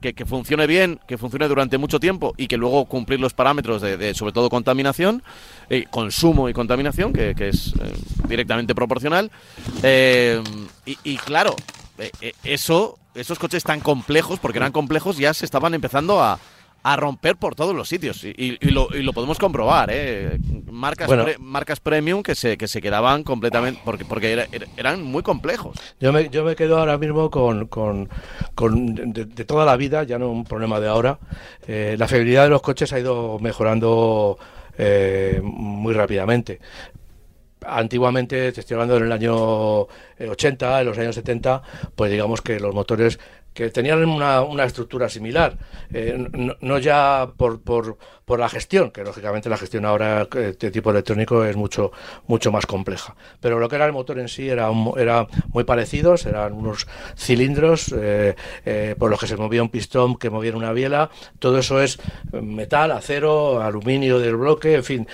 que, 0.00 0.24
funcione 0.24 0.66
bien, 0.66 1.00
que 1.06 1.18
funcione 1.18 1.48
durante 1.48 1.78
mucho 1.78 1.98
tiempo 1.98 2.34
y 2.36 2.46
que 2.46 2.56
luego 2.56 2.84
cumplir 2.84 3.20
los 3.20 3.34
parámetros 3.34 3.82
de, 3.82 4.14
sobre 4.14 4.32
todo 4.32 4.48
contaminación, 4.48 5.22
eh, 5.70 5.86
consumo 5.90 6.48
y 6.48 6.52
contaminación, 6.52 7.12
que, 7.12 7.34
es 7.38 7.74
eh, 7.74 7.92
directamente 8.28 8.74
proporcional. 8.74 9.30
Eh, 9.82 10.42
y, 10.84 11.16
claro, 11.16 11.56
eso, 12.44 12.98
esos 13.14 13.38
coches 13.38 13.64
tan 13.64 13.80
complejos, 13.80 14.38
porque 14.38 14.58
eran 14.58 14.72
complejos, 14.72 15.18
ya 15.18 15.34
se 15.34 15.44
estaban 15.44 15.74
empezando 15.74 16.22
a, 16.22 16.38
a 16.92 16.96
romper 16.96 17.36
por 17.36 17.54
todos 17.54 17.74
los 17.74 17.88
sitios. 17.88 18.24
Y, 18.24 18.56
lo, 18.70 18.88
y 18.94 19.02
lo, 19.02 19.12
podemos 19.12 19.38
comprobar, 19.38 19.90
¿eh? 19.92 20.38
Marcas, 20.70 21.10
marcas 21.38 21.80
premium 21.80 22.22
que 22.22 22.34
se, 22.34 22.56
que 22.56 22.66
se 22.66 22.80
quedaban 22.80 23.24
completamente. 23.24 23.80
porque, 23.84 24.04
porque 24.04 24.48
eran 24.76 25.02
muy 25.02 25.22
complejos. 25.22 25.76
Yo 26.00 26.12
me, 26.12 26.30
yo 26.30 26.44
me 26.44 26.56
quedo 26.56 26.78
ahora 26.78 26.96
mismo 26.96 27.30
con. 27.30 27.66
con, 27.66 28.08
de, 29.12 29.44
toda 29.44 29.64
la 29.66 29.76
vida, 29.76 30.02
ya 30.04 30.18
no 30.18 30.30
un 30.30 30.44
problema 30.44 30.80
de 30.80 30.88
ahora. 30.88 31.18
Eh, 31.66 31.96
la 31.98 32.08
fiabilidad 32.08 32.44
de 32.44 32.50
los 32.50 32.62
coches 32.62 32.92
ha 32.92 32.98
ido 32.98 33.38
mejorando. 33.38 34.38
Eh, 34.80 35.40
muy 35.42 35.92
rápidamente 35.92 36.60
antiguamente, 37.66 38.52
te 38.52 38.60
estoy 38.60 38.74
hablando 38.74 38.96
en 38.96 39.04
el 39.04 39.12
año 39.12 39.88
80, 40.20 40.80
en 40.80 40.86
los 40.86 40.98
años 40.98 41.14
70, 41.14 41.62
pues 41.94 42.10
digamos 42.10 42.40
que 42.40 42.60
los 42.60 42.74
motores 42.74 43.18
que 43.58 43.70
tenían 43.70 44.04
una, 44.04 44.42
una 44.42 44.62
estructura 44.62 45.08
similar, 45.08 45.58
eh, 45.92 46.16
no, 46.60 46.78
ya 46.78 47.28
por, 47.36 47.60
por, 47.60 47.98
por, 48.24 48.38
la 48.38 48.48
gestión, 48.48 48.92
que 48.92 49.02
lógicamente 49.02 49.48
la 49.48 49.56
gestión 49.56 49.84
ahora 49.84 50.26
de 50.26 50.50
este 50.50 50.70
tipo 50.70 50.92
electrónico 50.92 51.44
es 51.44 51.56
mucho, 51.56 51.90
mucho 52.28 52.52
más 52.52 52.66
compleja, 52.66 53.16
pero 53.40 53.58
lo 53.58 53.68
que 53.68 53.74
era 53.74 53.86
el 53.86 53.92
motor 53.92 54.20
en 54.20 54.28
sí 54.28 54.48
era, 54.48 54.70
era 54.96 55.26
muy 55.48 55.64
parecido, 55.64 56.14
eran 56.24 56.52
unos 56.52 56.86
cilindros 57.16 57.92
eh, 57.98 58.36
eh, 58.64 58.94
por 58.96 59.10
los 59.10 59.18
que 59.18 59.26
se 59.26 59.36
movía 59.36 59.60
un 59.60 59.70
pistón, 59.70 60.14
que 60.14 60.30
movía 60.30 60.54
una 60.56 60.72
biela, 60.72 61.10
todo 61.40 61.58
eso 61.58 61.82
es 61.82 61.98
metal, 62.30 62.92
acero, 62.92 63.60
aluminio 63.60 64.20
del 64.20 64.36
bloque, 64.36 64.76
en 64.76 64.84
fin, 64.84 65.08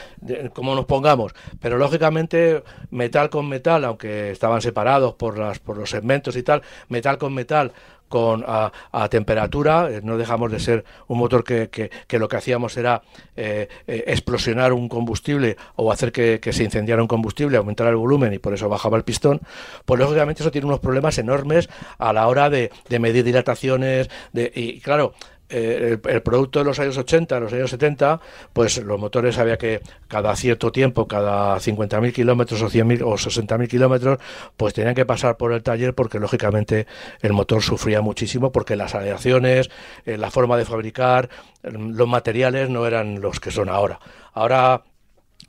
como 0.52 0.74
nos 0.74 0.84
pongamos, 0.84 1.34
pero 1.62 1.78
lógicamente 1.78 2.62
metal 2.90 3.30
con 3.30 3.48
metal, 3.48 3.86
aunque 3.86 4.32
estaban 4.32 4.60
separados 4.60 5.14
por, 5.14 5.38
las, 5.38 5.60
por 5.60 5.78
los 5.78 5.88
segmentos 5.88 6.36
y 6.36 6.42
tal, 6.42 6.60
metal 6.90 7.16
con 7.16 7.32
metal, 7.32 7.72
con 8.08 8.44
a, 8.46 8.70
temperatura, 9.10 9.88
eh, 9.90 10.00
no 10.02 10.16
dejamos 10.16 10.50
de 10.50 10.60
ser 10.60 10.84
un 11.08 11.18
motor 11.18 11.44
que, 11.44 11.68
que, 11.68 12.18
lo 12.18 12.28
que 12.28 12.36
hacíamos 12.36 12.76
era 12.76 13.02
eh, 13.36 13.68
eh, 13.86 14.04
explosionar 14.06 14.72
un 14.72 14.88
combustible 14.88 15.56
o 15.76 15.90
hacer 15.90 16.12
que, 16.12 16.40
se 16.52 16.64
incendiara 16.64 17.02
un 17.02 17.08
combustible, 17.08 17.56
aumentar 17.56 17.88
el 17.88 17.96
volumen 17.96 18.32
y 18.32 18.38
por 18.38 18.54
eso 18.54 18.68
bajaba 18.68 18.96
el 18.96 19.04
pistón, 19.04 19.40
pues 19.84 19.98
lógicamente 19.98 20.42
eso 20.42 20.50
tiene 20.50 20.66
unos 20.66 20.80
problemas 20.80 21.18
enormes 21.18 21.68
a 21.98 22.12
la 22.12 22.28
hora 22.28 22.50
de, 22.50 22.70
de 22.88 22.98
medir 22.98 23.24
dilataciones, 23.24 24.08
de, 24.32 24.52
y 24.54 24.80
claro, 24.80 25.14
eh, 25.50 25.98
el, 26.04 26.22
producto 26.22 26.58
de 26.58 26.64
los 26.64 26.78
años 26.78 26.96
80, 26.96 27.38
los 27.40 27.52
años 27.52 27.70
70, 27.70 28.20
pues 28.52 28.78
los 28.78 28.98
motores 28.98 29.38
había 29.38 29.58
que 29.58 29.82
cada 30.08 30.34
cierto 30.36 30.72
tiempo, 30.72 31.06
cada 31.06 31.56
50.000 31.56 32.12
kilómetros 32.12 32.62
o 32.62 32.70
100.000 32.70 33.02
o 33.02 33.12
60.000 33.14 33.68
kilómetros, 33.68 34.18
pues 34.56 34.74
tenían 34.74 34.94
que 34.94 35.04
pasar 35.04 35.36
por 35.36 35.52
el 35.52 35.62
taller 35.62 35.94
porque 35.94 36.18
lógicamente 36.18 36.86
el 37.20 37.32
motor 37.34 37.62
sufría 37.62 38.00
muchísimo 38.00 38.52
porque 38.52 38.74
las 38.76 38.94
aleaciones, 38.94 39.70
eh, 40.06 40.16
la 40.16 40.30
forma 40.30 40.56
de 40.56 40.64
fabricar, 40.64 41.28
los 41.62 42.08
materiales 42.08 42.70
no 42.70 42.86
eran 42.86 43.20
los 43.20 43.38
que 43.38 43.50
son 43.50 43.68
ahora. 43.68 44.00
Ahora 44.32 44.82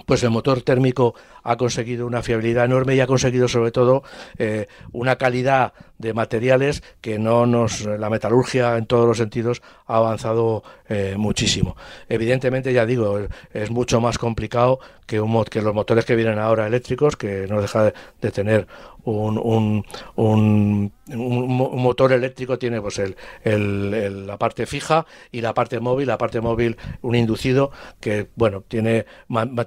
pues 0.05 0.23
el 0.23 0.29
motor 0.29 0.61
térmico 0.61 1.15
ha 1.45 1.57
conseguido 1.57 2.07
una 2.07 2.23
fiabilidad 2.23 2.65
enorme 2.65 2.95
y 2.95 2.99
ha 2.99 3.07
conseguido 3.07 3.47
sobre 3.47 3.71
todo 3.71 4.03
eh, 4.37 4.67
una 4.91 5.15
calidad 5.15 5.73
de 5.99 6.13
materiales 6.13 6.83
que 6.99 7.19
no 7.19 7.45
nos 7.45 7.85
la 7.85 8.09
metalurgia 8.09 8.77
en 8.77 8.87
todos 8.87 9.07
los 9.07 9.17
sentidos 9.17 9.61
ha 9.85 9.97
avanzado 9.97 10.63
eh, 10.89 11.15
muchísimo. 11.17 11.77
Evidentemente 12.09 12.73
ya 12.73 12.85
digo 12.85 13.19
es 13.53 13.71
mucho 13.71 14.01
más 14.01 14.17
complicado 14.17 14.79
que 15.05 15.21
un 15.21 15.45
que 15.45 15.61
los 15.61 15.75
motores 15.75 16.05
que 16.05 16.15
vienen 16.15 16.39
ahora 16.39 16.65
eléctricos 16.65 17.15
que 17.15 17.45
no 17.47 17.61
deja 17.61 17.93
de, 18.21 18.31
tener 18.31 18.67
un, 19.05 19.37
un, 19.37 19.85
un, 20.15 20.91
un, 21.07 21.81
motor 21.81 22.11
eléctrico 22.11 22.57
tiene 22.57 22.81
pues 22.81 22.99
el, 22.99 24.27
la 24.27 24.37
parte 24.37 24.65
fija 24.65 25.05
y 25.31 25.41
la 25.41 25.53
parte 25.53 25.79
móvil. 25.79 26.07
La 26.07 26.17
parte 26.17 26.41
móvil 26.41 26.77
un 27.01 27.15
inducido 27.15 27.71
que 27.99 28.27
bueno 28.35 28.63
tiene 28.67 29.05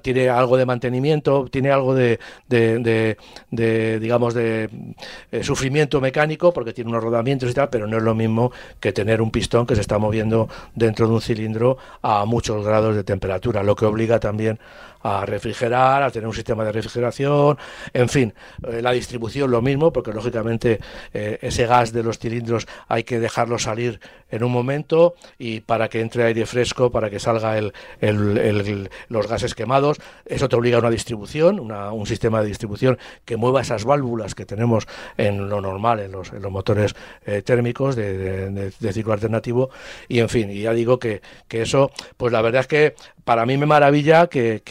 tiene 0.01 0.29
algo 0.29 0.57
de 0.57 0.65
mantenimiento 0.65 1.47
tiene 1.51 1.71
algo 1.71 1.95
de, 1.95 2.19
de, 2.47 3.99
digamos, 3.99 4.33
de 4.33 4.69
eh, 5.31 5.43
sufrimiento 5.43 6.01
mecánico, 6.01 6.53
porque 6.53 6.73
tiene 6.73 6.89
unos 6.89 7.03
rodamientos 7.03 7.49
y 7.49 7.53
tal, 7.53 7.69
pero 7.69 7.87
no 7.87 7.97
es 7.97 8.03
lo 8.03 8.15
mismo 8.15 8.51
que 8.79 8.91
tener 8.93 9.21
un 9.21 9.31
pistón 9.31 9.65
que 9.65 9.75
se 9.75 9.81
está 9.81 9.97
moviendo 9.97 10.49
dentro 10.75 11.07
de 11.07 11.13
un 11.13 11.21
cilindro 11.21 11.77
a 12.01 12.25
muchos 12.25 12.65
grados 12.65 12.95
de 12.95 13.03
temperatura, 13.03 13.63
lo 13.63 13.75
que 13.75 13.85
obliga 13.85 14.19
también 14.19 14.59
a 15.01 15.25
refrigerar, 15.25 16.03
a 16.03 16.11
tener 16.11 16.27
un 16.27 16.33
sistema 16.33 16.63
de 16.63 16.71
refrigeración, 16.71 17.57
en 17.93 18.09
fin, 18.09 18.33
eh, 18.67 18.81
la 18.81 18.91
distribución 18.91 19.51
lo 19.51 19.61
mismo, 19.61 19.93
porque 19.93 20.11
lógicamente 20.11 20.79
eh, 21.13 21.39
ese 21.41 21.65
gas 21.65 21.93
de 21.93 22.03
los 22.03 22.19
cilindros 22.19 22.67
hay 22.87 23.03
que 23.03 23.19
dejarlo 23.19 23.59
salir 23.59 23.99
en 24.31 24.43
un 24.43 24.51
momento 24.51 25.15
y 25.37 25.61
para 25.61 25.89
que 25.89 26.01
entre 26.01 26.23
aire 26.23 26.45
fresco, 26.45 26.91
para 26.91 27.09
que 27.09 27.19
salga 27.19 27.57
el, 27.57 28.89
los 29.07 29.27
gases 29.27 29.55
quemados, 29.55 29.97
eso 30.25 30.49
te 30.49 30.55
obliga 30.55 30.77
a 30.77 30.79
una 30.81 30.89
distribución, 30.89 31.59
un 31.59 32.05
sistema 32.05 32.41
de 32.41 32.47
distribución 32.47 32.97
que 33.25 33.37
mueva 33.37 33.61
esas 33.61 33.85
válvulas 33.85 34.35
que 34.35 34.45
tenemos 34.45 34.87
en 35.17 35.49
lo 35.49 35.61
normal, 35.61 35.99
en 35.99 36.11
los, 36.11 36.31
motores 36.49 36.95
eh, 37.25 37.41
térmicos 37.43 37.95
de, 37.95 38.71
ciclo 38.91 39.13
alternativo, 39.13 39.69
y 40.07 40.19
en 40.19 40.29
fin, 40.29 40.49
y 40.49 40.61
ya 40.61 40.73
digo 40.73 40.99
que, 40.99 41.21
que 41.47 41.61
eso, 41.61 41.91
pues 42.17 42.33
la 42.33 42.41
verdad 42.41 42.61
es 42.61 42.67
que 42.67 42.95
para 43.23 43.45
mí 43.45 43.57
me 43.57 43.67
maravilla 43.67 44.25
que, 44.25 44.63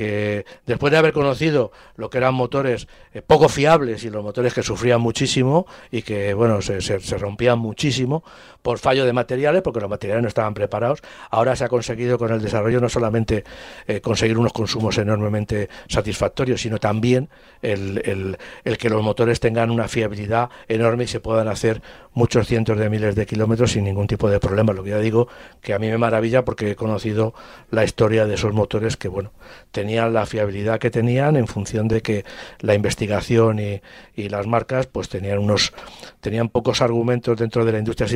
después 0.66 0.90
de 0.90 0.98
haber 0.98 1.12
conocido 1.12 1.72
lo 1.96 2.10
que 2.10 2.18
eran 2.18 2.34
motores 2.34 2.88
eh, 3.12 3.22
poco 3.22 3.48
fiables 3.48 4.04
y 4.04 4.10
los 4.10 4.22
motores 4.22 4.54
que 4.54 4.62
sufrían 4.62 5.00
muchísimo 5.00 5.66
y 5.90 6.02
que 6.02 6.34
bueno 6.34 6.62
se, 6.62 6.80
se, 6.80 7.18
rompían 7.18 7.58
muchísimo 7.58 8.24
por 8.68 8.78
fallo 8.78 9.06
de 9.06 9.14
materiales, 9.14 9.62
porque 9.62 9.80
los 9.80 9.88
materiales 9.88 10.20
no 10.20 10.28
estaban 10.28 10.52
preparados, 10.52 11.00
ahora 11.30 11.56
se 11.56 11.64
ha 11.64 11.70
conseguido 11.70 12.18
con 12.18 12.30
el 12.30 12.42
desarrollo 12.42 12.82
no 12.82 12.90
solamente 12.90 13.42
eh, 13.86 14.02
conseguir 14.02 14.36
unos 14.36 14.52
consumos 14.52 14.98
enormemente 14.98 15.70
satisfactorios, 15.88 16.60
sino 16.60 16.76
también 16.76 17.30
el, 17.62 18.36
el, 18.64 18.76
que 18.76 18.90
los 18.90 19.02
motores 19.02 19.40
tengan 19.40 19.70
una 19.70 19.88
fiabilidad 19.88 20.50
enorme 20.68 21.04
y 21.04 21.06
se 21.06 21.18
puedan 21.18 21.48
hacer 21.48 21.80
muchos 22.12 22.46
cientos 22.46 22.76
de 22.76 22.90
miles 22.90 23.14
de 23.14 23.24
kilómetros 23.24 23.72
sin 23.72 23.84
ningún 23.84 24.06
tipo 24.06 24.28
de 24.28 24.38
problema. 24.38 24.72
Lo 24.72 24.84
que 24.84 24.90
ya 24.90 24.98
digo 24.98 25.28
que 25.62 25.72
a 25.72 25.78
mí 25.78 25.88
me 25.88 25.96
maravilla 25.96 26.44
porque 26.44 26.72
he 26.72 26.76
conocido 26.76 27.32
la 27.70 27.84
historia 27.84 28.26
de 28.26 28.34
esos 28.34 28.52
motores 28.52 28.96
que, 28.96 29.08
bueno, 29.08 29.32
tenían 29.70 30.12
la 30.12 30.26
fiabilidad 30.26 30.78
que 30.78 30.90
tenían 30.90 31.36
en 31.36 31.46
función 31.46 31.88
de 31.88 32.02
que 32.02 32.24
la 32.60 32.74
investigación 32.74 33.60
y, 33.60 33.80
las 34.28 34.46
marcas, 34.46 34.86
pues 34.86 35.08
tenían 35.08 35.38
unos, 35.38 35.72
tenían 36.20 36.48
pocos 36.48 36.82
argumentos 36.82 37.38
dentro 37.38 37.64
de 37.64 37.72
la 37.72 37.78
industria 37.78 38.08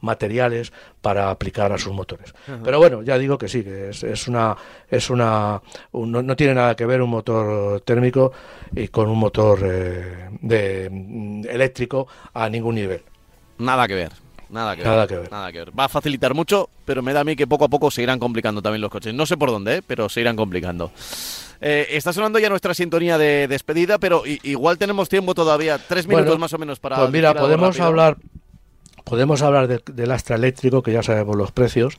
materiales 0.00 0.72
para 1.00 1.30
aplicar 1.30 1.72
a 1.72 1.78
sus 1.78 1.92
motores. 1.92 2.32
Pero 2.62 2.78
bueno, 2.78 3.02
ya 3.02 3.18
digo 3.18 3.38
que 3.38 3.48
sí, 3.48 3.62
que 3.64 3.90
es, 3.90 4.28
una, 4.28 4.56
es 4.88 5.10
una, 5.10 5.60
no, 5.92 6.36
tiene 6.36 6.54
nada 6.54 6.74
que 6.76 6.86
ver 6.86 7.02
un 7.02 7.10
motor 7.10 7.80
térmico 7.80 8.32
y 8.74 8.88
con 8.88 9.08
un 9.08 9.18
motor 9.18 9.60
eh, 9.64 10.28
de, 10.40 10.88
mm, 10.90 11.46
eléctrico 11.48 12.06
a 12.34 12.48
ningún 12.48 12.76
nivel. 12.76 13.02
Nada 13.58 13.86
que 13.86 13.94
ver. 13.94 14.12
Nada 14.50 14.74
que, 14.74 14.82
ver, 14.82 15.30
Nada 15.30 15.52
que 15.52 15.58
ver. 15.60 15.78
Va 15.78 15.84
a 15.84 15.88
facilitar 15.88 16.34
mucho, 16.34 16.70
pero 16.84 17.02
me 17.02 17.12
da 17.12 17.20
a 17.20 17.24
mí 17.24 17.36
que 17.36 17.46
poco 17.46 17.66
a 17.66 17.68
poco 17.68 17.90
se 17.90 18.02
irán 18.02 18.18
complicando 18.18 18.60
también 18.60 18.80
los 18.80 18.90
coches. 18.90 19.14
No 19.14 19.24
sé 19.24 19.36
por 19.36 19.50
dónde, 19.50 19.76
¿eh? 19.76 19.82
pero 19.86 20.08
se 20.08 20.20
irán 20.20 20.34
complicando. 20.34 20.90
Eh, 21.60 21.86
está 21.90 22.12
sonando 22.12 22.38
ya 22.38 22.48
nuestra 22.48 22.74
sintonía 22.74 23.16
de 23.16 23.46
despedida, 23.46 23.98
pero 23.98 24.22
igual 24.24 24.76
tenemos 24.76 25.08
tiempo 25.08 25.34
todavía, 25.34 25.78
tres 25.78 26.06
minutos 26.06 26.38
más 26.38 26.52
o 26.52 26.58
menos 26.58 26.80
para. 26.80 26.96
Pues 26.96 27.10
mira, 27.10 27.34
podemos 27.34 27.78
hablar. 27.78 28.16
Podemos 29.10 29.42
hablar 29.42 29.66
del 29.66 30.10
Astra 30.12 30.36
eléctrico, 30.36 30.84
que 30.84 30.92
ya 30.92 31.02
sabemos 31.02 31.36
los 31.36 31.50
precios. 31.50 31.98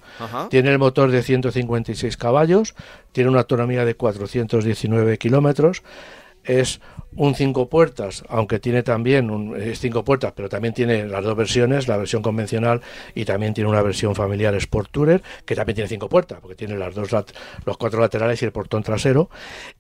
Tiene 0.50 0.72
el 0.72 0.80
motor 0.80 1.12
de 1.12 1.22
156 1.22 2.16
caballos, 2.16 2.74
tiene 3.12 3.30
una 3.30 3.40
autonomía 3.40 3.84
de 3.84 3.96
419 3.96 5.18
kilómetros, 5.18 5.84
es 6.44 6.82
un 7.16 7.36
cinco 7.36 7.68
puertas, 7.70 8.24
aunque 8.30 8.60
tiene 8.60 8.84
también 8.84 9.30
un, 9.30 9.60
es 9.60 9.80
cinco 9.80 10.04
puertas, 10.04 10.32
pero 10.36 10.48
también 10.48 10.74
tiene 10.74 11.06
las 11.06 11.24
dos 11.24 11.36
versiones, 11.36 11.88
la 11.88 11.98
versión 11.98 12.22
convencional 12.22 12.82
y 13.14 13.26
también 13.26 13.54
tiene 13.54 13.70
una 13.70 13.82
versión 13.82 14.16
familiar 14.16 14.56
Sport 14.56 14.92
Tourer, 14.92 15.22
que 15.46 15.56
también 15.56 15.76
tiene 15.76 15.90
cinco 15.90 16.08
puertas, 16.08 16.40
porque 16.40 16.56
tiene 16.56 16.78
las 16.78 16.96
dos 16.96 17.12
los 17.66 17.78
cuatro 17.78 18.00
laterales 18.00 18.42
y 18.42 18.46
el 18.46 18.52
portón 18.52 18.84
trasero, 18.84 19.30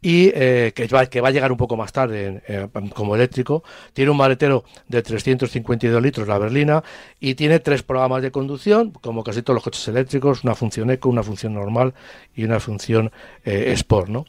y 0.01 0.31
eh, 0.35 0.73
que, 0.75 0.87
va, 0.87 1.05
que 1.05 1.21
va 1.21 1.29
a 1.29 1.31
llegar 1.31 1.51
un 1.51 1.57
poco 1.57 1.77
más 1.77 1.93
tarde 1.93 2.41
eh, 2.47 2.67
como 2.93 3.15
eléctrico. 3.15 3.63
Tiene 3.93 4.11
un 4.11 4.17
maletero 4.17 4.65
de 4.87 5.01
352 5.01 6.01
litros, 6.01 6.27
la 6.27 6.37
berlina, 6.37 6.83
y 7.19 7.35
tiene 7.35 7.59
tres 7.59 7.83
programas 7.83 8.21
de 8.21 8.31
conducción, 8.31 8.91
como 8.91 9.23
casi 9.23 9.41
todos 9.41 9.55
los 9.55 9.63
coches 9.63 9.87
eléctricos, 9.87 10.43
una 10.43 10.55
función 10.55 10.91
eco, 10.91 11.07
una 11.07 11.23
función 11.23 11.53
normal 11.53 11.93
y 12.35 12.43
una 12.43 12.59
función 12.59 13.11
eh, 13.45 13.71
Sport, 13.71 14.09
¿no? 14.09 14.25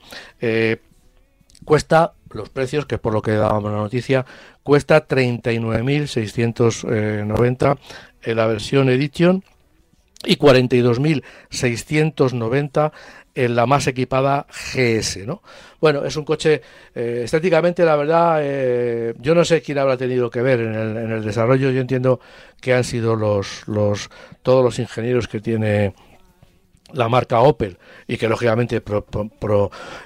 Cuesta 1.65 2.13
los 2.31 2.49
precios, 2.49 2.87
que 2.87 2.95
es 2.97 3.01
por 3.01 3.13
lo 3.13 3.23
que 3.23 3.33
dábamos 3.33 3.73
la 3.73 3.79
noticia, 3.79 4.25
cuesta 4.63 5.07
39.690 5.07 7.79
en 8.23 8.37
la 8.37 8.47
versión 8.47 8.89
Edition 8.89 9.45
y 10.25 10.37
42.690 10.37 12.93
en 13.35 13.57
la 13.57 13.67
más 13.67 13.87
equipada 13.87 14.47
GS, 14.51 15.27
¿no? 15.27 15.43
Bueno, 15.81 16.05
es 16.05 16.17
un 16.17 16.25
coche 16.25 16.61
eh, 16.95 17.23
estéticamente, 17.25 17.85
la 17.85 17.97
verdad, 17.97 18.41
eh, 18.43 19.15
yo 19.19 19.35
no 19.35 19.45
sé 19.45 19.63
quién 19.63 19.79
habrá 19.79 19.97
tenido 19.97 20.31
que 20.31 20.43
ver 20.43 20.61
en 20.61 20.75
el, 20.75 20.97
en 20.97 21.11
el, 21.11 21.25
desarrollo. 21.25 21.71
Yo 21.71 21.81
entiendo 21.81 22.21
que 22.61 22.75
han 22.75 22.85
sido 22.85 23.17
los, 23.17 23.67
los 23.67 24.11
todos 24.43 24.63
los 24.63 24.79
ingenieros 24.79 25.29
que 25.29 25.41
tiene 25.41 25.95
la 26.95 27.09
marca 27.09 27.41
Opel 27.41 27.79
y 28.07 28.17
que 28.17 28.29
lógicamente 28.29 28.83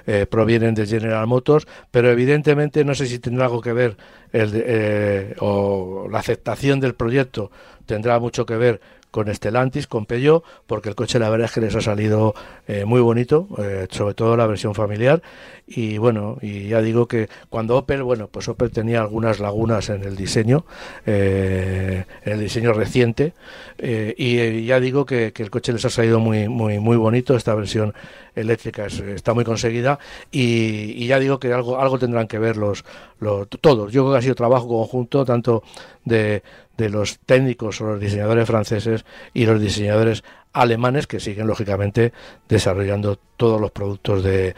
eh, 0.05 0.25
provienen 0.29 0.75
de 0.75 0.85
General 0.85 1.27
Motors, 1.27 1.67
pero 1.91 2.09
evidentemente 2.11 2.83
no 2.85 2.95
sé 2.95 3.07
si 3.07 3.19
tendrá 3.19 3.45
algo 3.45 3.61
que 3.61 3.73
ver 3.73 3.97
el, 4.31 4.51
eh, 4.53 5.35
o 5.39 6.07
la 6.09 6.19
aceptación 6.19 6.79
del 6.79 6.95
proyecto 6.95 7.51
tendrá 7.85 8.19
mucho 8.19 8.45
que 8.45 8.57
ver 8.57 8.81
con 9.11 9.29
Estelantis, 9.29 9.87
con 9.87 10.05
Peugeot, 10.05 10.43
porque 10.67 10.89
el 10.89 10.95
coche 10.95 11.17
la 11.17 11.29
verdad 11.29 11.45
es 11.45 11.53
que 11.53 11.61
les 11.61 11.75
ha 11.75 11.81
salido 11.81 12.35
eh, 12.67 12.83
muy 12.83 12.99
bonito, 12.99 13.47
eh, 13.59 13.87
sobre 13.89 14.13
todo 14.13 14.35
la 14.35 14.45
versión 14.45 14.75
familiar. 14.75 15.21
Y 15.65 15.97
bueno, 15.97 16.37
y 16.41 16.67
ya 16.67 16.81
digo 16.81 17.07
que 17.07 17.29
cuando 17.49 17.77
Opel, 17.77 18.03
bueno, 18.03 18.27
pues 18.27 18.47
Opel 18.47 18.71
tenía 18.71 19.01
algunas 19.01 19.39
lagunas 19.39 19.89
en 19.89 20.03
el 20.03 20.15
diseño, 20.15 20.65
eh, 21.05 22.05
en 22.23 22.33
el 22.33 22.39
diseño 22.39 22.73
reciente, 22.73 23.33
y 23.79 24.65
ya 24.65 24.79
digo 24.79 25.05
que, 25.05 25.33
el 25.35 25.49
coche 25.49 25.73
les 25.73 25.83
ha 25.85 25.89
salido 25.89 26.19
muy, 26.19 26.47
muy, 26.47 26.79
muy 26.79 26.97
bonito, 26.97 27.35
esta 27.35 27.53
versión 27.53 27.93
eléctrica 28.35 28.85
está 28.85 29.33
muy 29.33 29.43
conseguida, 29.43 29.99
y, 30.31 31.05
ya 31.07 31.19
digo 31.19 31.39
que 31.39 31.53
algo, 31.53 31.79
algo 31.79 31.99
tendrán 31.99 32.27
que 32.27 32.39
ver 32.39 32.57
los, 32.57 32.85
los 33.19 33.47
todos. 33.49 33.91
Yo 33.91 34.03
creo 34.03 34.13
que 34.13 34.19
ha 34.19 34.21
sido 34.21 34.35
trabajo 34.35 34.67
conjunto, 34.67 35.25
tanto 35.25 35.63
de 36.05 36.43
de 36.77 36.89
los 36.89 37.19
técnicos 37.19 37.81
o 37.81 37.85
los 37.85 37.99
diseñadores 37.99 38.47
franceses 38.47 39.05
y 39.33 39.45
los 39.45 39.59
diseñadores 39.59 40.23
alemanes 40.61 41.07
que 41.07 41.19
siguen 41.19 41.47
lógicamente 41.47 42.13
desarrollando 42.47 43.19
todos 43.37 43.59
los 43.61 43.71
productos 43.71 44.23
de, 44.23 44.55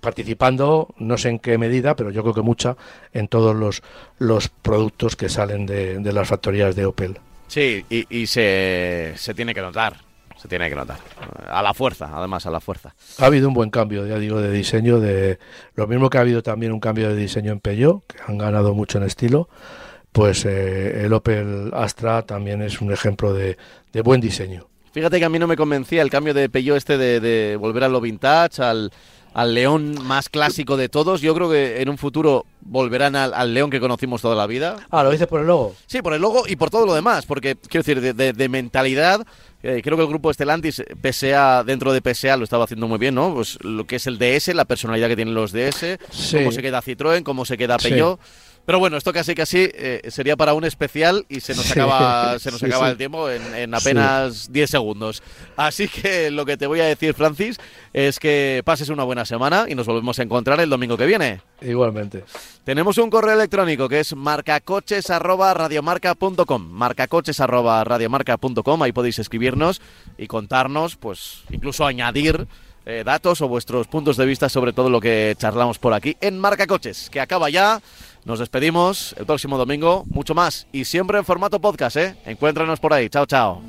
participando 0.00 0.88
no 0.98 1.18
sé 1.18 1.28
en 1.28 1.38
qué 1.38 1.58
medida 1.58 1.96
pero 1.96 2.10
yo 2.10 2.22
creo 2.22 2.34
que 2.34 2.42
mucha 2.42 2.76
en 3.12 3.28
todos 3.28 3.54
los, 3.54 3.82
los 4.18 4.48
productos 4.48 5.16
que 5.16 5.28
salen 5.28 5.66
de, 5.66 5.98
de 5.98 6.12
las 6.12 6.28
factorías 6.28 6.74
de 6.74 6.86
Opel 6.86 7.18
Sí, 7.52 7.84
y, 7.90 8.26
se, 8.28 9.12
se 9.14 9.34
tiene 9.34 9.52
que 9.52 9.60
notar. 9.60 9.98
Se 10.40 10.48
tiene 10.48 10.70
que 10.70 10.74
notar. 10.74 10.96
A 11.50 11.62
la 11.62 11.74
fuerza, 11.74 12.10
además, 12.10 12.46
a 12.46 12.50
la 12.50 12.60
fuerza. 12.60 12.94
Ha 13.18 13.26
habido 13.26 13.46
un 13.46 13.52
buen 13.52 13.68
cambio, 13.68 14.06
ya 14.06 14.18
digo, 14.18 14.40
de 14.40 14.50
diseño. 14.50 15.00
de 15.00 15.38
Lo 15.74 15.86
mismo 15.86 16.08
que 16.08 16.16
ha 16.16 16.22
habido 16.22 16.42
también 16.42 16.72
un 16.72 16.80
cambio 16.80 17.10
de 17.10 17.14
diseño 17.14 17.52
en 17.52 17.60
Peugeot, 17.60 18.06
que 18.06 18.16
han 18.26 18.38
ganado 18.38 18.72
mucho 18.72 18.96
en 18.96 19.04
estilo. 19.04 19.50
Pues 20.12 20.46
eh, 20.46 21.04
el 21.04 21.12
Opel 21.12 21.72
Astra 21.74 22.22
también 22.22 22.62
es 22.62 22.80
un 22.80 22.90
ejemplo 22.90 23.34
de, 23.34 23.58
de 23.92 24.00
buen 24.00 24.22
diseño. 24.22 24.68
Fíjate 24.92 25.18
que 25.18 25.24
a 25.24 25.28
mí 25.28 25.38
no 25.38 25.46
me 25.46 25.56
convencía 25.56 26.02
el 26.02 26.10
cambio 26.10 26.34
de 26.34 26.48
Peugeot 26.48 26.76
este 26.76 26.98
de, 26.98 27.20
de 27.20 27.56
volver 27.56 27.84
a 27.84 27.88
lo 27.88 28.00
vintage, 28.00 28.62
al, 28.62 28.92
al 29.34 29.54
león 29.54 29.94
más 30.04 30.28
clásico 30.28 30.76
de 30.76 30.88
todos. 30.88 31.20
Yo 31.20 31.34
creo 31.34 31.50
que 31.50 31.80
en 31.80 31.88
un 31.88 31.98
futuro 31.98 32.46
volverán 32.60 33.16
al, 33.16 33.54
león 33.54 33.70
que 33.70 33.80
conocimos 33.80 34.22
toda 34.22 34.36
la 34.36 34.46
vida. 34.46 34.76
Ah, 34.90 35.02
¿lo 35.02 35.10
dices 35.10 35.26
por 35.26 35.40
el 35.40 35.46
logo? 35.46 35.74
Sí, 35.86 36.02
por 36.02 36.14
el 36.14 36.20
logo 36.20 36.44
y 36.46 36.56
por 36.56 36.70
todo 36.70 36.86
lo 36.86 36.94
demás, 36.94 37.26
porque 37.26 37.56
quiero 37.56 37.84
decir, 37.84 38.14
de, 38.14 38.48
mentalidad, 38.48 39.26
eh, 39.62 39.80
creo 39.82 39.96
que 39.96 40.02
el 40.02 40.08
grupo 40.08 40.30
Estelantis, 40.30 40.82
PSA, 41.02 41.64
dentro 41.64 41.92
de 41.92 42.00
PSA 42.00 42.36
lo 42.36 42.44
estaba 42.44 42.64
haciendo 42.64 42.88
muy 42.88 42.98
bien, 42.98 43.14
¿no? 43.14 43.34
Pues 43.34 43.58
lo 43.62 43.86
que 43.86 43.96
es 43.96 44.06
el 44.06 44.18
DS, 44.18 44.54
la 44.54 44.64
personalidad 44.64 45.08
que 45.08 45.16
tienen 45.16 45.34
los 45.34 45.52
DS, 45.52 45.98
cómo 46.32 46.52
se 46.52 46.62
queda 46.62 46.82
Citroën, 46.82 47.22
cómo 47.22 47.44
se 47.44 47.56
queda 47.56 47.78
Peugeot. 47.78 48.20
Pero 48.64 48.78
bueno, 48.78 48.96
esto 48.96 49.12
casi 49.12 49.34
casi 49.34 49.68
eh, 49.74 50.02
sería 50.08 50.36
para 50.36 50.54
un 50.54 50.62
especial 50.64 51.26
y 51.28 51.40
se 51.40 51.52
nos 51.54 51.68
acaba, 51.70 52.38
se 52.38 52.50
nos 52.52 52.62
acaba 52.62 52.88
el 52.90 52.96
tiempo 52.96 53.28
en, 53.28 53.74
apenas 53.74 54.50
10 54.52 54.70
segundos. 54.70 55.20
Así 55.56 55.88
que 55.88 56.30
lo 56.30 56.46
que 56.46 56.56
te 56.56 56.68
voy 56.68 56.78
a 56.80 56.84
decir, 56.84 57.14
Francis, 57.14 57.58
es 57.92 58.20
que 58.20 58.62
pases 58.64 58.88
una 58.88 59.04
buena 59.04 59.24
semana 59.24 59.66
y 59.68 59.74
nos 59.74 59.86
volvemos 59.86 60.18
a 60.18 60.22
encontrar 60.22 60.60
el 60.60 60.68
domingo 60.70 60.96
que 60.96 61.06
viene. 61.06 61.40
Igualmente. 61.60 62.24
Tenemos 62.64 62.98
un 62.98 63.10
correo 63.10 63.34
electrónico 63.34 63.88
que 63.88 63.98
es 64.00 64.14
marcacoches@radiomarca.com, 64.14 66.68
marcacoches@radiomarca.com, 66.70 68.82
ahí 68.82 68.92
podéis 68.92 69.18
escribirnos 69.18 69.82
y 70.16 70.28
contarnos, 70.28 70.94
pues 70.96 71.42
incluso 71.50 71.84
añadir 71.84 72.46
eh, 72.84 73.02
datos 73.04 73.40
o 73.40 73.48
vuestros 73.48 73.86
puntos 73.86 74.16
de 74.16 74.26
vista 74.26 74.48
sobre 74.48 74.72
todo 74.72 74.90
lo 74.90 75.00
que 75.00 75.36
charlamos 75.38 75.78
por 75.78 75.94
aquí 75.94 76.16
en 76.20 76.40
Marca 76.40 76.66
Coches, 76.66 77.10
que 77.10 77.20
acaba 77.20 77.48
ya. 77.48 77.80
Nos 78.24 78.38
despedimos 78.38 79.14
el 79.18 79.26
próximo 79.26 79.58
domingo, 79.58 80.04
mucho 80.08 80.34
más 80.34 80.66
y 80.72 80.84
siempre 80.84 81.18
en 81.18 81.24
formato 81.24 81.60
podcast, 81.60 81.96
¿eh? 81.96 82.16
Encuéntranos 82.24 82.78
por 82.78 82.92
ahí. 82.92 83.08
Chao, 83.08 83.26
chao. 83.26 83.60